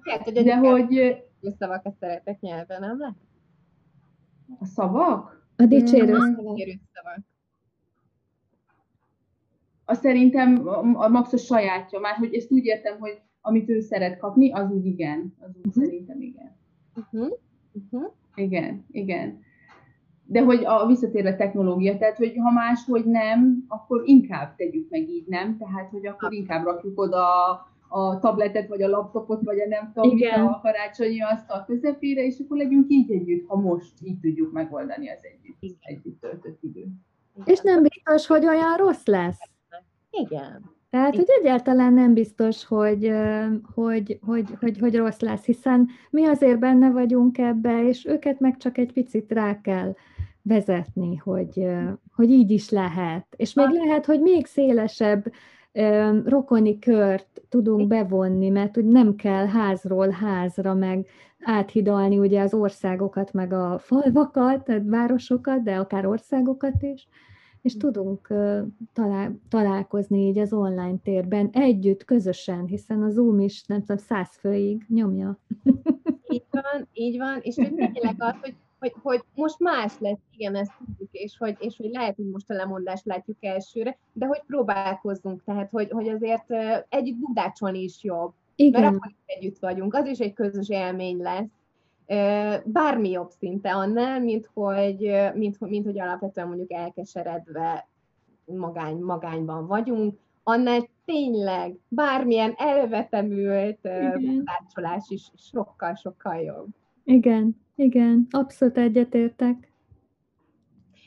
Hát, 0.00 0.22
hogy 0.22 0.32
De 0.32 0.56
hogy... 0.56 1.16
szavakat 1.58 1.96
szeretek 2.00 2.40
nyelven, 2.40 2.80
nem 2.80 2.98
lehet? 2.98 3.16
A 4.58 4.64
szavak? 4.64 5.46
A 5.56 5.64
dicsérő 5.64 6.16
mm. 6.16 6.34
szavak. 6.34 6.58
A 9.84 9.94
szerintem 9.94 10.68
a, 10.68 11.04
a 11.04 11.08
max 11.08 11.32
a 11.32 11.36
sajátja, 11.36 11.98
már 11.98 12.14
hogy 12.14 12.34
ezt 12.34 12.52
úgy 12.52 12.64
értem, 12.64 12.98
hogy 12.98 13.20
amit 13.40 13.68
ő 13.68 13.80
szeret 13.80 14.18
kapni, 14.18 14.52
az 14.52 14.70
úgy 14.70 14.86
igen. 14.86 15.34
Az 15.38 15.50
úgy 15.56 15.66
uh-huh. 15.66 15.84
szerintem 15.84 16.20
igen. 16.20 16.56
Uh-huh. 16.94 17.38
Uh-huh. 17.72 18.12
Igen, 18.34 18.84
igen. 18.90 19.40
De 20.24 20.42
hogy 20.42 20.64
a 20.64 20.86
visszatérve 20.86 21.36
technológia, 21.36 21.98
tehát 21.98 22.16
hogy 22.16 22.34
ha 22.36 22.50
máshogy 22.50 23.04
nem, 23.04 23.64
akkor 23.68 24.02
inkább 24.04 24.56
tegyük 24.56 24.90
meg 24.90 25.08
így, 25.08 25.26
nem? 25.26 25.56
Tehát, 25.58 25.90
hogy 25.90 26.06
akkor 26.06 26.32
inkább 26.32 26.64
rakjuk 26.64 27.00
oda 27.00 27.26
a 27.88 28.18
tabletet, 28.18 28.68
vagy 28.68 28.82
a 28.82 28.88
laptopot, 28.88 29.42
vagy 29.42 29.60
a 29.60 29.68
nem 29.68 29.92
tudom, 29.94 30.16
Igen. 30.16 30.46
a 30.46 30.60
karácsonyi 30.60 31.22
asztal 31.22 31.64
közepére, 31.64 32.24
és 32.24 32.38
akkor 32.44 32.56
legyünk 32.56 32.84
így 32.88 33.12
együtt, 33.12 33.46
ha 33.48 33.56
most 33.56 33.92
így 34.02 34.18
tudjuk 34.20 34.52
megoldani 34.52 35.10
az 35.10 35.20
együtt, 35.22 35.76
együtt 35.80 36.20
töltött 36.20 36.62
idő. 36.62 36.86
És 37.44 37.60
nem 37.60 37.82
biztos, 37.82 38.26
hogy 38.26 38.46
olyan 38.46 38.76
rossz 38.76 39.06
lesz. 39.06 39.40
Igen. 40.10 40.76
Tehát, 40.90 41.16
hogy 41.16 41.28
egyáltalán 41.40 41.92
nem 41.92 42.14
biztos, 42.14 42.66
hogy, 42.66 43.12
hogy, 43.74 44.18
hogy, 44.22 44.46
hogy, 44.60 44.78
hogy 44.78 44.96
rossz 44.96 45.20
lesz, 45.20 45.44
hiszen 45.44 45.88
mi 46.10 46.24
azért 46.24 46.58
benne 46.58 46.90
vagyunk 46.90 47.38
ebbe, 47.38 47.88
és 47.88 48.06
őket 48.06 48.40
meg 48.40 48.56
csak 48.56 48.78
egy 48.78 48.92
picit 48.92 49.32
rá 49.32 49.60
kell 49.60 49.94
vezetni, 50.42 51.16
hogy, 51.16 51.66
hogy 52.14 52.30
így 52.30 52.50
is 52.50 52.70
lehet. 52.70 53.26
És 53.36 53.54
még 53.54 53.68
lehet, 53.68 54.06
hogy 54.06 54.20
még 54.20 54.46
szélesebb 54.46 55.32
rokoni 56.24 56.78
kört 56.78 57.42
tudunk 57.48 57.88
bevonni, 57.88 58.48
mert 58.48 58.76
úgy 58.76 58.84
nem 58.84 59.14
kell 59.14 59.46
házról 59.46 60.08
házra 60.08 60.74
meg 60.74 61.06
áthidalni 61.40 62.18
ugye 62.18 62.40
az 62.40 62.54
országokat, 62.54 63.32
meg 63.32 63.52
a 63.52 63.78
falvakat, 63.78 64.64
tehát 64.64 64.82
városokat, 64.84 65.62
de 65.62 65.76
akár 65.76 66.06
országokat 66.06 66.82
is, 66.82 67.08
és 67.62 67.72
hm. 67.72 67.78
tudunk 67.78 68.26
talál, 68.92 69.40
találkozni 69.48 70.26
így 70.26 70.38
az 70.38 70.52
online 70.52 70.96
térben 71.02 71.50
együtt, 71.52 72.04
közösen, 72.04 72.66
hiszen 72.66 73.02
a 73.02 73.10
Zoom 73.10 73.40
is 73.40 73.64
nem 73.66 73.80
tudom, 73.80 73.96
száz 73.96 74.36
főig 74.40 74.84
nyomja. 74.88 75.38
Így 76.28 76.44
van, 76.50 76.88
így 76.92 77.18
van, 77.18 77.38
és 77.40 77.54
tényleg 77.92 78.14
az, 78.18 78.34
hogy 78.40 78.54
hogy, 78.80 78.94
hogy 79.02 79.22
most 79.34 79.58
más 79.58 79.98
lesz, 79.98 80.18
igen, 80.36 80.54
ezt 80.54 80.72
tudjuk, 80.86 81.08
és 81.12 81.36
hogy, 81.38 81.56
és 81.58 81.76
hogy 81.76 81.90
lehet, 81.90 82.16
hogy 82.16 82.30
most 82.30 82.50
a 82.50 82.54
lemondást 82.54 83.04
látjuk 83.04 83.36
elsőre, 83.40 83.98
de 84.12 84.26
hogy 84.26 84.42
próbálkozzunk, 84.46 85.44
tehát 85.44 85.70
hogy, 85.70 85.90
hogy 85.90 86.08
azért 86.08 86.44
együtt 86.88 87.18
budácsolni 87.18 87.82
is 87.82 88.02
jobb. 88.02 88.32
Igen. 88.54 88.82
Mert 88.82 88.94
akkor 88.94 89.12
együtt 89.26 89.58
vagyunk, 89.58 89.94
az 89.94 90.06
is 90.06 90.18
egy 90.18 90.32
közös 90.32 90.68
élmény 90.68 91.16
lesz. 91.16 91.48
Bármi 92.64 93.10
jobb 93.10 93.30
szinte 93.30 93.74
annál, 93.74 94.20
mint 94.20 94.50
hogy, 94.54 95.12
mint, 95.34 95.60
mint 95.60 95.84
hogy 95.84 96.00
alapvetően 96.00 96.48
mondjuk 96.48 96.72
elkeseredve 96.72 97.88
magány, 98.44 98.96
magányban 98.96 99.66
vagyunk, 99.66 100.18
annál 100.42 100.88
tényleg 101.04 101.76
bármilyen 101.88 102.54
elvetemült 102.56 103.88
budácsolás 104.20 105.04
is 105.08 105.32
sokkal-sokkal 105.36 106.36
jobb. 106.36 106.66
Igen, 107.04 107.56
igen, 107.78 108.26
abszolút 108.30 108.78
egyetértek. 108.78 109.72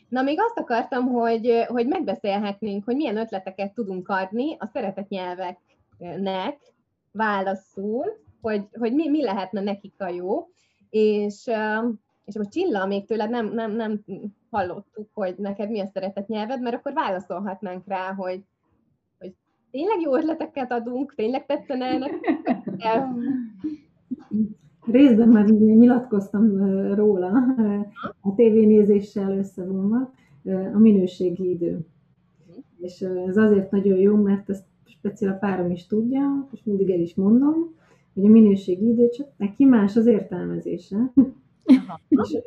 Na, 0.09 0.21
még 0.21 0.39
azt 0.39 0.57
akartam, 0.57 1.07
hogy, 1.07 1.65
hogy 1.67 1.87
megbeszélhetnénk, 1.87 2.83
hogy 2.83 2.95
milyen 2.95 3.17
ötleteket 3.17 3.73
tudunk 3.73 4.07
adni 4.07 4.55
a 4.59 4.65
szeretett 4.65 5.07
nyelveknek 5.07 6.57
válaszul, 7.11 8.05
hogy, 8.41 8.67
hogy 8.71 8.93
mi, 8.93 9.09
mi 9.09 9.23
lehetne 9.23 9.61
nekik 9.61 9.93
a 9.97 10.07
jó. 10.07 10.47
És 10.89 11.47
És 12.25 12.35
akkor 12.35 12.47
Csilla, 12.47 12.85
még 12.85 13.05
tőled 13.05 13.29
nem, 13.29 13.53
nem, 13.53 13.71
nem 13.71 14.03
hallottuk, 14.49 15.09
hogy 15.13 15.35
neked 15.37 15.69
mi 15.69 15.79
a 15.79 15.85
szeretett 15.85 16.27
nyelved, 16.27 16.61
mert 16.61 16.75
akkor 16.75 16.93
válaszolhatnánk 16.93 17.87
rá, 17.87 18.13
hogy, 18.13 18.43
hogy 19.19 19.33
tényleg 19.71 20.01
jó 20.01 20.15
ötleteket 20.15 20.71
adunk, 20.71 21.15
tényleg 21.15 21.45
tetszene 21.45 21.85
ennek? 21.85 22.11
Részben 24.85 25.29
már 25.29 25.45
nyilatkoztam 25.49 26.57
róla 26.93 27.31
a 28.21 28.35
tévénézéssel 28.35 29.37
összevonva, 29.37 30.13
a 30.73 30.77
minőségi 30.77 31.49
idő. 31.49 31.79
És 32.79 33.01
ez 33.01 33.37
azért 33.37 33.71
nagyon 33.71 33.97
jó, 33.97 34.15
mert 34.15 34.49
ezt 34.49 34.65
speciál 34.85 35.33
a 35.33 35.37
párom 35.37 35.71
is 35.71 35.87
tudja, 35.87 36.47
és 36.51 36.63
mindig 36.63 36.89
el 36.89 36.99
is 36.99 37.15
mondom, 37.15 37.55
hogy 38.13 38.25
a 38.25 38.29
minőségi 38.29 38.89
idő 38.89 39.09
csak 39.09 39.27
neki 39.37 39.65
más 39.65 39.95
az 39.95 40.05
értelmezése. 40.05 41.13
és 42.07 42.37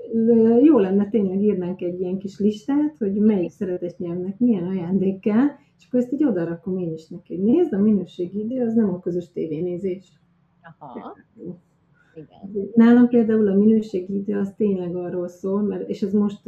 jó 0.63 0.79
lenne 0.79 1.09
tényleg 1.09 1.43
írnánk 1.43 1.81
egy 1.81 2.01
ilyen 2.01 2.19
kis 2.19 2.39
listát, 2.39 2.97
hogy 2.99 3.15
melyik 3.15 3.51
szeretett 3.51 3.99
nyelvnek 3.99 4.39
milyen 4.39 4.67
ajándék 4.67 5.21
kell, 5.21 5.47
és 5.79 5.87
akkor 5.87 6.01
ezt 6.01 6.13
így 6.13 6.25
odarakom 6.25 6.79
én 6.79 6.93
is 6.93 7.09
neki, 7.09 7.35
hogy 7.37 7.45
nézd, 7.45 7.73
a 7.73 7.79
minőségi 7.79 8.39
idő 8.39 8.67
az 8.67 8.75
nem 8.75 8.89
a 8.89 9.01
közös 9.01 9.33
tévénézés. 9.33 10.21
Aha. 10.79 11.17
Igen. 12.15 12.71
Nálam 12.75 13.09
például 13.09 13.49
a 13.49 13.55
minőségi 13.55 14.15
idő 14.15 14.39
az 14.39 14.55
tényleg 14.57 14.97
arról 14.97 15.29
szól, 15.29 15.63
mert, 15.63 15.89
és 15.89 16.03
ez 16.03 16.13
most 16.13 16.41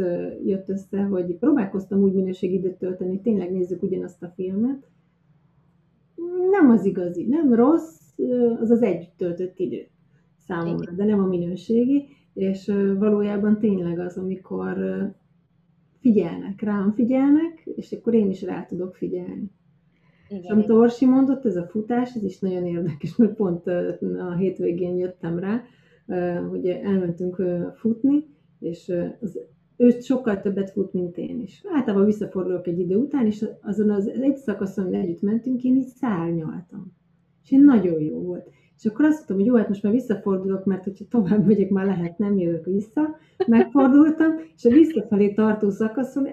jött 0.45 0.69
össze, 0.69 1.03
hogy 1.03 1.35
próbálkoztam 1.35 2.03
úgy 2.03 2.13
minőségi 2.13 2.55
időt 2.55 2.79
tölteni, 2.79 3.21
tényleg 3.21 3.53
nézzük 3.53 3.83
ugyanazt 3.83 4.23
a 4.23 4.33
filmet. 4.35 4.89
Nem 6.51 6.71
az 6.71 6.85
igazi, 6.85 7.25
nem 7.25 7.55
rossz, 7.55 8.01
az 8.61 8.71
az 8.71 8.83
együtt 8.83 9.17
töltött 9.17 9.59
idő 9.59 9.87
számomra, 10.39 10.93
de 10.93 11.05
nem 11.05 11.21
a 11.21 11.27
minőségi, 11.27 12.05
és 12.35 12.73
valójában 12.99 13.59
tényleg 13.59 13.99
az, 13.99 14.17
amikor 14.17 14.77
figyelnek, 16.01 16.61
rám 16.61 16.93
figyelnek, 16.93 17.69
és 17.77 17.93
akkor 17.93 18.15
én 18.15 18.31
is 18.31 18.43
rá 18.43 18.65
tudok 18.65 18.95
figyelni. 18.95 19.51
És 20.29 20.49
amit 20.49 20.71
Orsi 20.71 21.07
mondott, 21.07 21.45
ez 21.45 21.57
a 21.57 21.67
futás, 21.67 22.15
ez 22.15 22.23
is 22.23 22.39
nagyon 22.39 22.67
érdekes, 22.67 23.17
mert 23.17 23.35
pont 23.35 23.67
a 24.19 24.35
hétvégén 24.39 24.97
jöttem 24.97 25.39
rá, 25.39 25.63
hogy 26.51 26.67
elmentünk 26.67 27.43
futni, 27.75 28.25
és 28.61 28.93
az, 29.21 29.39
ő 29.77 29.91
sokkal 30.01 30.41
többet 30.41 30.71
fut, 30.71 30.93
mint 30.93 31.17
én 31.17 31.41
is. 31.41 31.63
Általában 31.75 32.07
visszafordulok 32.07 32.67
egy 32.67 32.79
idő 32.79 32.97
után, 32.97 33.27
és 33.27 33.47
azon 33.63 33.91
az 33.91 34.09
egy 34.09 34.37
szakaszon, 34.37 34.95
együtt 34.95 35.23
mentünk, 35.23 35.63
én 35.63 35.77
így 35.77 35.87
szárnyaltam. 35.87 36.93
És 37.43 37.53
én 37.53 37.65
nagyon 37.65 38.01
jó 38.01 38.19
volt. 38.19 38.49
És 38.77 38.87
akkor 38.87 39.05
azt 39.05 39.15
mondtam, 39.17 39.37
hogy 39.37 39.47
jó, 39.47 39.55
hát 39.55 39.69
most 39.69 39.83
már 39.83 39.93
visszafordulok, 39.93 40.65
mert 40.65 40.85
hogyha 40.85 41.05
tovább 41.09 41.47
megyek, 41.47 41.71
már 41.71 41.87
lehet, 41.87 42.19
nem 42.19 42.39
jövök 42.39 42.65
vissza. 42.65 43.17
Megfordultam, 43.47 44.33
és 44.57 44.65
a 44.65 44.71
visszafelé 44.71 45.33
tartó 45.33 45.71
szakaszon 45.71 46.29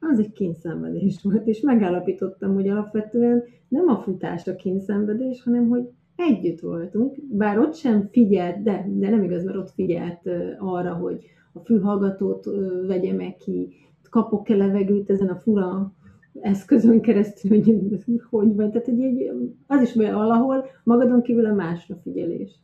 az 0.00 0.18
egy 0.18 0.32
kényszenvedés 0.32 1.22
volt, 1.22 1.46
és 1.46 1.60
megállapítottam, 1.60 2.54
hogy 2.54 2.68
alapvetően 2.68 3.44
nem 3.68 3.88
a 3.88 3.96
futás 3.96 4.46
a 4.46 4.56
kényszenvedés, 4.56 5.42
hanem 5.42 5.68
hogy 5.68 5.88
együtt 6.16 6.60
voltunk, 6.60 7.16
bár 7.30 7.58
ott 7.58 7.74
sem 7.74 8.08
figyelt, 8.10 8.62
de, 8.62 8.86
de 8.88 9.10
nem 9.10 9.22
igaz, 9.22 9.44
mert 9.44 9.56
ott 9.56 9.70
figyelt 9.70 10.20
arra, 10.58 10.94
hogy 10.94 11.24
a 11.52 11.58
fülhallgatót 11.58 12.44
vegye 12.86 13.14
meg 13.14 13.36
ki, 13.36 13.68
kapok-e 14.10 14.56
levegőt 14.56 15.10
ezen 15.10 15.28
a 15.28 15.36
fura 15.36 15.92
eszközön 16.40 17.00
keresztül, 17.00 17.50
hogy 17.50 18.04
hogy 18.30 18.54
van. 18.54 18.70
Tehát 18.70 18.86
hogy 18.86 19.00
egy, 19.00 19.30
az 19.66 19.82
is 19.82 19.94
valahol 19.94 20.64
magadon 20.84 21.22
kívül 21.22 21.46
a 21.46 21.54
másra 21.54 21.96
figyelés. 22.02 22.60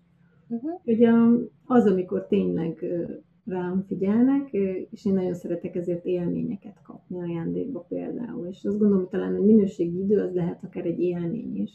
Uh-huh. 0.49 0.71
Ugye 0.85 1.11
az, 1.67 1.87
amikor 1.87 2.27
tényleg 2.27 2.85
rám 3.47 3.85
figyelnek, 3.87 4.53
és 4.91 5.05
én 5.05 5.15
nagyon 5.15 5.35
szeretek 5.35 5.77
ezért 5.77 6.05
élményeket 6.05 6.83
kapni 6.83 7.19
ajándékba 7.19 7.81
például. 7.89 8.47
És 8.47 8.65
azt 8.65 8.79
gondolom, 8.79 8.99
hogy 8.99 9.09
talán 9.09 9.35
egy 9.35 9.45
minőségi 9.45 9.99
idő 9.99 10.21
az 10.21 10.35
lehet 10.35 10.65
akár 10.65 10.87
egy 10.87 11.01
élmény 11.01 11.57
is. 11.57 11.71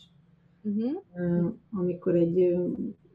Uh-huh. 0.63 1.53
Amikor 1.71 2.15
egy 2.15 2.57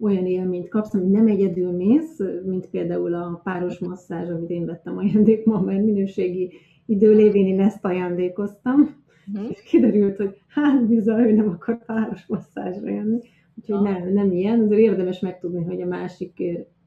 olyan 0.01 0.27
élményt 0.27 0.69
kapsz, 0.69 0.95
ami 0.95 1.07
nem 1.07 1.27
egyedül 1.27 1.71
mész, 1.71 2.19
mint 2.45 2.69
például 2.71 3.15
a 3.15 3.41
páros 3.45 3.79
masszázs, 3.79 4.29
amit 4.29 4.51
én 4.51 4.67
vettem 4.67 4.97
ajándékba, 4.99 5.61
mert 5.61 5.85
minőségi 5.85 6.53
idő 6.87 7.15
lévén 7.15 7.47
én 7.47 7.61
ezt 7.61 7.85
ajándékoztam, 7.85 8.81
uh-huh. 8.81 9.51
és 9.51 9.63
kiderült, 9.63 10.17
hogy 10.17 10.37
hát 10.49 10.87
bizony, 10.87 11.21
ő 11.21 11.33
nem 11.33 11.49
akar 11.49 11.85
páros 11.85 12.27
masszázsra 12.27 12.91
jönni. 12.91 13.19
Úgyhogy 13.57 13.83
nem, 13.83 14.13
nem 14.13 14.33
ilyen, 14.33 14.61
azért 14.61 14.81
érdemes 14.81 15.21
megtudni, 15.21 15.65
hogy 15.65 15.81
a 15.81 15.87
másik 15.87 16.43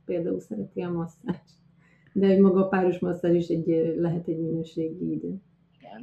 például 0.06 0.40
szereti 0.40 0.82
a 0.82 0.92
masszázs. 0.92 1.57
De 2.18 2.28
hogy 2.28 2.40
maga 2.40 2.66
a 2.66 2.68
páros 2.68 3.00
masszázs 3.00 3.36
is 3.36 3.48
egy, 3.48 3.94
lehet 3.98 4.28
egy 4.28 4.40
minőségi 4.40 5.12
idő. 5.12 5.42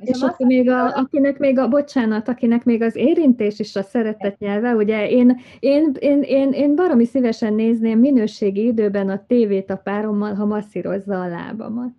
És, 0.01 0.09
és 0.09 0.23
aki 0.23 0.45
még 0.45 0.71
a, 0.71 0.97
akinek 0.97 1.39
még 1.39 1.59
a, 1.59 1.69
bocsánat, 1.69 2.29
akinek 2.29 2.65
még 2.65 2.83
az 2.83 2.97
érintés 2.97 3.59
is 3.59 3.77
a 3.77 3.83
szeretet 3.83 4.39
nyelve, 4.39 4.75
ugye 4.75 5.11
én, 5.11 5.41
én, 5.61 5.93
én, 5.99 6.23
én, 6.23 6.53
én 6.53 6.75
baromi 6.75 7.05
szívesen 7.05 7.55
nézném 7.55 7.99
minőségi 7.99 8.67
időben 8.67 9.09
a 9.09 9.25
tévét 9.27 9.71
a 9.71 9.77
párommal, 9.77 10.35
ha 10.35 10.45
masszírozza 10.45 11.21
a 11.21 11.29
lábamat. 11.29 11.93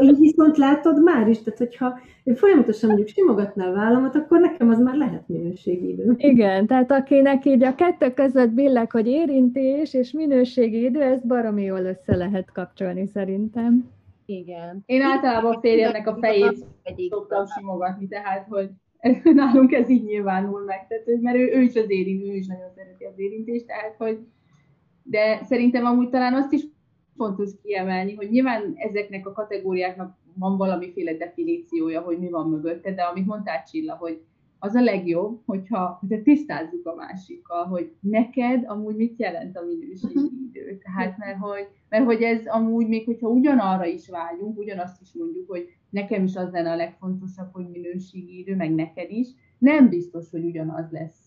így 0.00 0.18
viszont 0.18 0.56
látod 0.56 1.02
már 1.02 1.28
is, 1.28 1.42
tehát 1.42 1.58
hogyha 1.58 1.98
én 2.24 2.34
folyamatosan 2.34 2.88
mondjuk 2.88 3.08
simogatná 3.08 3.66
a 3.66 3.72
vállamat, 3.72 4.14
akkor 4.14 4.40
nekem 4.40 4.68
az 4.68 4.78
már 4.78 4.96
lehet 4.96 5.28
minőségi 5.28 5.88
idő. 5.88 6.14
Igen, 6.16 6.66
tehát 6.66 6.92
akinek 6.92 7.44
így 7.44 7.64
a 7.64 7.74
kettő 7.74 8.12
között 8.12 8.50
billeg, 8.50 8.90
hogy 8.90 9.06
érintés 9.06 9.94
és 9.94 10.12
minőségi 10.12 10.84
idő, 10.84 11.00
ezt 11.00 11.26
baromi 11.26 11.62
jól 11.62 11.84
össze 11.84 12.16
lehet 12.16 12.52
kapcsolni 12.52 13.06
szerintem. 13.06 13.95
Igen. 14.26 14.82
Én 14.86 15.02
általában 15.02 15.60
férjemnek 15.60 16.06
a 16.06 16.16
fejét 16.20 16.64
szoktam 17.08 17.46
simogatni, 17.46 18.08
tehát 18.08 18.46
hogy 18.48 18.70
nálunk 19.34 19.72
ez 19.72 19.88
így 19.88 20.04
nyilvánul 20.04 20.64
meg, 20.64 20.86
tehát, 20.86 21.04
hogy, 21.04 21.20
mert 21.20 21.36
ő, 21.36 21.50
ő 21.52 21.60
is 21.60 21.74
az 21.74 21.90
érint, 21.90 22.22
ő 22.22 22.34
is 22.34 22.46
nagyon 22.46 22.70
szereti 22.76 23.04
az 23.04 23.18
érintést, 23.18 23.66
tehát 23.66 23.94
hogy 23.96 24.18
de 25.02 25.44
szerintem 25.44 25.84
amúgy 25.84 26.08
talán 26.08 26.34
azt 26.34 26.52
is 26.52 26.62
fontos 27.16 27.50
kiemelni, 27.62 28.14
hogy 28.14 28.30
nyilván 28.30 28.74
ezeknek 28.76 29.26
a 29.26 29.32
kategóriáknak 29.32 30.16
van 30.34 30.56
valamiféle 30.56 31.14
definíciója, 31.14 32.00
hogy 32.00 32.18
mi 32.18 32.30
van 32.30 32.48
mögötte, 32.48 32.94
de 32.94 33.02
amit 33.02 33.26
mondtál 33.26 33.62
Csilla, 33.62 33.94
hogy 33.94 34.20
az 34.58 34.74
a 34.74 34.82
legjobb, 34.82 35.40
hogyha, 35.46 35.96
hogyha 36.00 36.22
tisztázzuk 36.22 36.86
a 36.86 36.94
másikkal, 36.94 37.64
hogy 37.64 37.92
neked 38.00 38.64
amúgy 38.66 38.96
mit 38.96 39.18
jelent 39.18 39.56
a 39.56 39.64
minőségi 39.64 40.14
mhm. 40.14 40.44
idő. 40.48 40.78
Tehát, 40.82 41.18
mert 41.18 41.38
hogy, 41.38 41.68
mert 41.88 42.04
hogy 42.04 42.22
ez 42.22 42.46
amúgy, 42.46 42.88
még 42.88 43.04
hogyha 43.04 43.28
ugyanarra 43.28 43.84
is 43.84 44.08
vágyunk, 44.08 44.58
ugyanazt 44.58 45.00
is 45.00 45.12
mondjuk, 45.12 45.50
hogy 45.50 45.68
nekem 45.90 46.24
is 46.24 46.36
az 46.36 46.50
lenne 46.50 46.70
a 46.70 46.76
legfontosabb, 46.76 47.48
hogy 47.52 47.68
minőségi 47.68 48.38
idő, 48.38 48.56
meg 48.56 48.74
neked 48.74 49.10
is, 49.10 49.28
nem 49.58 49.88
biztos, 49.88 50.30
hogy 50.30 50.44
ugyanaz 50.44 50.90
lesz 50.90 51.26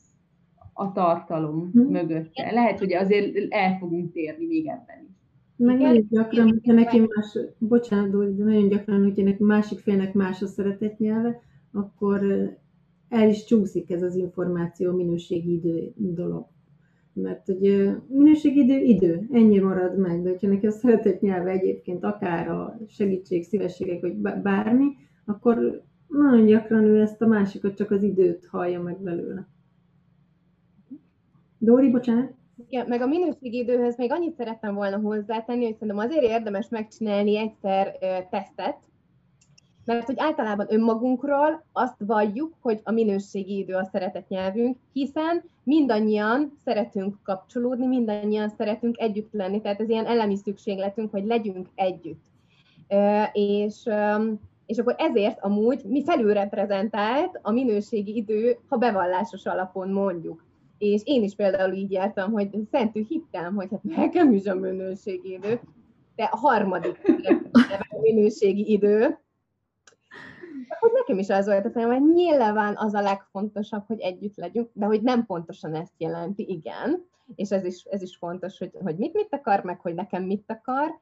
a 0.73 0.91
tartalom 0.91 1.69
hmm. 1.71 1.91
mögötte. 1.91 2.51
Lehet, 2.51 2.79
hogy 2.79 2.93
azért 2.93 3.53
el 3.53 3.77
fogunk 3.77 4.11
térni 4.11 4.45
még 4.45 4.67
ebben 4.67 5.07
is. 5.09 5.17
Meg 5.55 5.77
nagyon 5.77 6.07
gyakran, 6.09 6.49
hogyha 6.49 6.73
neki 6.73 6.99
más, 6.99 7.37
bocsánat, 7.57 8.35
de 8.35 8.43
nagyon 8.43 8.67
gyakran, 8.67 9.03
hogyha 9.03 9.23
neki 9.23 9.43
másik 9.43 9.79
félnek 9.79 10.13
más 10.13 10.41
a 10.41 10.47
szeretett 10.47 10.97
nyelve, 10.97 11.41
akkor 11.71 12.21
el 13.09 13.29
is 13.29 13.43
csúszik 13.43 13.91
ez 13.91 14.01
az 14.01 14.15
információ 14.15 14.91
minőségi 14.91 15.53
idő 15.53 15.93
dolog. 15.95 16.47
Mert 17.13 17.45
hogy 17.45 17.91
minőségi 18.07 18.59
idő, 18.59 18.77
idő, 18.77 19.27
ennyi 19.31 19.59
marad 19.59 19.97
meg, 19.97 20.21
de 20.21 20.29
hogyha 20.29 20.47
neki 20.47 20.67
a 20.67 20.71
szeretett 20.71 21.21
nyelve 21.21 21.49
egyébként 21.49 22.03
akár 22.03 22.49
a 22.49 22.79
segítség, 22.87 23.43
szívességek, 23.43 24.01
vagy 24.01 24.17
bármi, 24.41 24.85
akkor 25.25 25.83
nagyon 26.07 26.45
gyakran 26.45 26.83
ő 26.83 27.01
ezt 27.01 27.21
a 27.21 27.27
másikat 27.27 27.75
csak 27.75 27.91
az 27.91 28.03
időt 28.03 28.45
hallja 28.45 28.81
meg 28.81 29.01
belőle. 29.01 29.47
Dóri, 31.57 31.89
bocsánat? 31.89 32.33
Ja, 32.69 32.85
meg 32.87 33.01
a 33.01 33.07
minőségi 33.07 33.57
időhöz 33.57 33.97
még 33.97 34.11
annyit 34.11 34.35
szerettem 34.35 34.75
volna 34.75 34.97
hozzátenni, 34.97 35.63
hogy 35.63 35.73
szerintem 35.73 35.97
azért 35.97 36.23
érdemes 36.23 36.69
megcsinálni 36.69 37.37
egyszer 37.37 37.97
tesztet, 38.29 38.77
mert 39.85 40.05
hogy 40.05 40.15
általában 40.17 40.65
önmagunkról 40.69 41.63
azt 41.71 41.95
valljuk, 41.97 42.53
hogy 42.61 42.79
a 42.83 42.91
minőségi 42.91 43.57
idő 43.57 43.73
a 43.73 43.89
szeretet 43.91 44.29
nyelvünk, 44.29 44.77
hiszen 44.93 45.43
mindannyian 45.63 46.57
szeretünk 46.65 47.15
kapcsolódni, 47.23 47.85
mindannyian 47.85 48.49
szeretünk 48.49 48.99
együtt 48.99 49.33
lenni, 49.33 49.61
tehát 49.61 49.79
ez 49.79 49.89
ilyen 49.89 50.05
elemi 50.05 50.35
szükségletünk, 50.35 51.11
hogy 51.11 51.25
legyünk 51.25 51.67
együtt. 51.75 52.23
És, 53.33 53.89
és 54.65 54.77
akkor 54.77 54.95
ezért 54.97 55.43
amúgy 55.43 55.83
mi 55.83 56.03
felülreprezentált 56.03 57.39
a 57.41 57.51
minőségi 57.51 58.15
idő, 58.15 58.57
ha 58.67 58.77
bevallásos 58.77 59.45
alapon 59.45 59.89
mondjuk. 59.89 60.43
És 60.77 61.01
én 61.05 61.23
is 61.23 61.35
például 61.35 61.73
így 61.73 61.91
jártam, 61.91 62.31
hogy 62.31 62.49
szentű 62.71 63.05
hittem, 63.07 63.55
hogy 63.55 63.67
hát 63.71 63.83
nekem 63.83 64.33
is 64.33 64.45
a 64.45 64.55
minőségi 64.55 65.31
idő, 65.31 65.59
de 66.15 66.23
a 66.23 66.37
harmadik 66.37 66.99
a 67.89 67.99
minőségi 68.01 68.71
idő, 68.71 69.19
hogy 70.79 70.91
nekem 70.93 71.17
is 71.17 71.29
az 71.29 71.45
volt 71.45 71.65
a 71.65 71.69
fejem, 71.69 71.89
hogy 71.89 72.13
nyilván 72.13 72.75
az 72.77 72.93
a 72.93 73.01
legfontosabb, 73.01 73.83
hogy 73.87 73.99
együtt 73.99 74.35
legyünk, 74.35 74.69
de 74.73 74.85
hogy 74.85 75.01
nem 75.01 75.25
pontosan 75.25 75.75
ezt 75.75 75.93
jelenti, 75.97 76.49
igen, 76.49 77.05
és 77.35 77.51
ez 77.51 77.63
is, 77.63 77.83
ez 77.83 78.01
is 78.01 78.17
fontos, 78.17 78.57
hogy, 78.57 78.71
hogy 78.83 78.95
mit 78.95 79.13
mit 79.13 79.33
akar, 79.33 79.63
meg 79.63 79.79
hogy 79.79 79.93
nekem 79.93 80.23
mit 80.23 80.43
akar, 80.47 80.99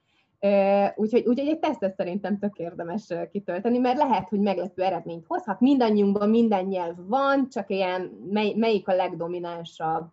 Úgyhogy, 0.95 1.25
úgyhogy 1.27 1.47
egy 1.47 1.59
tesztet 1.59 1.95
szerintem 1.95 2.39
tök 2.39 2.57
érdemes 2.57 3.13
kitölteni, 3.31 3.77
mert 3.77 3.97
lehet, 3.97 4.29
hogy 4.29 4.39
meglepő 4.39 4.81
eredményt 4.81 5.25
hozhat. 5.27 5.59
Mindannyiunkban 5.59 6.29
minden 6.29 6.65
nyelv 6.65 6.95
van, 7.07 7.49
csak 7.49 7.69
ilyen 7.69 8.01
mely, 8.29 8.53
melyik 8.53 8.87
a 8.87 8.95
legdominánsabb, 8.95 10.07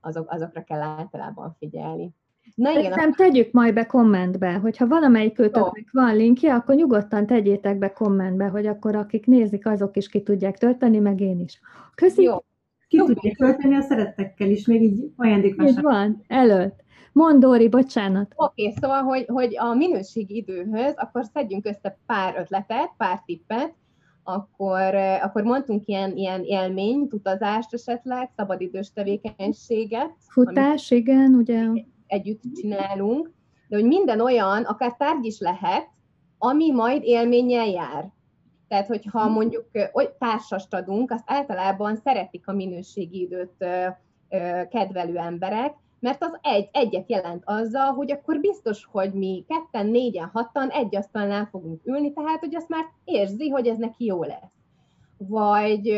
azok, 0.00 0.30
azokra 0.32 0.62
kell 0.62 0.80
általában 0.80 1.56
figyelni. 1.58 2.14
Na 2.54 2.78
igen, 2.78 2.92
nem 2.96 3.12
tegyük 3.12 3.52
majd 3.52 3.74
be 3.74 3.86
kommentbe, 3.86 4.52
hogyha 4.52 4.86
valamelyik 4.86 5.38
őtöknek 5.38 5.88
van 5.92 6.16
linkje, 6.16 6.54
akkor 6.54 6.74
nyugodtan 6.74 7.26
tegyétek 7.26 7.78
be 7.78 7.92
kommentbe, 7.92 8.44
hogy 8.44 8.66
akkor 8.66 8.94
akik 8.94 9.26
nézik, 9.26 9.66
azok 9.66 9.96
is 9.96 10.08
ki 10.08 10.22
tudják 10.22 10.58
tölteni, 10.58 10.98
meg 10.98 11.20
én 11.20 11.40
is. 11.40 11.60
Köszi! 11.94 12.22
Jó. 12.22 12.36
Ki 12.88 12.96
Jó. 12.96 13.06
tudják 13.06 13.36
tölteni 13.36 13.74
a 13.74 13.80
szerettekkel 13.80 14.50
is, 14.50 14.66
még 14.66 14.82
így 14.82 15.12
ajándékvásárlás. 15.16 15.76
Így 15.76 15.82
van, 15.82 16.24
előtt. 16.28 16.80
Mondóri, 17.12 17.68
bocsánat. 17.68 18.32
Oké, 18.36 18.62
okay, 18.62 18.76
szóval, 18.80 19.02
hogy, 19.02 19.24
hogy 19.26 19.56
a 19.58 19.74
minőségi 19.74 20.36
időhöz, 20.36 20.94
akkor 20.96 21.24
szedjünk 21.24 21.66
össze 21.66 21.98
pár 22.06 22.34
ötletet, 22.38 22.90
pár 22.96 23.22
tippet, 23.26 23.74
akkor, 24.22 24.94
akkor 24.94 25.42
mondtunk 25.42 25.86
ilyen, 25.86 26.16
ilyen 26.16 26.42
élményt, 26.44 27.12
utazást 27.12 27.74
esetleg, 27.74 28.30
szabadidős 28.36 28.92
tevékenységet. 28.92 30.10
Futás, 30.28 30.90
igen, 30.90 31.34
ugye. 31.34 31.66
Együtt 32.10 32.42
csinálunk, 32.54 33.30
de 33.68 33.76
hogy 33.76 33.86
minden 33.86 34.20
olyan, 34.20 34.62
akár 34.62 34.96
tárgy 34.96 35.24
is 35.24 35.38
lehet, 35.38 35.88
ami 36.38 36.70
majd 36.70 37.02
élménnyel 37.04 37.66
jár. 37.66 38.10
Tehát, 38.68 38.86
hogyha 38.86 39.28
mondjuk 39.28 39.64
társast 40.18 40.74
adunk, 40.74 41.10
azt 41.10 41.24
általában 41.26 41.96
szeretik 41.96 42.48
a 42.48 42.52
minőségi 42.52 43.20
időt 43.20 43.64
kedvelő 44.70 45.16
emberek, 45.16 45.74
mert 46.00 46.22
az 46.22 46.38
egy, 46.42 46.68
egyet 46.72 47.10
jelent 47.10 47.42
azzal, 47.46 47.92
hogy 47.92 48.12
akkor 48.12 48.40
biztos, 48.40 48.84
hogy 48.84 49.12
mi 49.12 49.44
ketten, 49.48 49.86
négyen, 49.86 50.30
hatan 50.32 50.68
egy 50.68 50.96
asztalnál 50.96 51.48
fogunk 51.50 51.80
ülni, 51.84 52.12
tehát 52.12 52.40
hogy 52.40 52.54
azt 52.54 52.68
már 52.68 52.84
érzi, 53.04 53.48
hogy 53.48 53.66
ez 53.66 53.76
neki 53.76 54.04
jó 54.04 54.22
lesz. 54.22 54.50
Vagy, 55.16 55.88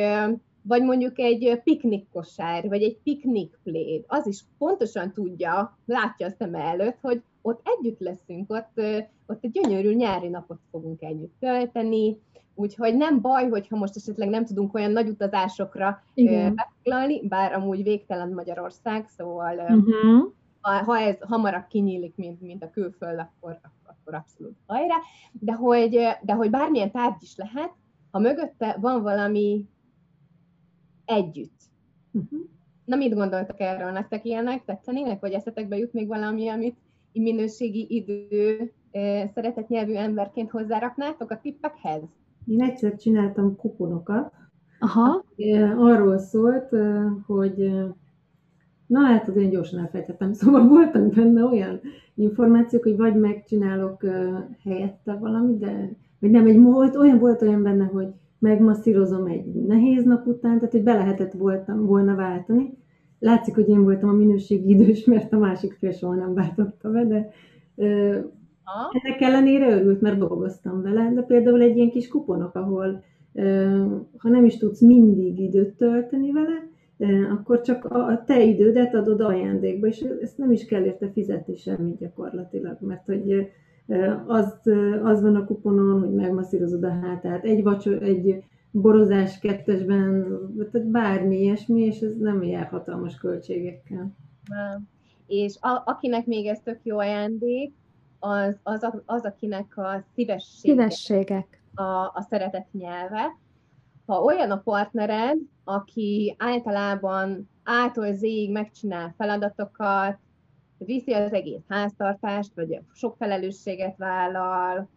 vagy 0.62 0.82
mondjuk 0.82 1.18
egy 1.18 1.60
piknikkosár, 1.64 2.68
vagy 2.68 2.82
egy 2.82 2.98
piknikpléd, 3.02 4.04
az 4.06 4.26
is 4.26 4.44
pontosan 4.58 5.12
tudja, 5.12 5.78
látja 5.86 6.26
a 6.26 6.34
szeme 6.38 6.58
előtt, 6.58 6.98
hogy 7.00 7.22
ott 7.42 7.60
együtt 7.64 8.00
leszünk, 8.00 8.50
ott, 8.50 8.80
ott 9.26 9.44
egy 9.44 9.50
gyönyörű 9.50 9.94
nyári 9.94 10.28
napot 10.28 10.58
fogunk 10.70 11.02
együtt 11.02 11.34
tölteni, 11.40 12.18
Úgyhogy 12.54 12.96
nem 12.96 13.20
baj, 13.20 13.48
hogyha 13.48 13.76
most 13.76 13.96
esetleg 13.96 14.28
nem 14.28 14.44
tudunk 14.44 14.74
olyan 14.74 14.90
nagy 14.90 15.08
utazásokra 15.08 16.02
befoglalni, 16.14 17.28
bár 17.28 17.52
amúgy 17.52 17.82
végtelen 17.82 18.32
Magyarország, 18.32 19.08
szóval 19.08 19.56
uh-huh. 19.58 20.32
ha, 20.60 20.84
ha 20.84 20.98
ez 20.98 21.16
hamarabb 21.20 21.66
kinyílik, 21.68 22.16
mint, 22.16 22.40
mint 22.40 22.62
a 22.62 22.70
külföld, 22.70 23.18
akkor, 23.18 23.60
akkor 23.84 24.14
abszolút 24.14 24.56
hajrá. 24.66 24.96
De 25.32 25.52
hogy, 25.52 25.90
de 26.22 26.32
hogy 26.32 26.50
bármilyen 26.50 26.90
tárgy 26.90 27.22
is 27.22 27.36
lehet, 27.36 27.72
ha 28.10 28.18
mögötte 28.18 28.76
van 28.80 29.02
valami 29.02 29.68
együtt. 31.04 31.60
Uh-huh. 32.12 32.40
Na, 32.84 32.96
mit 32.96 33.14
gondoltak 33.14 33.60
erről? 33.60 33.90
Nektek 33.90 34.24
ilyenek 34.24 34.64
tetszenének, 34.64 35.20
vagy 35.20 35.32
eszetekbe 35.32 35.76
jut 35.78 35.92
még 35.92 36.06
valami, 36.06 36.48
amit 36.48 36.76
minőségi 37.12 37.86
idő 37.88 38.72
szeretett 39.34 39.68
nyelvű 39.68 39.94
emberként 39.94 40.50
hozzáraknátok 40.50 41.30
a 41.30 41.40
tippekhez? 41.40 42.02
Én 42.46 42.62
egyszer 42.62 42.96
csináltam 42.96 43.56
kuponokat. 43.56 44.32
Aha. 44.78 45.24
Arról 45.76 46.18
szólt, 46.18 46.68
hogy 47.26 47.72
Na 48.92 49.00
hát, 49.00 49.28
én 49.28 49.50
gyorsan 49.50 49.80
elfejtettem, 49.80 50.32
szóval 50.42 50.68
voltak 50.68 51.14
benne 51.14 51.44
olyan 51.44 51.80
információk, 52.14 52.82
hogy 52.82 52.96
vagy 52.96 53.14
megcsinálok 53.14 54.04
helyette 54.64 55.12
valamit, 55.12 55.58
de 55.58 55.90
vagy 56.18 56.30
nem, 56.30 56.46
egy 56.46 56.60
volt, 56.60 56.96
olyan 56.96 57.18
volt 57.18 57.42
olyan 57.42 57.62
benne, 57.62 57.84
hogy 57.84 58.08
megmasszírozom 58.42 59.26
egy 59.26 59.44
nehéz 59.44 60.04
nap 60.04 60.26
után, 60.26 60.56
tehát 60.56 60.72
hogy 60.72 60.82
be 60.82 60.94
lehetett 60.94 61.32
voltam, 61.32 61.86
volna 61.86 62.14
váltani. 62.14 62.78
Látszik, 63.18 63.54
hogy 63.54 63.68
én 63.68 63.82
voltam 63.82 64.08
a 64.08 64.12
minőségi 64.12 64.70
idős, 64.70 65.04
mert 65.04 65.32
a 65.32 65.38
másik 65.38 65.72
fél 65.72 65.92
soha 65.92 66.14
nem 66.14 66.34
váltotta 66.34 66.90
be, 66.90 67.04
de 67.04 67.30
ha. 68.62 68.90
Ennek 69.02 69.20
ellenére 69.20 69.76
örült, 69.80 70.00
mert 70.00 70.18
dolgoztam 70.18 70.82
vele, 70.82 71.12
de 71.14 71.22
például 71.22 71.60
egy 71.60 71.76
ilyen 71.76 71.90
kis 71.90 72.08
kuponok, 72.08 72.54
ahol 72.54 73.04
ha 74.16 74.28
nem 74.28 74.44
is 74.44 74.56
tudsz 74.56 74.80
mindig 74.80 75.38
időt 75.38 75.76
tölteni 75.76 76.32
vele, 76.32 76.68
akkor 77.30 77.60
csak 77.60 77.84
a 77.84 78.22
te 78.26 78.42
idődet 78.44 78.94
adod 78.94 79.20
ajándékba, 79.20 79.86
és 79.86 80.00
ezt 80.20 80.38
nem 80.38 80.52
is 80.52 80.64
kell 80.64 80.84
érte 80.84 81.10
fizetni 81.10 81.56
semmit 81.56 81.98
gyakorlatilag, 81.98 82.76
mert 82.80 83.06
hogy 83.06 83.46
az, 84.26 84.60
az 85.02 85.22
van 85.22 85.36
a 85.36 85.44
kuponon, 85.44 86.00
hogy 86.00 86.12
megmasszírozod 86.12 86.84
a 86.84 86.90
hátát, 86.90 87.44
egy, 87.44 87.62
vacsor, 87.62 88.02
egy 88.02 88.44
borozás 88.70 89.38
kettesben, 89.38 90.26
tehát 90.72 90.88
bármi 90.88 91.40
ilyesmi, 91.40 91.80
és 91.80 92.00
ez 92.00 92.16
nem 92.18 92.42
jár 92.42 92.66
hatalmas 92.66 93.16
költségekkel. 93.16 94.16
Nem. 94.48 94.88
És 95.26 95.56
a, 95.60 95.82
akinek 95.84 96.26
még 96.26 96.46
ez 96.46 96.60
tök 96.60 96.78
jó 96.82 96.98
ajándék, 96.98 97.72
az, 98.18 98.56
az, 98.62 98.88
az 99.06 99.24
akinek 99.24 99.76
a 99.76 100.04
szívessége, 100.14 100.72
szívességek 100.74 101.62
a, 101.74 101.82
a 101.92 102.26
szeretet 102.28 102.72
nyelve. 102.72 103.36
Ha 104.06 104.22
olyan 104.22 104.50
a 104.50 104.60
partnered, 104.60 105.38
aki 105.64 106.34
általában 106.38 107.48
ától 107.62 108.12
zéig 108.12 108.52
megcsinál 108.52 109.14
feladatokat, 109.16 110.18
viszi 110.84 111.12
az 111.12 111.32
egész 111.32 111.62
háztartást, 111.68 112.54
vagy 112.54 112.80
sok 112.92 113.16
felelősséget 113.16 113.96
vállal, 113.96 114.88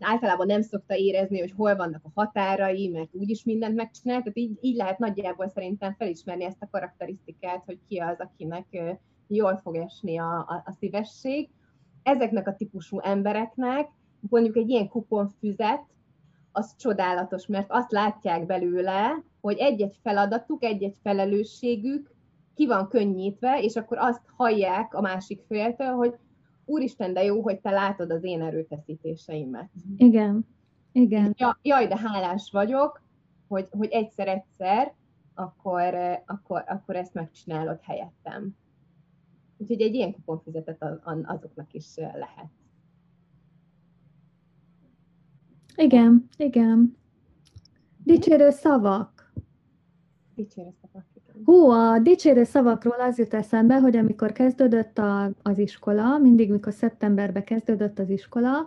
általában 0.00 0.46
nem 0.46 0.62
szokta 0.62 0.94
érezni, 0.94 1.40
hogy 1.40 1.52
hol 1.56 1.76
vannak 1.76 2.04
a 2.04 2.10
határai, 2.14 2.88
mert 2.88 3.08
úgyis 3.12 3.44
mindent 3.44 3.74
megcsinál, 3.74 4.18
tehát 4.18 4.38
így, 4.38 4.58
így 4.60 4.76
lehet 4.76 4.98
nagyjából 4.98 5.48
szerintem 5.48 5.94
felismerni 5.98 6.44
ezt 6.44 6.62
a 6.62 6.68
karakterisztikát, 6.70 7.62
hogy 7.64 7.78
ki 7.88 7.98
az, 7.98 8.16
akinek 8.18 8.66
jól 9.26 9.60
fog 9.62 9.76
esni 9.76 10.18
a, 10.18 10.38
a, 10.38 10.62
a 10.66 10.72
szívesség. 10.78 11.48
Ezeknek 12.02 12.48
a 12.48 12.54
típusú 12.54 12.98
embereknek 12.98 13.88
mondjuk 14.20 14.56
egy 14.56 14.68
ilyen 14.68 14.88
kuponfüzet, 14.88 15.82
az 16.52 16.76
csodálatos, 16.76 17.46
mert 17.46 17.66
azt 17.68 17.92
látják 17.92 18.46
belőle, 18.46 19.22
hogy 19.40 19.56
egy-egy 19.58 19.98
feladatuk, 20.02 20.64
egy-egy 20.64 20.96
felelősségük 21.02 22.10
ki 22.54 22.66
van 22.66 22.88
könnyítve, 22.88 23.62
és 23.62 23.76
akkor 23.76 23.98
azt 23.98 24.22
hallják 24.36 24.94
a 24.94 25.00
másik 25.00 25.42
féltől, 25.46 25.92
hogy 25.92 26.14
úristen, 26.64 27.12
de 27.12 27.24
jó, 27.24 27.42
hogy 27.42 27.60
te 27.60 27.70
látod 27.70 28.10
az 28.10 28.24
én 28.24 28.42
erőfeszítéseimet. 28.42 29.70
Igen, 29.96 30.46
igen. 30.92 31.34
Ja, 31.38 31.58
jaj, 31.62 31.86
de 31.86 31.96
hálás 31.98 32.50
vagyok, 32.52 33.02
hogy, 33.48 33.68
hogy 33.70 33.88
egyszer-egyszer 33.88 34.94
akkor, 35.34 35.94
akkor, 36.26 36.64
akkor 36.66 36.96
ezt 36.96 37.14
megcsinálod 37.14 37.80
helyettem. 37.82 38.56
Úgyhogy 39.56 39.80
egy 39.80 39.94
ilyen 39.94 40.12
kuponfizetet 40.12 40.82
azoknak 41.24 41.72
is 41.72 41.96
lehet. 41.96 42.50
Igen, 45.76 46.28
igen. 46.36 46.96
Dicsérő 48.04 48.50
szavak. 48.50 49.32
Dicsérő. 50.34 50.79
Hú, 51.44 51.68
a 51.70 51.98
dicsérő 51.98 52.44
szavakról 52.44 53.00
az 53.08 53.18
jut 53.18 53.34
eszembe, 53.34 53.78
hogy 53.78 53.96
amikor 53.96 54.32
kezdődött 54.32 54.98
a, 54.98 55.30
az 55.42 55.58
iskola, 55.58 56.18
mindig, 56.18 56.50
mikor 56.50 56.72
szeptemberben 56.72 57.44
kezdődött 57.44 57.98
az 57.98 58.10
iskola, 58.10 58.66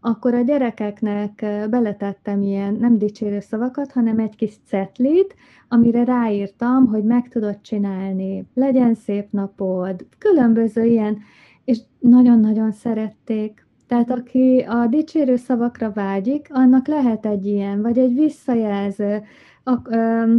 akkor 0.00 0.34
a 0.34 0.40
gyerekeknek 0.40 1.44
beletettem 1.70 2.42
ilyen 2.42 2.74
nem 2.74 2.98
dicsérő 2.98 3.40
szavakat, 3.40 3.92
hanem 3.92 4.18
egy 4.18 4.36
kis 4.36 4.54
cetlit, 4.66 5.34
amire 5.68 6.04
ráírtam, 6.04 6.86
hogy 6.86 7.04
meg 7.04 7.28
tudod 7.28 7.60
csinálni, 7.60 8.46
legyen 8.54 8.94
szép 8.94 9.26
napod, 9.30 10.06
különböző 10.18 10.84
ilyen, 10.84 11.18
és 11.64 11.78
nagyon-nagyon 11.98 12.72
szerették. 12.72 13.66
Tehát 13.86 14.10
aki 14.10 14.66
a 14.68 14.86
dicsérő 14.86 15.36
szavakra 15.36 15.92
vágyik, 15.92 16.48
annak 16.50 16.86
lehet 16.86 17.26
egy 17.26 17.46
ilyen, 17.46 17.82
vagy 17.82 17.98
egy 17.98 18.14
visszajelző. 18.14 19.22
A, 19.64 19.74
ö, 19.84 20.34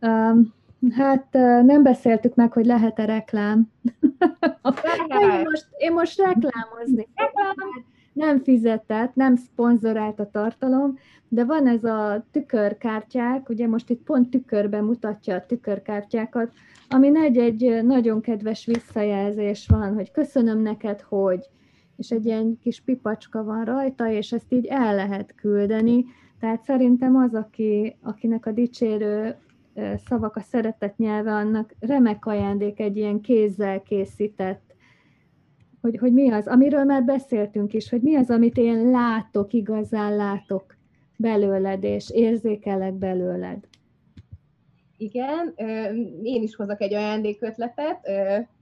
ö, 0.00 0.30
hát 0.90 1.26
nem 1.62 1.82
beszéltük 1.82 2.34
meg, 2.34 2.52
hogy 2.52 2.66
lehet-e 2.66 3.04
reklám. 3.04 3.70
én, 5.20 5.42
most, 5.44 5.66
én 5.78 5.92
most 5.92 6.18
reklámozni 6.18 7.08
nem 8.14 8.38
fizetett, 8.42 9.14
nem 9.14 9.36
szponzorált 9.36 10.20
a 10.20 10.30
tartalom, 10.30 10.98
de 11.28 11.44
van 11.44 11.66
ez 11.66 11.84
a 11.84 12.26
tükörkártyák, 12.30 13.48
ugye 13.48 13.66
most 13.66 13.90
itt 13.90 14.02
pont 14.02 14.30
tükörben 14.30 14.84
mutatja 14.84 15.34
a 15.34 15.46
tükörkártyákat, 15.46 16.52
ami 16.88 17.10
egy, 17.18 17.38
egy 17.38 17.84
nagyon 17.84 18.20
kedves 18.20 18.66
visszajelzés 18.66 19.66
van, 19.68 19.94
hogy 19.94 20.10
köszönöm 20.10 20.62
neked, 20.62 21.00
hogy, 21.00 21.48
és 21.96 22.10
egy 22.10 22.26
ilyen 22.26 22.58
kis 22.62 22.80
pipacska 22.80 23.44
van 23.44 23.64
rajta, 23.64 24.10
és 24.10 24.32
ezt 24.32 24.52
így 24.52 24.66
el 24.66 24.94
lehet 24.94 25.34
küldeni, 25.34 26.04
tehát 26.40 26.64
szerintem 26.64 27.16
az, 27.16 27.34
aki, 27.34 27.96
akinek 28.02 28.46
a 28.46 28.52
dicsérő 28.52 29.36
szavak 30.06 30.36
a 30.36 30.40
szeretett 30.40 30.96
nyelve, 30.96 31.32
annak 31.32 31.74
remek 31.80 32.26
ajándék 32.26 32.80
egy 32.80 32.96
ilyen 32.96 33.20
kézzel 33.20 33.82
készített 33.82 34.74
hogy, 35.84 35.98
hogy 35.98 36.12
mi 36.12 36.30
az, 36.30 36.46
amiről 36.46 36.84
már 36.84 37.04
beszéltünk 37.04 37.72
is, 37.72 37.90
hogy 37.90 38.00
mi 38.00 38.16
az, 38.16 38.30
amit 38.30 38.56
én 38.56 38.90
látok, 38.90 39.52
igazán 39.52 40.16
látok 40.16 40.76
belőled, 41.16 41.84
és 41.84 42.10
érzékelek 42.10 42.94
belőled. 42.94 43.68
Igen, 44.96 45.54
én 46.22 46.42
is 46.42 46.54
hozok 46.54 46.80
egy 46.80 46.94
ajándékötletet, 46.94 48.08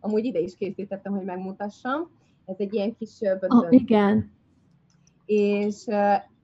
amúgy 0.01 0.25
ide 0.25 0.39
is 0.39 0.57
készítettem, 0.57 1.13
hogy 1.13 1.25
megmutassam. 1.25 2.11
Ez 2.47 2.55
egy 2.59 2.75
ilyen 2.75 2.97
kis 2.97 3.19
bödön. 3.21 3.51
Ah, 3.51 3.73
igen. 3.73 4.33
És, 5.27 5.85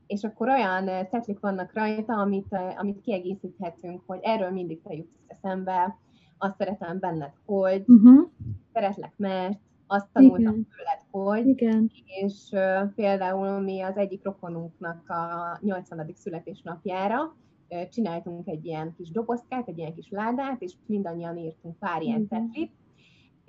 és 0.08 0.24
akkor 0.24 0.48
olyan 0.48 1.06
cetlik 1.10 1.40
vannak 1.40 1.72
rajta, 1.74 2.14
amit, 2.14 2.58
amit 2.76 3.00
kiegészíthetünk, 3.00 4.02
hogy 4.06 4.18
erről 4.22 4.50
mindig 4.50 4.82
te 4.82 4.94
jutsz 4.94 5.18
eszembe, 5.26 5.98
azt 6.38 6.56
szeretem 6.56 6.98
benned, 6.98 7.32
hogy 7.44 7.84
uh-huh. 7.86 8.28
szeretlek, 8.72 9.12
mert 9.16 9.58
azt 9.86 10.08
tanultam 10.12 10.40
Igen. 10.40 10.66
tőled, 10.76 11.00
hogy, 11.10 11.46
Igen. 11.46 11.90
és 12.04 12.48
uh, 12.52 12.94
például 12.94 13.60
mi 13.60 13.80
az 13.80 13.96
egyik 13.96 14.24
rokonunknak 14.24 15.08
a 15.08 15.58
80. 15.60 16.10
születésnapjára 16.14 17.36
uh, 17.68 17.88
csináltunk 17.88 18.48
egy 18.48 18.64
ilyen 18.64 18.94
kis 18.96 19.10
dobozkát, 19.10 19.68
egy 19.68 19.78
ilyen 19.78 19.94
kis 19.94 20.08
ládát, 20.10 20.62
és 20.62 20.72
mindannyian 20.86 21.36
írtunk 21.36 21.78
pár 21.78 22.02
ilyen 22.02 22.28
tetlit, 22.28 22.72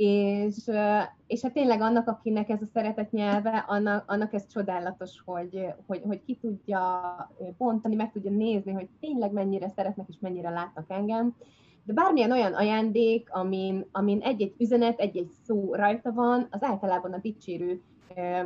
és, 0.02 0.70
és 1.28 1.42
hát 1.42 1.54
tényleg 1.54 1.82
annak, 1.82 2.08
akinek 2.08 2.50
ez 2.50 2.62
a 2.62 2.70
szeretet 2.74 3.12
nyelve, 3.12 3.66
annak, 3.68 4.04
annak 4.08 4.34
ez 4.34 4.48
csodálatos, 4.48 5.22
hogy, 5.26 5.66
hogy, 5.86 6.02
hogy 6.06 6.24
ki 6.24 6.38
tudja 6.42 7.02
bontani, 7.58 7.96
meg 7.96 8.12
tudja 8.12 8.32
nézni, 8.32 8.72
hogy 8.72 8.88
tényleg 9.00 9.32
mennyire 9.32 9.70
szeretnek 9.70 10.08
és 10.10 10.16
mennyire 10.20 10.50
látnak 10.50 10.86
engem, 10.88 11.36
de 11.84 11.94
bármilyen 11.94 12.32
olyan 12.32 12.54
ajándék, 12.54 13.30
amin, 13.32 13.86
amin 13.92 14.22
egy-egy 14.22 14.54
üzenet, 14.58 15.00
egy-egy 15.00 15.30
szó 15.46 15.76
rajta 15.76 16.12
van, 16.12 16.48
az 16.52 16.64
általában 16.64 17.14
a 17.14 17.20
dicsérő 17.22 17.82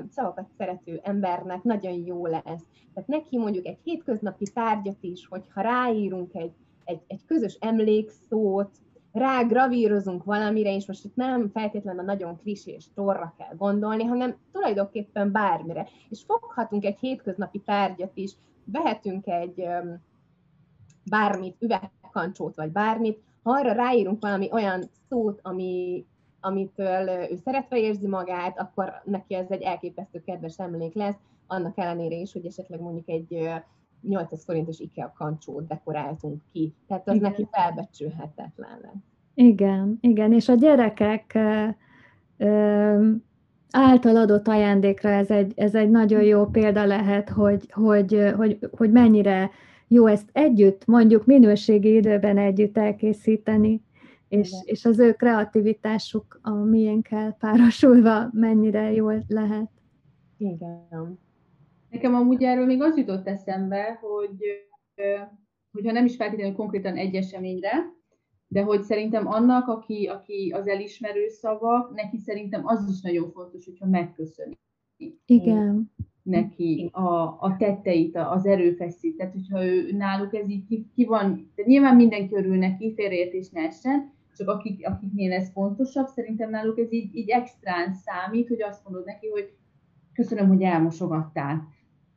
szavakat 0.09 0.49
szerető 0.57 0.99
embernek 1.03 1.63
nagyon 1.63 2.05
jó 2.05 2.25
lesz. 2.25 2.63
Tehát 2.93 3.09
neki 3.09 3.37
mondjuk 3.37 3.65
egy 3.65 3.79
hétköznapi 3.83 4.45
tárgyat 4.53 5.03
is, 5.03 5.27
hogyha 5.27 5.61
ráírunk 5.61 6.35
egy, 6.35 6.53
egy, 6.83 7.01
egy 7.07 7.25
közös 7.25 7.57
emlékszót, 7.59 8.69
rágravírozunk 9.13 10.23
valamire, 10.23 10.75
és 10.75 10.87
most 10.87 11.05
itt 11.05 11.15
nem 11.15 11.49
feltétlenül 11.49 11.99
a 11.99 12.03
nagyon 12.03 12.37
klisés 12.37 12.87
torra 12.95 13.33
kell 13.37 13.55
gondolni, 13.55 14.03
hanem 14.03 14.37
tulajdonképpen 14.51 15.31
bármire. 15.31 15.87
És 16.09 16.23
foghatunk 16.27 16.85
egy 16.85 16.97
hétköznapi 16.99 17.59
tárgyat 17.59 18.11
is, 18.13 18.31
vehetünk 18.65 19.27
egy 19.27 19.67
bármit, 21.09 21.55
üvegkancsót 21.59 22.55
vagy 22.55 22.71
bármit, 22.71 23.21
ha 23.43 23.51
arra 23.51 23.71
ráírunk 23.71 24.21
valami 24.21 24.49
olyan 24.51 24.83
szót, 25.09 25.39
ami, 25.43 26.05
amitől 26.39 27.07
ő 27.07 27.35
szeretve 27.43 27.79
érzi 27.79 28.07
magát, 28.07 28.59
akkor 28.59 29.01
neki 29.05 29.35
ez 29.35 29.49
egy 29.49 29.61
elképesztő 29.61 30.21
kedves 30.25 30.57
emlék 30.57 30.93
lesz, 30.93 31.17
annak 31.47 31.77
ellenére 31.77 32.15
is, 32.15 32.33
hogy 32.33 32.45
esetleg 32.45 32.79
mondjuk 32.79 33.09
egy 33.09 33.49
800 34.07 34.43
forintos 34.43 34.79
IKEA 34.79 35.13
kancsót 35.17 35.67
dekoráltunk 35.67 36.41
ki. 36.51 36.73
Tehát 36.87 37.07
az 37.07 37.15
igen. 37.15 37.29
neki 37.29 37.47
felbecsülhetetlen. 37.51 39.03
Igen, 39.33 39.97
igen, 40.01 40.33
és 40.33 40.49
a 40.49 40.55
gyerekek 40.55 41.37
által 43.71 44.15
adott 44.15 44.47
ajándékra 44.47 45.09
ez 45.09 45.29
egy, 45.29 45.53
ez 45.55 45.75
egy 45.75 45.89
nagyon 45.89 46.23
jó 46.23 46.45
példa 46.45 46.85
lehet, 46.85 47.29
hogy, 47.29 47.71
hogy, 47.71 48.33
hogy, 48.35 48.59
hogy 48.77 48.91
mennyire 48.91 49.51
jó 49.87 50.05
ezt 50.05 50.29
együtt, 50.31 50.85
mondjuk 50.85 51.25
minőségi 51.25 51.95
időben 51.95 52.37
együtt 52.37 52.77
elkészíteni, 52.77 53.81
és, 54.27 54.51
és 54.65 54.85
az 54.85 54.99
ő 54.99 55.13
kreativitásuk 55.13 56.39
a 56.41 56.51
miénkkel 56.51 57.35
párosulva 57.39 58.29
mennyire 58.31 58.91
jó 58.91 59.09
lehet. 59.27 59.69
Igen. 60.37 61.19
Nekem 61.93 62.15
amúgy 62.15 62.43
erről 62.43 62.65
még 62.65 62.81
az 62.81 62.97
jutott 62.97 63.27
eszembe, 63.27 63.99
hogy 64.01 64.37
hogyha 65.71 65.91
nem 65.91 66.05
is 66.05 66.15
feltétlenül 66.15 66.55
konkrétan 66.55 66.95
egy 66.95 67.15
eseményre, 67.15 67.71
de 68.47 68.61
hogy 68.61 68.81
szerintem 68.81 69.27
annak, 69.27 69.67
aki, 69.67 70.05
aki 70.05 70.51
az 70.55 70.67
elismerő 70.67 71.27
szavak, 71.27 71.93
neki 71.93 72.17
szerintem 72.17 72.65
az 72.65 72.89
is 72.89 73.01
nagyon 73.01 73.31
fontos, 73.31 73.65
hogyha 73.65 73.85
megköszöni. 73.85 74.59
Igen 75.25 75.91
neki 76.23 76.89
a, 76.91 77.23
a 77.39 77.55
tetteit, 77.57 78.15
az 78.15 78.45
erőfeszít. 78.45 79.17
Tehát, 79.17 79.33
hogyha 79.33 79.65
ő 79.65 79.91
náluk 79.91 80.35
ez 80.35 80.49
így 80.49 80.65
ki, 80.65 80.89
ki 80.93 81.05
van, 81.05 81.51
de 81.55 81.63
nyilván 81.65 81.95
mindenki 81.95 82.35
örül 82.35 82.55
neki, 82.55 82.93
félreértés 82.93 83.49
ne 83.49 83.61
essen, 83.61 84.13
csak 84.35 84.47
akik, 84.47 84.87
akiknél 84.87 85.31
ez 85.31 85.51
fontosabb, 85.51 86.07
szerintem 86.07 86.49
náluk 86.49 86.79
ez 86.79 86.91
így, 86.93 87.15
így 87.15 87.29
extrán 87.29 87.93
számít, 87.93 88.47
hogy 88.47 88.61
azt 88.61 88.83
mondod 88.83 89.05
neki, 89.05 89.27
hogy 89.27 89.53
köszönöm, 90.13 90.47
hogy 90.47 90.61
elmosogattál. 90.61 91.67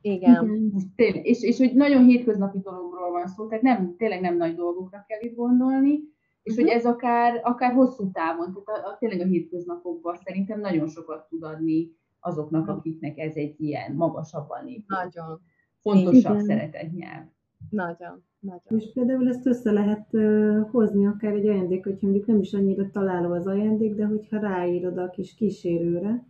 Igen. 0.07 0.73
Tényleg, 0.97 1.27
és, 1.27 1.43
és 1.43 1.59
hogy 1.59 1.75
nagyon 1.75 2.05
hétköznapi 2.05 2.59
dologról 2.59 3.11
van 3.11 3.27
szó, 3.27 3.47
tehát 3.47 3.63
nem, 3.63 3.95
tényleg 3.97 4.21
nem 4.21 4.37
nagy 4.37 4.55
dolgokra 4.55 5.05
kell 5.07 5.21
itt 5.21 5.37
gondolni, 5.37 6.01
és 6.43 6.53
uh-huh. 6.53 6.67
hogy 6.67 6.77
ez 6.77 6.87
akár, 6.87 7.41
akár 7.43 7.73
hosszú 7.73 8.11
távon, 8.11 8.53
tehát 8.53 8.85
a, 8.85 8.89
a, 8.89 8.97
tényleg 8.99 9.21
a 9.21 9.25
hétköznapokban 9.25 10.17
szerintem 10.17 10.61
nagyon 10.61 10.89
sokat 10.89 11.29
tud 11.29 11.43
adni 11.43 11.91
azoknak, 12.21 12.69
akiknek 12.69 13.19
ez 13.19 13.35
egy 13.35 13.61
ilyen 13.61 13.95
magasabban 13.95 14.69
épül. 14.69 14.85
Nagyon. 14.87 15.41
Fontosabb 15.81 16.39
szeretetnyelv. 16.39 17.25
Nagyon. 17.71 18.25
Nagyon. 18.39 18.79
És 18.79 18.93
például 18.95 19.29
ezt 19.29 19.47
össze 19.47 19.73
lehet 19.73 20.09
uh, 20.13 20.71
hozni 20.71 21.07
akár 21.07 21.35
egy 21.35 21.47
ajándék, 21.47 21.85
hogyha 21.85 22.07
mondjuk 22.07 22.27
nem 22.27 22.41
is 22.41 22.53
annyira 22.53 22.91
találó 22.91 23.33
az 23.33 23.47
ajándék, 23.47 23.95
de 23.95 24.05
hogyha 24.07 24.41
ráírod 24.41 24.99
a 24.99 25.11
kis 25.11 25.35
kísérőre, 25.35 26.27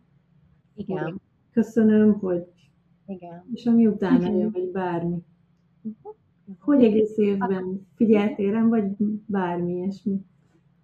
igen. 0.74 1.20
köszönöm, 1.52 2.18
hogy 2.18 2.55
igen. 3.06 3.44
és 3.54 3.66
ami 3.66 3.86
utána 3.86 4.30
jön, 4.30 4.50
vagy 4.50 4.70
bármi. 4.70 5.16
Uh-huh. 5.82 6.14
Hogy 6.60 6.84
egész 6.84 7.16
évben 7.16 7.86
figyeltél 7.94 8.52
rám, 8.52 8.68
vagy 8.68 8.84
bármi 9.26 9.72
ilyesmi. 9.72 10.20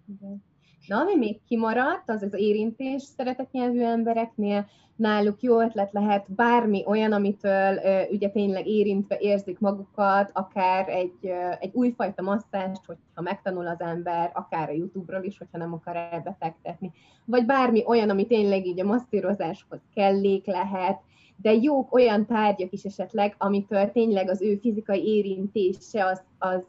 Igen. 0.07 0.43
Na, 0.87 0.99
ami 0.99 1.15
még 1.15 1.39
kimaradt, 1.47 2.09
az 2.09 2.21
az 2.21 2.33
érintés 2.33 3.01
szeretetnyelvű 3.01 3.81
embereknél, 3.81 4.67
náluk 4.95 5.41
jó 5.41 5.61
ötlet 5.61 5.91
lehet 5.91 6.31
bármi 6.31 6.83
olyan, 6.85 7.11
amitől 7.11 7.79
ugye 8.11 8.29
tényleg 8.29 8.67
érintve 8.67 9.17
érzik 9.19 9.59
magukat, 9.59 10.31
akár 10.33 10.89
egy, 10.89 11.27
egy 11.59 11.73
újfajta 11.73 12.21
masszást, 12.21 12.85
hogyha 12.85 13.21
megtanul 13.21 13.67
az 13.67 13.81
ember, 13.81 14.31
akár 14.33 14.69
a 14.69 14.73
YouTube-ról 14.73 15.23
is, 15.23 15.37
hogyha 15.37 15.57
nem 15.57 15.73
akar 15.73 15.95
elbefektetni, 15.95 16.91
vagy 17.25 17.45
bármi 17.45 17.83
olyan, 17.85 18.09
ami 18.09 18.27
tényleg 18.27 18.65
így 18.65 18.79
a 18.79 18.85
masszírozáshoz 18.85 19.79
kellék 19.93 20.45
lehet, 20.45 21.01
de 21.43 21.53
jók 21.53 21.93
olyan 21.93 22.25
tárgyak 22.25 22.71
is 22.71 22.83
esetleg, 22.83 23.35
amitől 23.37 23.91
tényleg 23.91 24.29
az 24.29 24.41
ő 24.41 24.55
fizikai 24.55 25.05
érintése 25.05 26.05
az, 26.05 26.21
az 26.37 26.61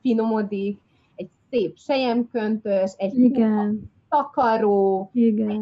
finomodik, 0.00 0.80
egy 1.14 1.28
szép 1.50 1.78
sejemköntös, 1.78 2.92
egy 2.96 3.18
Igen. 3.18 3.90
takaró, 4.08 5.10
Igen. 5.12 5.50
egy 5.50 5.60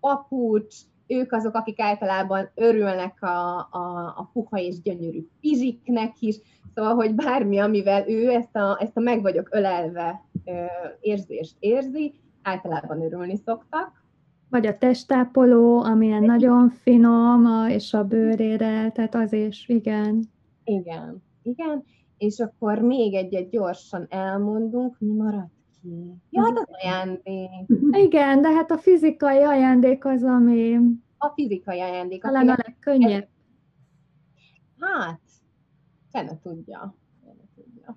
papucs, 0.00 0.76
ők 1.06 1.32
azok, 1.32 1.54
akik 1.54 1.80
általában 1.80 2.50
örülnek 2.54 3.22
a, 3.22 3.56
a, 3.58 4.14
a 4.16 4.30
puha 4.32 4.58
és 4.58 4.80
gyönyörű 4.82 5.26
pizsiknek 5.40 6.20
is, 6.20 6.36
szóval, 6.74 6.94
hogy 6.94 7.14
bármi, 7.14 7.58
amivel 7.58 8.08
ő 8.08 8.30
ezt 8.30 8.56
a, 8.56 8.76
ezt 8.80 8.96
a 8.96 9.00
meg 9.00 9.22
vagyok 9.22 9.48
ölelve 9.50 10.24
érzést 11.00 11.56
érzi, 11.58 12.14
általában 12.42 13.02
örülni 13.02 13.36
szoktak. 13.36 13.97
Vagy 14.50 14.66
a 14.66 14.78
testápoló, 14.78 15.82
amilyen 15.82 16.22
nagyon 16.22 16.68
finom, 16.68 17.68
és 17.68 17.94
a 17.94 18.04
bőrére, 18.04 18.90
tehát 18.90 19.14
az 19.14 19.32
is, 19.32 19.68
igen. 19.68 20.24
Igen, 20.64 21.22
igen. 21.42 21.84
És 22.18 22.38
akkor 22.38 22.78
még 22.78 23.14
egyet 23.14 23.50
gyorsan 23.50 24.06
elmondunk, 24.08 24.96
mi 24.98 25.12
maradt 25.12 25.52
ki? 25.82 26.14
Ja, 26.30 26.42
az 26.42 26.66
ajándék. 26.82 27.50
Igen, 28.06 28.42
de 28.42 28.48
hát 28.48 28.70
a 28.70 28.78
fizikai 28.78 29.42
ajándék 29.42 30.04
az, 30.04 30.22
ami... 30.22 30.78
A 31.18 31.28
fizikai 31.28 31.80
ajándék. 31.80 32.22
Talán 32.22 32.48
a 32.48 32.56
legkönnyebb. 32.56 33.28
Hát, 34.80 35.20
fene 36.10 36.38
tudja. 36.42 36.94
Fene 37.24 37.42
tudja. 37.54 37.96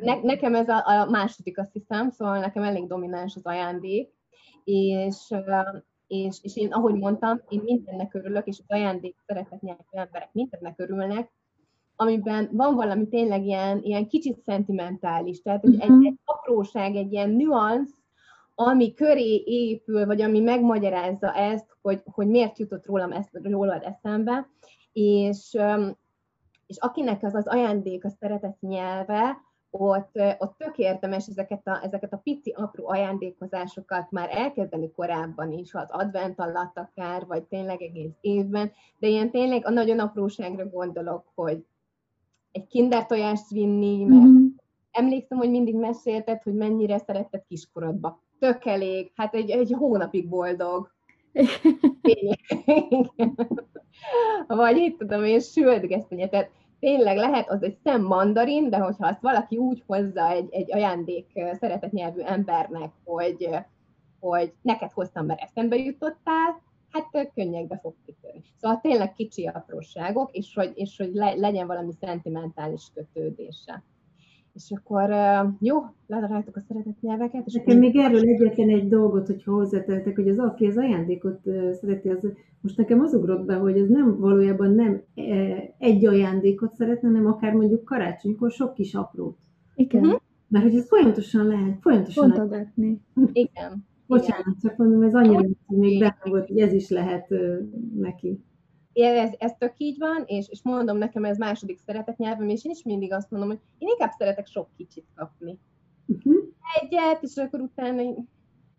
Ne, 0.00 0.20
nekem 0.22 0.54
ez 0.54 0.68
a, 0.68 0.82
a 0.86 1.10
második, 1.10 1.58
azt 1.58 1.72
hiszem, 1.72 2.10
szóval 2.10 2.38
nekem 2.38 2.62
elég 2.62 2.86
domináns 2.86 3.36
az 3.36 3.44
ajándék, 3.44 4.15
és, 4.66 5.34
és, 6.06 6.38
és 6.42 6.56
én, 6.56 6.72
ahogy 6.72 6.94
mondtam, 6.94 7.40
én 7.48 7.60
mindennek 7.64 8.14
örülök, 8.14 8.46
és 8.46 8.58
az 8.58 8.76
ajándék 8.76 9.16
szeretet 9.26 9.60
nyelvű 9.60 9.82
emberek 9.90 10.28
mindennek 10.32 10.74
örülnek, 10.78 11.32
amiben 11.96 12.48
van 12.52 12.74
valami 12.74 13.08
tényleg 13.08 13.44
ilyen, 13.44 13.82
ilyen 13.82 14.08
kicsit 14.08 14.42
szentimentális, 14.42 15.42
tehát 15.42 15.64
egy, 15.64 15.74
uh-huh. 15.74 15.96
egy, 15.96 16.06
egy 16.06 16.18
apróság, 16.24 16.96
egy 16.96 17.12
ilyen 17.12 17.30
nüansz, 17.30 17.94
ami 18.54 18.94
köré 18.94 19.42
épül, 19.44 20.06
vagy 20.06 20.22
ami 20.22 20.40
megmagyarázza 20.40 21.32
ezt, 21.32 21.76
hogy, 21.82 22.02
hogy 22.04 22.26
miért 22.26 22.58
jutott 22.58 22.86
rólam 22.86 23.12
ezt, 23.12 23.30
rólad 23.42 23.82
eszembe, 23.82 24.48
és, 24.92 25.56
és 26.66 26.76
akinek 26.78 27.22
az 27.22 27.34
az 27.34 27.46
ajándék 27.48 28.04
a 28.04 28.08
szeretet 28.08 28.60
nyelve, 28.60 29.36
ott, 29.70 30.18
ott 30.38 30.56
tök 30.58 30.78
érdemes 30.78 31.26
ezeket 31.26 31.66
a, 31.66 31.80
ezeket 31.82 32.12
a 32.12 32.20
pici, 32.22 32.50
apró 32.50 32.88
ajándékozásokat 32.88 34.10
már 34.10 34.28
elkezdeni 34.32 34.90
korábban 34.90 35.52
is, 35.52 35.74
az 35.74 35.90
advent 35.90 36.40
alatt 36.40 36.78
akár, 36.78 37.26
vagy 37.26 37.42
tényleg 37.42 37.82
egész 37.82 38.14
évben, 38.20 38.72
de 38.98 39.06
ilyen 39.06 39.30
tényleg 39.30 39.66
a 39.66 39.70
nagyon 39.70 39.98
apróságra 39.98 40.68
gondolok, 40.68 41.24
hogy 41.34 41.64
egy 42.52 42.66
kinder 42.66 43.06
tojást 43.06 43.50
vinni, 43.50 44.04
mert 44.04 44.22
mm-hmm. 44.22 44.46
emlékszem, 44.90 45.38
hogy 45.38 45.50
mindig 45.50 45.74
mesélted, 45.76 46.42
hogy 46.42 46.54
mennyire 46.54 46.98
szeretted 46.98 47.42
kiskorodba. 47.48 48.22
Tök 48.38 48.64
elég, 48.64 49.12
hát 49.14 49.34
egy, 49.34 49.50
egy 49.50 49.72
hónapig 49.78 50.28
boldog. 50.28 50.94
Vagy 54.46 54.76
itt 54.76 54.98
tudom 54.98 55.24
én, 55.24 55.40
sült 55.40 55.88
Tehát 56.30 56.50
tényleg 56.80 57.16
lehet 57.16 57.50
az 57.50 57.62
egy 57.62 57.76
szem 57.84 58.02
mandarin, 58.02 58.70
de 58.70 58.78
hogyha 58.78 59.06
azt 59.06 59.20
valaki 59.20 59.56
úgy 59.56 59.82
hozza 59.86 60.28
egy, 60.30 60.48
egy 60.50 60.72
ajándék 60.72 61.26
szeretetnyelvű 61.52 62.20
embernek, 62.20 62.92
hogy, 63.04 63.48
hogy 64.20 64.52
neked 64.62 64.90
hoztam, 64.90 65.26
mert 65.26 65.40
eszembe 65.40 65.76
jutottál, 65.76 66.62
hát 66.90 67.32
könnyekbe 67.34 67.78
fog 67.78 67.94
kitörni. 68.06 68.42
Szóval 68.60 68.80
tényleg 68.80 69.12
kicsi 69.12 69.46
apróságok, 69.46 70.32
és 70.32 70.54
hogy, 70.54 70.72
és 70.74 70.96
hogy 70.96 71.14
le, 71.14 71.34
legyen 71.34 71.66
valami 71.66 71.92
szentimentális 72.00 72.90
kötődése. 72.94 73.82
És 74.56 74.70
akkor 74.70 75.10
jó, 75.60 75.76
ledaráltuk 76.06 76.56
a 76.56 76.60
szeretett 76.60 77.00
nyelveket. 77.00 77.46
És 77.46 77.52
Nekem 77.52 77.78
még 77.78 77.96
erről 77.96 78.20
egyetlen 78.20 78.68
egy 78.68 78.88
dolgot, 78.88 79.26
hogyha 79.26 79.52
hozzátettek, 79.52 80.14
hogy 80.14 80.28
az, 80.28 80.38
aki 80.38 80.66
az 80.66 80.76
ajándékot 80.76 81.40
szereti, 81.80 82.08
az 82.08 82.32
most 82.60 82.76
nekem 82.76 83.00
az 83.00 83.14
ugrott 83.14 83.44
be, 83.44 83.54
hogy 83.54 83.78
ez 83.78 83.88
nem 83.88 84.18
valójában 84.18 84.74
nem 84.74 85.02
egy 85.78 86.06
ajándékot 86.06 86.74
szeretne, 86.74 87.08
hanem 87.08 87.26
akár 87.26 87.52
mondjuk 87.52 87.84
karácsonykor 87.84 88.50
sok 88.50 88.74
kis 88.74 88.94
aprót. 88.94 89.36
Igen. 89.74 90.02
Uh-huh. 90.02 90.20
Mert 90.48 90.64
hogy 90.64 90.74
ez 90.74 90.88
folyamatosan 90.88 91.46
lehet, 91.46 91.78
folyamatosan 91.80 92.30
Pontogatni. 92.30 93.00
Igen. 93.32 93.84
Bocsánat, 94.06 94.60
csak 94.62 94.76
mondom, 94.76 95.02
ez 95.02 95.14
annyira 95.14 95.46
még 95.66 95.98
benne 95.98 96.16
volt, 96.24 96.46
hogy 96.46 96.58
ez 96.58 96.72
is 96.72 96.90
lehet 96.90 97.34
neki 97.96 98.40
ez, 99.02 99.30
ez 99.38 99.52
tök 99.58 99.72
így 99.76 99.98
van, 99.98 100.22
és, 100.26 100.48
és 100.48 100.60
mondom 100.62 100.96
nekem, 100.96 101.24
ez 101.24 101.38
második 101.38 101.78
szeretet 101.78 102.16
nyelvem, 102.16 102.48
és 102.48 102.64
én 102.64 102.72
is 102.72 102.82
mindig 102.82 103.12
azt 103.12 103.30
mondom, 103.30 103.48
hogy 103.48 103.60
én 103.78 103.88
inkább 103.88 104.10
szeretek 104.18 104.46
sok 104.46 104.68
kicsit 104.76 105.06
kapni. 105.14 105.58
Uh-huh. 106.06 106.34
Egyet, 106.80 107.22
és 107.22 107.36
akkor 107.36 107.60
utána... 107.60 108.02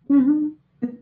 Uh-huh. 0.08 0.52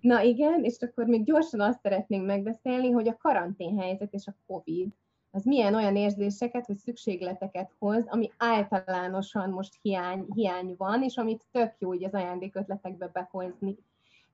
Na 0.00 0.22
igen, 0.22 0.64
és 0.64 0.76
akkor 0.80 1.06
még 1.06 1.24
gyorsan 1.24 1.60
azt 1.60 1.80
szeretnénk 1.82 2.26
megbeszélni, 2.26 2.90
hogy 2.90 3.08
a 3.08 3.16
karanténhelyzet 3.16 4.12
és 4.12 4.26
a 4.26 4.36
COVID 4.46 4.88
az 5.36 5.44
milyen 5.44 5.74
olyan 5.74 5.96
érzéseket 5.96 6.66
vagy 6.66 6.76
szükségleteket 6.76 7.72
hoz, 7.78 8.04
ami 8.06 8.30
általánosan 8.36 9.50
most 9.50 9.78
hiány, 9.82 10.26
hiány 10.34 10.74
van, 10.78 11.02
és 11.02 11.16
amit 11.16 11.44
tök 11.50 11.74
jó 11.78 11.94
így 11.94 12.04
az 12.04 12.14
ajándékötletekbe 12.14 13.10
behozni. 13.12 13.76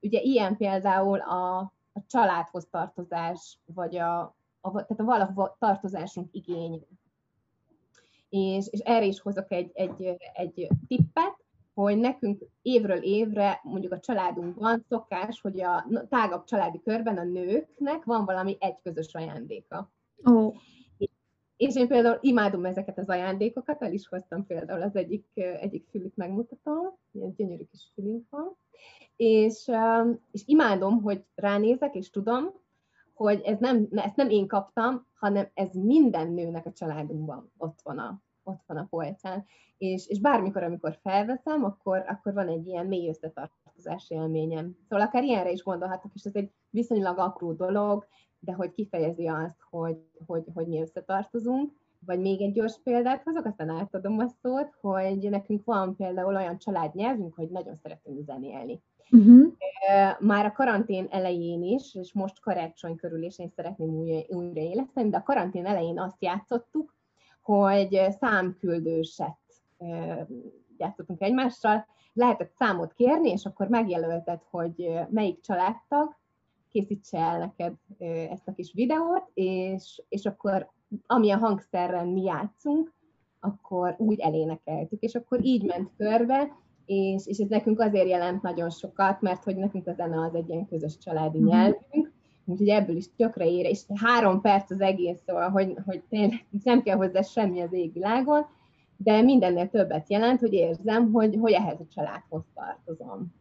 Ugye 0.00 0.20
ilyen 0.20 0.56
például 0.56 1.18
a, 1.18 1.72
a 1.92 2.00
családhoz 2.06 2.66
tartozás, 2.70 3.58
vagy 3.64 3.96
a, 3.96 4.20
a, 4.60 4.70
tehát 4.70 5.00
a 5.00 5.04
valahova 5.04 5.56
tartozásunk 5.58 6.28
igény. 6.32 6.86
És, 8.28 8.66
és 8.70 8.78
erre 8.78 9.04
is 9.04 9.20
hozok 9.20 9.52
egy, 9.52 9.70
egy, 9.74 10.16
egy 10.34 10.68
tippet, 10.86 11.44
hogy 11.74 11.98
nekünk 11.98 12.42
évről 12.62 13.02
évre, 13.02 13.60
mondjuk 13.62 13.92
a 13.92 14.00
családunkban 14.00 14.84
szokás, 14.88 15.40
hogy 15.40 15.60
a 15.60 15.86
tágabb 16.08 16.44
családi 16.44 16.80
körben 16.84 17.18
a 17.18 17.24
nőknek 17.24 18.04
van 18.04 18.24
valami 18.24 18.56
egy 18.60 18.76
közös 18.82 19.14
ajándéka. 19.14 19.92
Oh. 20.24 20.54
És 21.56 21.76
én 21.76 21.88
például 21.88 22.18
imádom 22.20 22.64
ezeket 22.64 22.98
az 22.98 23.08
ajándékokat, 23.08 23.82
el 23.82 23.92
is 23.92 24.08
hoztam 24.08 24.46
például 24.46 24.82
az 24.82 24.96
egyik, 24.96 25.26
egyik 25.34 25.86
fülit 25.90 26.16
megmutatom, 26.16 26.98
ilyen 27.12 27.34
gyönyörű 27.36 27.64
kis 27.70 27.90
fülünk 27.94 28.26
van, 28.30 28.56
és, 29.22 29.70
és 30.30 30.42
imádom, 30.44 31.02
hogy 31.02 31.24
ránézek, 31.34 31.94
és 31.94 32.10
tudom, 32.10 32.50
hogy 33.14 33.40
ez 33.40 33.58
nem, 33.58 33.88
ezt 33.90 34.16
nem 34.16 34.30
én 34.30 34.46
kaptam, 34.46 35.06
hanem 35.14 35.48
ez 35.54 35.74
minden 35.74 36.32
nőnek 36.32 36.66
a 36.66 36.72
családunkban 36.72 37.52
ott 37.56 37.80
van 37.82 37.98
a, 37.98 38.22
ott 38.42 38.62
van 38.66 38.76
a 38.76 38.86
polcán. 38.90 39.44
És, 39.78 40.06
és 40.06 40.20
bármikor, 40.20 40.62
amikor 40.62 40.98
felveszem, 41.02 41.64
akkor, 41.64 42.04
akkor 42.08 42.32
van 42.32 42.48
egy 42.48 42.66
ilyen 42.66 42.86
mély 42.86 43.08
összetartozás 43.08 44.10
élményem. 44.10 44.76
Szóval 44.88 45.06
akár 45.06 45.22
ilyenre 45.22 45.50
is 45.50 45.62
gondolhatok, 45.62 46.10
és 46.14 46.24
ez 46.24 46.34
egy 46.34 46.50
viszonylag 46.70 47.18
apró 47.18 47.52
dolog, 47.52 48.06
de 48.38 48.52
hogy 48.52 48.72
kifejezi 48.72 49.26
azt, 49.26 49.60
hogy, 49.70 49.98
hogy, 50.26 50.44
hogy 50.54 50.66
mi 50.66 50.80
összetartozunk. 50.80 51.72
Vagy 52.06 52.20
még 52.20 52.40
egy 52.40 52.52
gyors 52.52 52.80
példát 52.82 53.22
hozok, 53.22 53.44
aztán 53.44 53.68
átadom 53.68 54.18
a 54.18 54.28
szót, 54.42 54.74
hogy 54.80 55.30
nekünk 55.30 55.64
van 55.64 55.96
például 55.96 56.34
olyan 56.34 56.58
családnyelvünk, 56.58 57.34
hogy 57.34 57.48
nagyon 57.48 57.74
szeretünk 57.74 58.24
zenélni. 58.24 58.82
Uh-huh. 59.10 59.52
Már 60.20 60.46
a 60.46 60.52
karantén 60.52 61.06
elején 61.10 61.62
is, 61.62 61.94
és 61.94 62.12
most 62.12 62.40
karácsony 62.40 62.96
körül 62.96 63.22
is 63.22 63.38
én 63.38 63.48
szeretném 63.48 63.88
újra, 63.88 64.20
újra 64.28 64.60
éleszteni, 64.60 65.08
de 65.08 65.16
a 65.16 65.22
karantén 65.22 65.66
elején 65.66 65.98
azt 65.98 66.22
játszottuk, 66.22 66.94
hogy 67.42 68.00
számküldőset 68.20 69.38
játszottunk 70.76 71.20
egymással, 71.20 71.86
lehetett 72.12 72.52
számot 72.58 72.92
kérni, 72.92 73.30
és 73.30 73.44
akkor 73.44 73.68
megjelölted, 73.68 74.42
hogy 74.50 74.92
melyik 75.10 75.40
családtag 75.40 76.16
készítse 76.68 77.18
el 77.18 77.38
neked 77.38 77.74
ezt 78.30 78.48
a 78.48 78.52
kis 78.52 78.72
videót, 78.72 79.30
és, 79.34 80.02
és 80.08 80.26
akkor 80.26 80.70
ami 81.06 81.30
a 81.30 81.36
hangszerren 81.36 82.08
mi 82.08 82.22
játszunk, 82.22 82.92
akkor 83.40 83.94
úgy 83.98 84.20
elénekeltük, 84.20 85.00
és 85.00 85.14
akkor 85.14 85.44
így 85.44 85.64
ment 85.64 85.90
körbe, 85.96 86.48
és, 86.86 87.26
és 87.26 87.38
ez 87.38 87.48
nekünk 87.48 87.80
azért 87.80 88.08
jelent 88.08 88.42
nagyon 88.42 88.70
sokat, 88.70 89.20
mert 89.20 89.44
hogy 89.44 89.56
nekünk 89.56 89.86
a 89.86 89.92
zene 89.92 90.20
az 90.20 90.34
egy 90.34 90.48
ilyen 90.48 90.66
közös 90.66 90.98
családi 90.98 91.38
mm. 91.38 91.44
nyelvünk, 91.44 92.12
úgyhogy 92.44 92.68
ebből 92.68 92.96
is 92.96 93.14
tökre 93.16 93.50
ér, 93.50 93.64
és 93.64 93.84
három 93.94 94.40
perc 94.40 94.70
az 94.70 94.80
egész, 94.80 95.22
szóval, 95.26 95.50
hogy, 95.50 95.74
hogy 95.84 96.02
tényleg 96.08 96.46
nem 96.64 96.82
kell 96.82 96.96
hozzá 96.96 97.20
semmi 97.20 97.60
az 97.60 97.72
égvilágon, 97.72 98.46
de 98.96 99.22
mindennél 99.22 99.68
többet 99.68 100.10
jelent, 100.10 100.40
hogy 100.40 100.52
érzem, 100.52 101.12
hogy, 101.12 101.36
hogy 101.40 101.52
ehhez 101.52 101.80
a 101.80 101.86
családhoz 101.94 102.44
tartozom. 102.54 103.34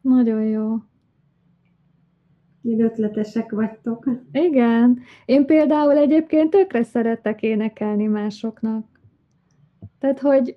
Nagyon 0.00 0.42
jó. 0.42 0.74
Milyen 2.60 2.80
ötletesek 2.80 3.50
vagytok. 3.50 4.04
Igen. 4.32 4.98
Én 5.24 5.46
például 5.46 5.96
egyébként 5.96 6.50
tökre 6.50 6.82
szeretek 6.82 7.42
énekelni 7.42 8.06
másoknak. 8.06 8.86
Tehát, 9.98 10.18
hogy... 10.18 10.56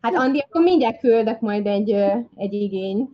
Hát 0.00 0.14
Andi, 0.14 0.44
akkor 0.48 0.62
mindjárt 0.62 1.00
küldök 1.00 1.40
majd 1.40 1.66
egy, 1.66 1.90
egy 2.34 2.52
igényt. 2.52 3.10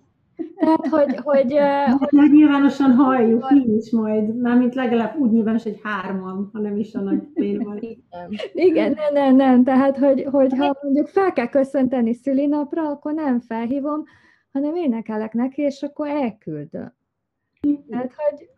Tehát, 0.56 0.86
hogy... 0.86 1.16
hogy, 1.16 1.52
hogy, 1.98 2.08
hogy 2.18 2.30
nyilvánosan 2.30 2.92
halljuk, 2.92 3.50
mi 3.50 3.74
is 3.74 3.90
majd, 3.90 4.36
mármint 4.36 4.74
legalább 4.74 5.18
úgy 5.18 5.30
nyilvános, 5.30 5.62
hogy 5.62 5.80
hárman, 5.82 6.50
ha 6.52 6.60
nem 6.60 6.76
is 6.76 6.94
a 6.94 7.00
nagy 7.00 7.22
félval. 7.34 7.78
Igen, 8.52 8.92
nem, 8.92 9.12
nem, 9.12 9.36
nem. 9.36 9.64
Tehát, 9.64 9.96
hogy, 9.96 10.26
hogy 10.30 10.54
ha 10.56 10.76
mondjuk 10.82 11.06
fel 11.06 11.32
kell 11.32 11.48
köszönteni 11.48 12.14
szülinapra, 12.14 12.88
akkor 12.88 13.12
nem 13.14 13.40
felhívom, 13.40 14.04
hanem 14.52 14.74
énekelek 14.74 15.32
neki, 15.32 15.62
és 15.62 15.82
akkor 15.82 16.08
elküldöm. 16.08 16.92
Tehát, 17.90 18.12
hogy 18.14 18.48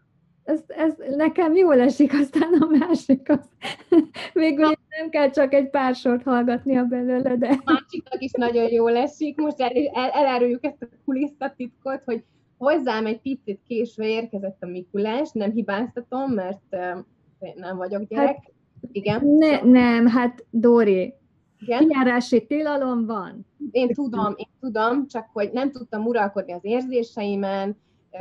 ez, 0.45 0.61
ez 0.67 0.95
nekem 1.17 1.55
jól 1.55 1.81
esik, 1.81 2.13
aztán 2.13 2.53
a 2.61 2.67
másik 2.67 3.29
az. 3.31 3.49
Végül 4.33 4.73
nem 4.99 5.11
kell 5.11 5.31
csak 5.31 5.55
egy 5.55 5.71
pár 5.71 5.95
sort 5.95 6.23
hallgatnia 6.23 6.85
belőle, 6.85 7.37
de... 7.37 7.49
A 7.49 7.63
másiknak 7.65 8.23
is 8.23 8.31
nagyon 8.33 8.73
jól 8.73 8.97
esik. 8.97 9.41
Most 9.41 9.61
el, 9.61 9.71
el, 9.93 10.11
eláruljuk 10.11 10.65
ezt 10.65 10.83
a 10.83 10.87
kulisszatitkot, 11.05 12.03
hogy 12.05 12.25
hozzám 12.59 13.07
egy 13.07 13.21
picit 13.21 13.61
késve 13.67 14.09
érkezett 14.09 14.63
a 14.63 14.67
Mikulás, 14.67 15.31
nem 15.33 15.51
hibáztatom, 15.51 16.33
mert 16.33 16.63
uh, 16.71 17.55
nem 17.55 17.77
vagyok 17.77 18.03
gyerek. 18.09 18.27
Hát, 18.27 18.53
Igen? 18.93 19.27
Ne, 19.27 19.61
nem, 19.61 20.07
hát 20.07 20.45
Dóri, 20.51 21.15
igen? 21.61 21.89
Kijárási 21.89 22.47
tilalom 22.47 23.07
van. 23.07 23.47
Én 23.71 23.89
tudom, 23.89 24.35
én 24.37 24.49
tudom, 24.61 25.07
csak 25.07 25.29
hogy 25.33 25.51
nem 25.53 25.71
tudtam 25.71 26.07
uralkodni 26.07 26.53
az 26.53 26.65
érzéseimen, 26.65 27.77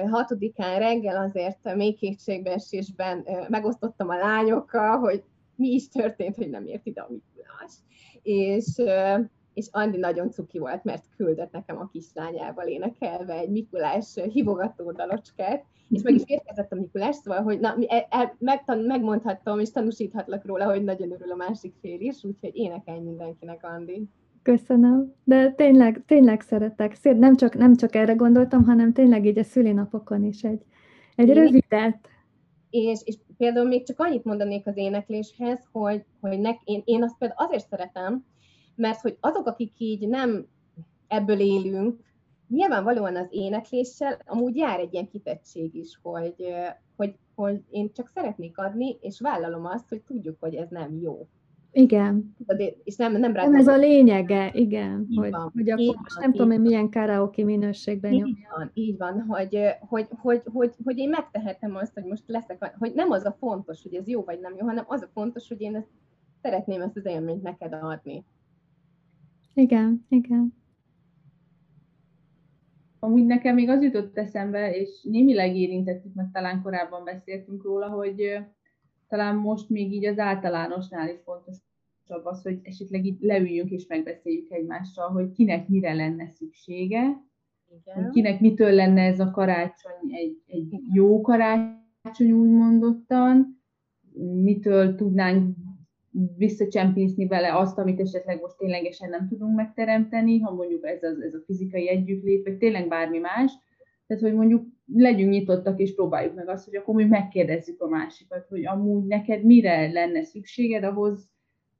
hatodikán 0.09 0.79
reggel 0.79 1.23
azért 1.23 1.75
mély 1.75 1.93
kétségbeesésben 1.93 3.27
megosztottam 3.49 4.09
a 4.09 4.17
lányokkal, 4.17 4.97
hogy 4.97 5.23
mi 5.55 5.67
is 5.67 5.89
történt, 5.89 6.35
hogy 6.35 6.49
nem 6.49 6.65
ért 6.65 6.85
ide 6.85 7.01
a 7.01 7.09
Mikulás. 7.09 7.73
És, 8.21 8.81
és 9.53 9.67
Andi 9.71 9.97
nagyon 9.97 10.31
cuki 10.31 10.59
volt, 10.59 10.83
mert 10.83 11.03
küldött 11.17 11.51
nekem 11.51 11.77
a 11.77 11.89
kislányával 11.91 12.67
énekelve 12.67 13.33
egy 13.33 13.49
Mikulás 13.49 14.19
hívogató 14.29 14.91
dalocskát, 14.91 15.65
és 15.89 16.01
meg 16.01 16.13
is 16.13 16.21
érkezett 16.25 16.71
a 16.71 16.75
Mikulás, 16.75 17.15
szóval, 17.15 17.41
hogy 17.41 17.59
na, 17.59 17.75
el, 17.87 18.07
el, 18.09 18.35
megtan, 18.39 18.79
megmondhattam, 18.79 19.59
és 19.59 19.71
tanúsíthatlak 19.71 20.45
róla, 20.45 20.65
hogy 20.65 20.83
nagyon 20.83 21.11
örül 21.11 21.31
a 21.31 21.35
másik 21.35 21.73
fél 21.81 21.99
is, 21.99 22.23
úgyhogy 22.23 22.55
énekelj 22.55 22.99
mindenkinek, 22.99 23.63
Andi. 23.63 24.09
Köszönöm. 24.43 25.13
De 25.23 25.51
tényleg, 25.51 26.03
tényleg 26.05 26.41
szeretek. 26.41 26.95
Szép, 26.95 27.17
nem 27.17 27.35
csak, 27.35 27.55
nem 27.55 27.75
csak 27.75 27.95
erre 27.95 28.13
gondoltam, 28.13 28.63
hanem 28.65 28.93
tényleg 28.93 29.25
így 29.25 29.37
a 29.37 29.43
szülinapokon 29.43 30.23
is 30.23 30.43
egy, 30.43 30.61
egy 31.15 31.33
rövidet. 31.33 32.09
és, 32.69 32.99
és 33.03 33.15
például 33.37 33.67
még 33.67 33.85
csak 33.85 33.99
annyit 33.99 34.23
mondanék 34.23 34.67
az 34.67 34.77
énekléshez, 34.77 35.67
hogy, 35.71 36.05
hogy 36.19 36.39
nek, 36.39 36.59
én, 36.63 36.81
én 36.85 37.03
azt 37.03 37.17
például 37.17 37.45
azért 37.45 37.67
szeretem, 37.67 38.25
mert 38.75 38.99
hogy 38.99 39.17
azok, 39.19 39.47
akik 39.47 39.73
így 39.77 40.07
nem 40.07 40.47
ebből 41.07 41.39
élünk, 41.39 41.99
nyilvánvalóan 42.47 43.15
az 43.15 43.27
énekléssel 43.29 44.21
amúgy 44.25 44.55
jár 44.55 44.79
egy 44.79 44.93
ilyen 44.93 45.07
kitettség 45.07 45.75
is, 45.75 45.99
hogy, 46.01 46.53
hogy, 46.95 47.15
hogy 47.35 47.61
én 47.69 47.93
csak 47.93 48.11
szeretnék 48.13 48.57
adni, 48.57 48.97
és 49.01 49.19
vállalom 49.19 49.65
azt, 49.65 49.89
hogy 49.89 50.01
tudjuk, 50.01 50.37
hogy 50.39 50.55
ez 50.55 50.69
nem 50.69 50.99
jó. 51.01 51.27
Igen. 51.76 52.36
És 52.84 52.95
nem, 52.95 53.11
nem, 53.11 53.32
nem 53.32 53.55
ez 53.55 53.67
a 53.67 53.78
lényege, 53.78 54.51
igen, 54.53 55.05
így 55.09 55.17
hogy, 55.17 55.32
van, 55.32 55.51
hogy 55.53 55.69
akkor 55.69 55.95
most 55.95 56.13
van, 56.13 56.24
nem 56.24 56.32
tudom, 56.32 56.49
hogy 56.49 56.61
milyen 56.61 56.89
karaoke 56.89 57.43
minőségben 57.43 58.11
így 58.11 58.19
nyomja. 58.19 58.49
Van, 58.57 58.71
így 58.74 58.97
van, 58.97 59.21
hogy, 59.21 59.59
hogy, 59.80 60.07
hogy, 60.09 60.41
hogy, 60.45 60.74
hogy 60.84 60.97
én 60.97 61.09
megtehetem 61.09 61.76
azt, 61.76 61.93
hogy 61.93 62.03
most 62.03 62.24
leszek, 62.26 62.76
hogy 62.78 62.93
nem 62.93 63.11
az 63.11 63.26
a 63.26 63.36
fontos, 63.39 63.84
hogy 63.84 63.93
ez 63.93 64.07
jó 64.07 64.24
vagy 64.24 64.39
nem 64.39 64.55
jó, 64.57 64.65
hanem 64.65 64.86
az 64.88 65.01
a 65.01 65.09
fontos, 65.13 65.47
hogy 65.47 65.61
én 65.61 65.76
ezt, 65.76 65.89
szeretném 66.41 66.82
ezt 66.82 66.97
az 66.97 67.05
élményt 67.05 67.43
neked 67.43 67.74
adni. 67.74 68.26
Igen, 69.53 70.05
igen. 70.09 70.53
Amúgy 72.99 73.26
nekem 73.26 73.55
még 73.55 73.69
az 73.69 73.82
jutott 73.82 74.17
eszembe, 74.17 74.76
és 74.76 74.89
némileg 75.03 75.55
érintettük, 75.55 76.13
mert 76.13 76.32
talán 76.32 76.61
korábban 76.61 77.03
beszéltünk 77.03 77.63
róla, 77.63 77.88
hogy 77.88 78.21
talán 79.14 79.36
most 79.36 79.70
még 79.70 79.93
így 79.93 80.05
az 80.05 80.20
általánosnál 80.20 81.09
is 81.09 81.20
fontosabb 81.24 82.26
az, 82.26 82.41
hogy 82.43 82.59
esetleg 82.64 83.05
így 83.05 83.18
leüljünk 83.20 83.72
és 83.72 83.88
megbeszéljük 83.88 84.51
egymással, 84.51 85.09
hogy 85.09 85.32
kinek 85.32 85.68
mire 85.68 85.93
lenne 85.93 86.28
szüksége, 86.28 87.01
Igen. 87.01 88.03
hogy 88.03 88.09
kinek 88.09 88.39
mitől 88.39 88.72
lenne 88.72 89.01
ez 89.01 89.20
a 89.20 89.32
karácsony 89.32 90.11
egy, 90.11 90.41
egy 90.47 90.80
jó 90.93 91.22
karácsony 91.22 92.32
úgy 92.32 92.49
mondottan, 92.49 93.61
mitől 94.43 94.95
tudnánk 94.95 95.55
visszacsempészni 96.38 97.28
vele 97.28 97.57
azt, 97.57 97.78
amit 97.78 97.99
esetleg 97.99 98.41
most 98.41 98.57
ténylegesen 98.57 99.09
nem 99.09 99.28
tudunk 99.28 99.55
megteremteni, 99.55 100.39
ha 100.39 100.53
mondjuk 100.53 100.86
ez, 100.86 101.03
az, 101.03 101.22
ez 101.22 101.34
a 101.34 101.43
fizikai 101.45 101.89
együttlét, 101.89 102.43
vagy 102.43 102.57
tényleg 102.57 102.88
bármi 102.88 103.18
más. 103.18 103.51
Tehát, 104.14 104.28
hogy 104.28 104.38
mondjuk 104.38 104.66
legyünk 104.93 105.32
nyitottak, 105.32 105.80
és 105.80 105.95
próbáljuk 105.95 106.36
meg 106.36 106.49
azt, 106.49 106.66
hogy 106.66 106.76
akkor 106.76 106.95
mi 106.95 107.03
megkérdezzük 107.03 107.82
a 107.82 107.88
másikat, 107.88 108.47
hogy 108.47 108.66
amúgy 108.66 109.05
neked 109.05 109.43
mire 109.43 109.91
lenne 109.91 110.24
szükséged 110.24 110.84
ahhoz, 110.84 111.30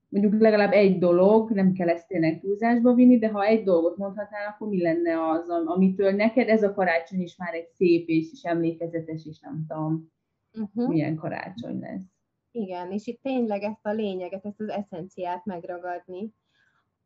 mondjuk 0.10 0.42
legalább 0.42 0.72
egy 0.72 0.98
dolog, 0.98 1.52
nem 1.52 1.74
kell 1.74 1.90
ezt 1.90 2.08
tényleg 2.08 2.40
túlzásba 2.40 2.94
vinni, 2.94 3.18
de 3.18 3.30
ha 3.30 3.44
egy 3.44 3.64
dolgot 3.64 3.98
mondhatnál, 3.98 4.48
akkor 4.48 4.68
mi 4.68 4.82
lenne 4.82 5.30
az, 5.30 5.50
amitől 5.50 6.12
neked 6.12 6.50
ez 6.50 6.64
a 6.64 6.74
karácsony 6.74 7.22
is 7.22 7.38
már 7.38 7.54
egy 7.54 7.68
szép 7.68 8.08
és, 8.08 8.32
és 8.32 8.44
emlékezetes, 8.44 9.26
és 9.26 9.40
nem 9.40 9.66
tudom, 9.68 10.12
uh-huh. 10.54 10.88
milyen 10.88 11.16
karácsony 11.16 11.80
lesz. 11.80 12.04
Igen, 12.52 12.92
és 12.92 13.08
itt 13.08 13.22
tényleg 13.22 13.62
ezt 13.62 13.86
a 13.86 13.92
lényeget, 13.92 14.46
ezt 14.46 14.60
az 14.60 14.70
eszenciát 14.70 15.46
megragadni, 15.46 16.34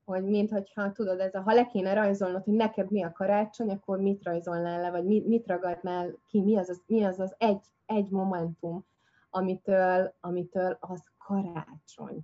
hogy 0.08 0.24
minthogyha 0.24 0.92
tudod, 0.92 1.20
ez 1.20 1.34
a, 1.34 1.42
ha 1.42 1.54
le 1.54 1.66
kéne 1.66 1.94
rajzolnod, 1.94 2.44
hogy 2.44 2.54
neked 2.54 2.92
mi 2.92 3.04
a 3.04 3.12
karácsony, 3.12 3.70
akkor 3.70 4.00
mit 4.00 4.24
rajzolnál 4.24 4.82
le, 4.82 4.92
vagy 4.92 5.06
mit, 5.06 5.28
mit 5.28 5.48
ragadnál 5.48 6.18
ki, 6.28 6.42
mi 6.42 6.58
az 6.58 6.70
az, 6.70 6.82
mi 6.86 7.04
az, 7.04 7.20
az 7.20 7.36
egy, 7.38 7.62
egy 7.86 8.10
momentum, 8.10 8.86
amitől, 9.30 10.14
amitől 10.20 10.78
az 10.80 11.04
karácsony. 11.18 12.20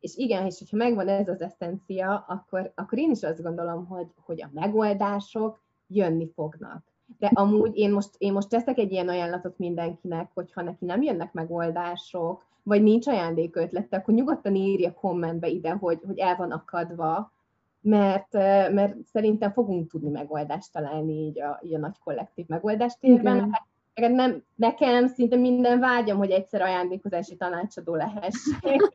És 0.00 0.16
igen, 0.16 0.46
és 0.46 0.58
hogyha 0.58 0.76
megvan 0.76 1.08
ez 1.08 1.28
az 1.28 1.40
eszencia, 1.40 2.24
akkor, 2.28 2.72
akkor 2.74 2.98
én 2.98 3.10
is 3.10 3.22
azt 3.22 3.42
gondolom, 3.42 3.86
hogy, 3.86 4.06
hogy 4.24 4.42
a 4.42 4.50
megoldások 4.52 5.62
jönni 5.86 6.30
fognak. 6.34 6.92
De 7.18 7.30
amúgy 7.34 7.76
én 7.76 7.92
most, 7.92 8.14
én 8.18 8.32
most 8.32 8.48
teszek 8.48 8.78
egy 8.78 8.92
ilyen 8.92 9.08
ajánlatot 9.08 9.58
mindenkinek, 9.58 10.30
hogyha 10.34 10.62
neki 10.62 10.84
nem 10.84 11.02
jönnek 11.02 11.32
megoldások, 11.32 12.46
vagy 12.64 12.82
nincs 12.82 13.06
ajándékötlete, 13.06 13.96
akkor 13.96 14.14
nyugodtan 14.14 14.54
írja 14.54 14.92
kommentbe 14.92 15.48
ide, 15.48 15.70
hogy, 15.70 15.98
hogy 16.06 16.18
el 16.18 16.36
van 16.36 16.50
akadva, 16.50 17.32
mert, 17.80 18.32
mert 18.72 18.96
szerintem 19.12 19.52
fogunk 19.52 19.90
tudni 19.90 20.10
megoldást 20.10 20.72
találni 20.72 21.12
így 21.12 21.40
a, 21.40 21.60
így 21.62 21.74
a 21.74 21.78
nagy 21.78 21.98
kollektív 22.04 22.46
megoldás 22.48 22.96
térben. 23.00 23.50
Hát, 23.52 23.66
nem, 24.10 24.42
nekem 24.54 25.06
szinte 25.06 25.36
minden 25.36 25.80
vágyam, 25.80 26.16
hogy 26.18 26.30
egyszer 26.30 26.62
ajándékozási 26.62 27.36
tanácsadó 27.36 27.94
lehessek. 27.94 28.92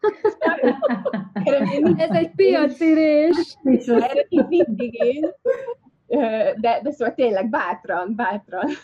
Ez 1.98 2.10
egy 2.10 2.32
piacirés. 2.36 3.58
Mindig 4.48 5.04
én. 5.04 5.30
De, 6.56 6.80
de 6.84 6.92
szóval 6.92 7.14
tényleg 7.14 7.50
bátran, 7.50 8.16
bátran. 8.16 8.70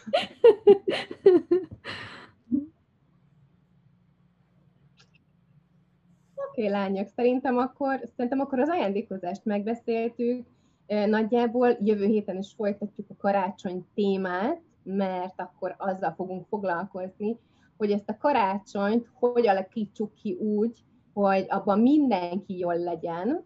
Oké, 6.56 6.68
okay, 6.68 6.80
lányok, 6.80 7.08
szerintem 7.08 7.58
akkor, 7.58 7.99
szerintem 8.16 8.39
akkor 8.39 8.60
az 8.60 8.70
ajándékozást 8.70 9.45
megbeszéltük. 9.45 10.45
Nagyjából 10.88 11.78
jövő 11.82 12.06
héten 12.06 12.38
is 12.38 12.53
folytatjuk 12.56 13.10
a 13.10 13.16
karácsony 13.18 13.86
témát, 13.93 14.62
mert 14.84 15.41
akkor 15.41 15.76
azzal 15.78 16.14
fogunk 16.16 16.45
foglalkozni, 16.47 17.38
hogy 17.78 17.91
ezt 17.91 18.10
a 18.10 18.18
karácsonyt 18.18 19.10
hogy 19.14 19.47
alakítsuk 19.47 20.14
ki 20.14 20.34
úgy, 20.34 20.84
hogy 21.14 21.45
abban 21.49 21.80
mindenki 21.80 22.58
jól 22.58 22.78
legyen, 22.78 23.45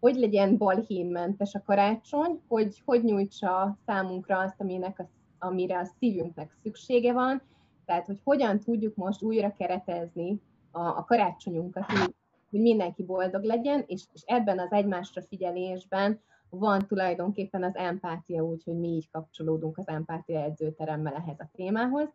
hogy 0.00 0.14
legyen 0.14 0.56
balhémmentes 0.56 1.54
a 1.54 1.62
karácsony, 1.66 2.40
hogy 2.48 2.82
hogy 2.84 3.04
nyújtsa 3.04 3.78
számunkra 3.86 4.38
azt, 4.38 4.60
aminek 4.60 4.98
a, 4.98 5.08
amire 5.38 5.78
a 5.78 5.90
szívünknek 5.98 6.56
szüksége 6.62 7.12
van, 7.12 7.42
tehát 7.84 8.06
hogy 8.06 8.20
hogyan 8.24 8.58
tudjuk 8.58 8.94
most 8.96 9.22
újra 9.22 9.54
keretezni 9.58 10.40
a, 10.76 10.96
a 10.96 11.04
karácsonyunkat, 11.04 11.84
hogy, 11.84 12.14
hogy 12.50 12.60
mindenki 12.60 13.02
boldog 13.02 13.42
legyen, 13.42 13.84
és, 13.86 14.04
és 14.12 14.22
ebben 14.26 14.58
az 14.58 14.72
egymásra 14.72 15.22
figyelésben 15.22 16.20
van 16.48 16.86
tulajdonképpen 16.86 17.62
az 17.62 17.76
empátia, 17.76 18.42
úgyhogy 18.42 18.78
mi 18.78 18.88
így 18.88 19.10
kapcsolódunk 19.10 19.78
az 19.78 19.88
empátia 19.88 20.42
edzőteremmel 20.42 21.14
ehhez 21.14 21.40
a 21.40 21.50
témához. 21.52 22.08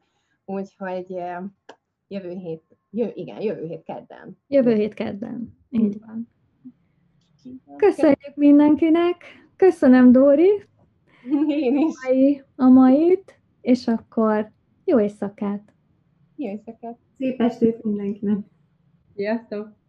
Úgyhogy 0.46 1.16
jövő 2.08 2.36
hét, 2.36 2.64
jö, 2.90 3.08
igen, 3.14 3.42
jövő 3.42 3.66
hét 3.66 3.84
kedden. 3.84 4.38
Jövő 4.48 4.74
hét 4.74 4.94
kedden, 4.94 5.58
így 5.70 6.00
van. 6.00 6.30
Köszönjük 7.78 8.36
mindenkinek, 8.36 9.24
köszönöm 9.56 10.12
Dóri, 10.12 10.66
Én 11.48 11.78
is. 11.78 11.94
A, 12.04 12.08
mai, 12.08 12.44
a 12.56 12.68
mait, 12.68 13.40
és 13.62 13.88
akkor 13.88 14.52
jó 14.86 15.00
éjszakát! 15.00 15.74
Jó 16.36 16.50
éjszakát! 16.50 16.98
Szép 17.22 17.42
estét 17.42 17.84
mindenkinek! 17.84 18.38
Sziasztok! 19.16 19.81